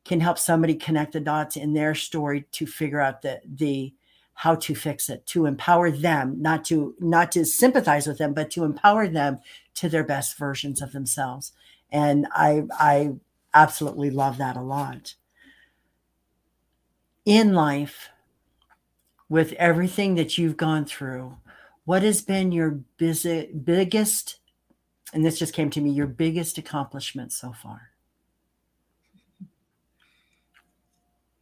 can 0.06 0.22
help 0.22 0.40
somebody 0.40 0.74
connect 0.74 1.14
the 1.14 1.20
dots 1.20 1.58
in 1.58 1.74
their 1.74 1.94
story 1.94 2.46
to 2.54 2.66
figure 2.66 3.02
out 3.02 3.22
the 3.22 3.42
the 3.46 3.94
how 4.38 4.54
to 4.54 4.76
fix 4.76 5.10
it, 5.10 5.26
to 5.26 5.48
empower 5.48 5.90
them, 5.90 6.40
not 6.40 6.64
to 6.64 6.94
not 7.00 7.32
to 7.32 7.44
sympathize 7.44 8.06
with 8.06 8.20
them, 8.20 8.36
but 8.36 8.52
to 8.52 8.64
empower 8.64 9.08
them 9.08 9.40
to 9.74 9.90
their 9.90 10.04
best 10.04 10.38
versions 10.38 10.80
of 10.80 10.92
themselves. 10.92 11.54
And 11.92 12.28
I 12.32 12.66
I 12.80 13.14
absolutely 13.56 14.12
love 14.12 14.38
that 14.38 14.56
a 14.56 14.62
lot. 14.62 15.16
In 17.26 17.54
life, 17.54 18.10
with 19.28 19.54
everything 19.54 20.14
that 20.16 20.38
you've 20.38 20.56
gone 20.56 20.86
through, 20.86 21.38
what 21.86 22.04
has 22.04 22.22
been 22.22 22.52
your 22.52 22.80
busy, 22.98 23.48
biggest, 23.48 24.38
and 25.14 25.26
this 25.26 25.40
just 25.40 25.56
came 25.56 25.72
to 25.72 25.82
me, 25.82 25.90
your 25.90 26.06
biggest 26.06 26.60
accomplishment 26.60 27.34
so 27.34 27.54
far? 27.54 27.90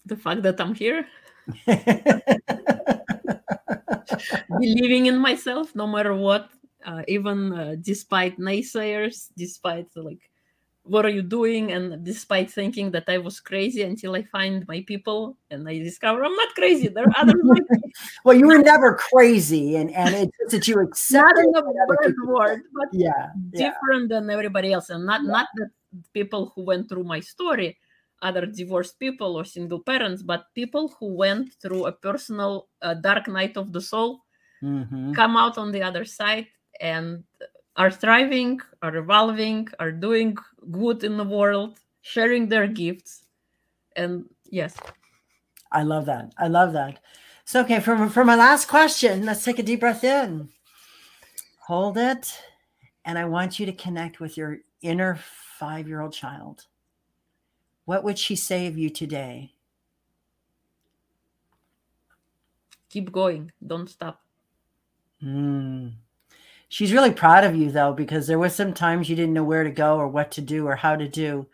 The 0.05 0.15
fact 0.15 0.43
that 0.43 0.61
I'm 0.61 0.75
here. 0.75 1.05
Believing 4.59 5.07
in 5.07 5.17
myself 5.17 5.75
no 5.75 5.87
matter 5.87 6.13
what, 6.13 6.49
uh, 6.85 7.01
even 7.07 7.53
uh, 7.53 7.75
despite 7.81 8.39
naysayers, 8.39 9.29
despite 9.35 9.87
like 9.95 10.29
what 10.85 11.03
are 11.03 11.09
you 11.09 11.23
doing 11.23 11.71
and 11.71 12.05
despite 12.05 12.49
thinking 12.49 12.91
that 12.91 13.05
i 13.07 13.17
was 13.17 13.39
crazy 13.39 13.81
until 13.81 14.15
i 14.15 14.21
find 14.21 14.67
my 14.67 14.83
people 14.85 15.35
and 15.49 15.67
i 15.67 15.79
discover 15.79 16.23
i'm 16.23 16.35
not 16.35 16.53
crazy 16.53 16.87
there 16.87 17.05
are 17.05 17.17
others 17.17 17.41
well 18.23 18.35
you 18.35 18.47
were 18.47 18.59
never 18.59 18.93
crazy 18.93 19.75
and 19.75 19.91
and 19.91 20.13
it's 20.13 20.51
that 20.51 20.67
you 20.67 20.79
accept 20.79 21.25
not 21.25 21.37
in 21.37 21.55
a 21.55 22.27
word 22.27 22.61
but 22.73 22.87
yeah 22.93 23.29
different 23.51 24.09
yeah. 24.09 24.19
than 24.19 24.29
everybody 24.29 24.71
else 24.71 24.91
and 24.91 25.05
not 25.05 25.21
yeah. 25.23 25.31
not 25.31 25.47
the 25.55 25.69
people 26.13 26.51
who 26.55 26.63
went 26.63 26.87
through 26.87 27.03
my 27.03 27.19
story 27.19 27.75
other 28.21 28.45
divorced 28.45 28.97
people 28.99 29.35
or 29.35 29.43
single 29.43 29.79
parents 29.79 30.23
but 30.23 30.45
people 30.55 30.93
who 30.99 31.13
went 31.13 31.53
through 31.61 31.85
a 31.85 31.91
personal 31.91 32.67
uh, 32.81 32.93
dark 32.93 33.27
night 33.27 33.57
of 33.57 33.71
the 33.73 33.81
soul 33.81 34.21
mm-hmm. 34.63 35.13
come 35.13 35.37
out 35.37 35.57
on 35.57 35.71
the 35.71 35.81
other 35.81 36.05
side 36.05 36.47
and 36.79 37.23
are 37.75 37.91
thriving, 37.91 38.59
are 38.81 38.95
evolving, 38.95 39.67
are 39.79 39.91
doing 39.91 40.37
good 40.71 41.03
in 41.03 41.17
the 41.17 41.23
world, 41.23 41.79
sharing 42.01 42.47
their 42.47 42.67
gifts. 42.67 43.25
And 43.95 44.25
yes. 44.49 44.75
I 45.71 45.83
love 45.83 46.05
that. 46.05 46.33
I 46.37 46.47
love 46.47 46.73
that. 46.73 46.99
So, 47.43 47.61
okay, 47.61 47.79
for, 47.79 48.09
for 48.09 48.25
my 48.25 48.35
last 48.35 48.67
question, 48.67 49.25
let's 49.25 49.43
take 49.43 49.59
a 49.59 49.63
deep 49.63 49.81
breath 49.81 50.03
in. 50.03 50.49
Hold 51.67 51.97
it. 51.97 52.39
And 53.03 53.19
I 53.19 53.25
want 53.25 53.59
you 53.59 53.65
to 53.65 53.73
connect 53.73 54.19
with 54.19 54.37
your 54.37 54.59
inner 54.81 55.19
five 55.59 55.87
year 55.87 56.01
old 56.01 56.13
child. 56.13 56.65
What 57.85 58.03
would 58.03 58.19
she 58.19 58.35
say 58.35 58.67
of 58.67 58.77
you 58.77 58.89
today? 58.89 59.53
Keep 62.89 63.11
going. 63.11 63.51
Don't 63.65 63.89
stop. 63.89 64.21
Hmm. 65.21 65.89
She's 66.67 66.91
really 66.91 67.11
proud 67.11 67.43
of 67.43 67.55
you 67.55 67.71
though, 67.71 67.93
because 67.93 68.27
there 68.27 68.39
was 68.39 68.55
some 68.55 68.73
times 68.73 69.09
you 69.09 69.15
didn't 69.15 69.33
know 69.33 69.43
where 69.43 69.63
to 69.63 69.71
go 69.71 69.97
or 69.97 70.07
what 70.07 70.31
to 70.31 70.41
do 70.41 70.67
or 70.67 70.75
how 70.75 70.95
to 70.95 71.07
do, 71.07 71.47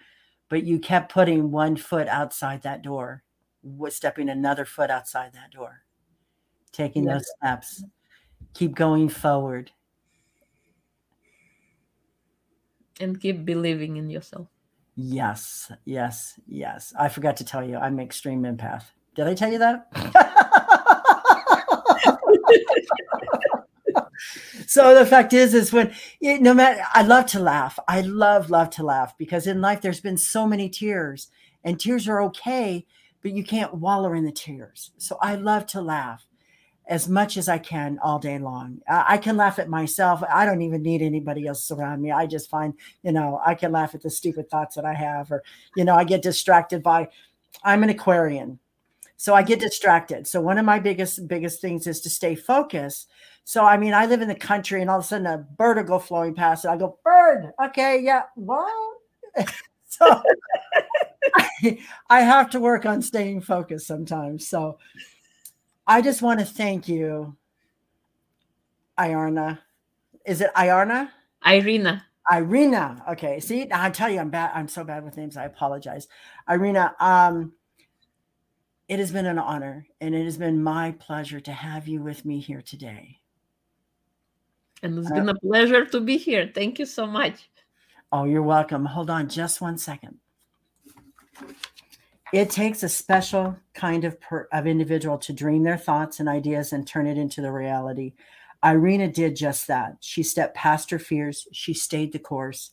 but 0.50 0.64
you 0.64 0.80
kept 0.80 1.12
putting 1.12 1.52
one 1.52 1.76
foot 1.76 2.08
outside 2.08 2.62
that 2.62 2.82
door, 2.82 3.24
was 3.62 3.96
stepping 3.96 4.30
another 4.30 4.66
foot 4.66 4.90
outside 4.90 5.34
that 5.34 5.52
door, 5.52 5.84
taking 6.72 7.04
yes. 7.04 7.14
those 7.14 7.26
steps. 7.38 7.84
Keep 8.54 8.76
going 8.76 9.10
forward. 9.10 9.72
And 13.00 13.20
keep 13.20 13.46
believing 13.46 13.98
in 13.98 14.10
yourself. 14.10 14.48
Yes, 14.96 15.72
yes, 15.86 16.40
yes. 16.48 16.94
I 17.00 17.10
forgot 17.10 17.38
to 17.38 17.46
tell 17.46 17.64
you, 17.64 17.78
I'm 17.78 18.00
extreme 18.00 18.44
empath. 18.44 18.86
Did 19.16 19.28
I 19.28 19.34
tell 19.34 19.52
you 19.52 19.60
that? 19.60 19.88
so 24.68 24.96
the 24.96 25.06
fact 25.06 25.34
is 25.34 25.54
is 25.54 25.74
when 25.74 25.94
no 26.22 26.54
matter 26.54 26.82
i 26.94 27.02
love 27.02 27.26
to 27.26 27.40
laugh 27.40 27.78
i 27.88 28.02
love 28.02 28.50
love 28.50 28.70
to 28.70 28.84
laugh 28.84 29.18
because 29.18 29.48
in 29.48 29.62
life 29.62 29.82
there's 29.82 30.00
been 30.00 30.18
so 30.18 30.48
many 30.48 30.70
tears 30.70 31.30
and 31.64 31.80
tears 31.80 32.08
are 32.08 32.22
okay 32.22 32.86
but 33.22 33.32
you 33.32 33.44
can't 33.44 33.76
wallow 33.76 34.14
in 34.14 34.24
the 34.24 34.32
tears 34.32 34.92
so 34.98 35.18
i 35.22 35.36
love 35.36 35.66
to 35.66 35.82
laugh 35.82 36.26
as 36.92 37.08
much 37.08 37.38
as 37.38 37.48
i 37.48 37.58
can 37.58 37.98
all 38.04 38.20
day 38.20 38.38
long. 38.38 38.80
I, 38.88 39.18
can 39.18 39.38
laugh 39.38 39.58
at 39.58 39.70
myself. 39.70 40.22
I 40.30 40.46
don't 40.46 40.62
even 40.62 40.84
need 40.84 41.02
anybody 41.02 41.48
else 41.48 41.72
around 41.72 42.02
me. 42.02 42.12
I 42.12 42.28
just 42.28 42.50
find 42.50 42.74
you 43.02 43.14
know 43.14 43.42
i 43.46 43.56
can 43.56 43.72
laugh 43.72 43.96
at 43.96 44.02
the 44.04 44.10
stupid 44.10 44.50
thoughts 44.50 44.76
that 44.76 44.86
i 44.86 44.94
have 44.94 45.32
or 45.32 45.42
you 45.76 45.86
know 45.86 45.96
i 45.96 46.04
get 46.04 46.22
distracted 46.22 46.84
by 46.84 47.08
i'm 47.64 47.82
an 47.84 47.90
aquarian 47.90 48.60
so 49.22 49.36
i 49.36 49.44
get 49.44 49.60
distracted. 49.60 50.26
So 50.26 50.42
one 50.42 50.58
of 50.58 50.66
my 50.66 50.80
biggest 50.80 51.28
biggest 51.28 51.62
things 51.62 51.86
is 51.86 52.02
to 52.02 52.10
stay 52.10 52.34
focused. 52.34 53.08
So 53.44 53.64
I 53.64 53.78
mean, 53.78 53.94
I 53.94 54.08
live 54.08 54.24
in 54.24 54.28
the 54.28 54.34
country, 54.34 54.82
and 54.82 54.90
all 54.90 54.98
of 54.98 55.06
a 55.06 55.08
sudden 55.08 55.28
a 55.28 55.38
bird 55.38 55.78
will 55.78 55.84
go 55.84 56.00
flowing 56.00 56.34
past, 56.34 56.66
and 56.66 56.74
I 56.74 56.78
go, 56.78 56.98
"Bird, 57.04 57.52
okay, 57.66 58.00
yeah, 58.02 58.24
what?" 58.34 58.98
so 59.88 60.06
I, 61.36 61.78
I 62.10 62.22
have 62.22 62.50
to 62.50 62.60
work 62.60 62.88
on 62.88 63.04
staying 63.04 63.42
focused 63.42 63.86
sometimes. 63.86 64.48
So 64.48 64.80
I 65.92 66.00
just 66.00 66.22
want 66.22 66.40
to 66.40 66.46
thank 66.46 66.88
you, 66.88 67.36
Iarna. 68.98 69.60
Is 70.26 70.40
it 70.40 70.50
Iarna? 70.56 71.10
Irina. 71.46 72.06
Irina. 72.32 73.04
Okay. 73.10 73.42
See, 73.42 73.68
I 73.70 73.90
tell 73.90 74.10
you, 74.10 74.20
I'm 74.20 74.30
bad. 74.30 74.52
I'm 74.56 74.70
so 74.70 74.86
bad 74.86 75.04
with 75.04 75.18
names. 75.18 75.36
I 75.36 75.44
apologize. 75.44 76.08
Irina, 76.50 76.96
um, 77.02 77.52
it 78.88 79.00
has 79.00 79.12
been 79.12 79.26
an 79.26 79.38
honor 79.38 79.86
and 80.00 80.16
it 80.16 80.24
has 80.24 80.38
been 80.38 80.64
my 80.64 80.92
pleasure 80.92 81.42
to 81.42 81.52
have 81.52 81.90
you 81.90 82.02
with 82.02 82.24
me 82.24 82.40
here 82.40 82.62
today. 82.62 83.20
And 84.84 84.98
it's 84.98 85.12
uh, 85.12 85.16
been 85.16 85.28
a 85.28 85.36
pleasure 85.36 85.86
to 85.88 86.00
be 86.00 86.16
here. 86.16 86.50
Thank 86.56 86.80
you 86.80 86.86
so 86.86 87.06
much. 87.06 87.50
Oh, 88.14 88.24
you're 88.24 88.44
welcome. 88.44 88.86
Hold 88.86 89.10
on 89.10 89.28
just 89.28 89.60
one 89.60 89.78
second. 89.78 90.20
It 92.34 92.50
takes 92.50 92.82
a 92.82 92.90
special 92.90 93.58
kind 93.74 94.06
of, 94.06 94.20
per, 94.22 94.48
of 94.54 94.66
individual 94.66 95.18
to 95.18 95.34
dream 95.34 95.64
their 95.64 95.78
thoughts 95.78 96.20
and 96.20 96.30
ideas 96.30 96.72
and 96.72 96.88
turn 96.88 97.06
it 97.06 97.18
into 97.18 97.42
the 97.42 97.52
reality. 97.52 98.14
Irina 98.64 99.10
did 99.10 99.36
just 99.36 99.68
that. 99.68 99.98
She 100.00 100.24
stepped 100.24 100.56
past 100.56 100.92
her 100.92 101.00
fears, 101.00 101.48
she 101.52 101.74
stayed 101.74 102.14
the 102.14 102.20
course, 102.20 102.72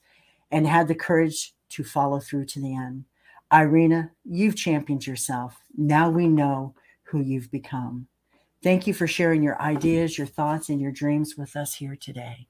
and 0.50 0.66
had 0.66 0.86
the 0.86 0.94
courage 0.94 1.54
to 1.70 1.82
follow 1.82 2.20
through 2.20 2.44
to 2.46 2.60
the 2.60 2.76
end. 2.76 3.04
Irina, 3.52 4.12
you've 4.24 4.54
championed 4.54 5.06
yourself. 5.06 5.56
Now 5.76 6.08
we 6.08 6.28
know 6.28 6.74
who 7.04 7.20
you've 7.20 7.50
become. 7.50 8.06
Thank 8.62 8.86
you 8.86 8.94
for 8.94 9.06
sharing 9.06 9.42
your 9.42 9.60
ideas, 9.60 10.18
your 10.18 10.26
thoughts, 10.26 10.68
and 10.68 10.80
your 10.80 10.92
dreams 10.92 11.36
with 11.36 11.56
us 11.56 11.74
here 11.74 11.96
today. 11.96 12.46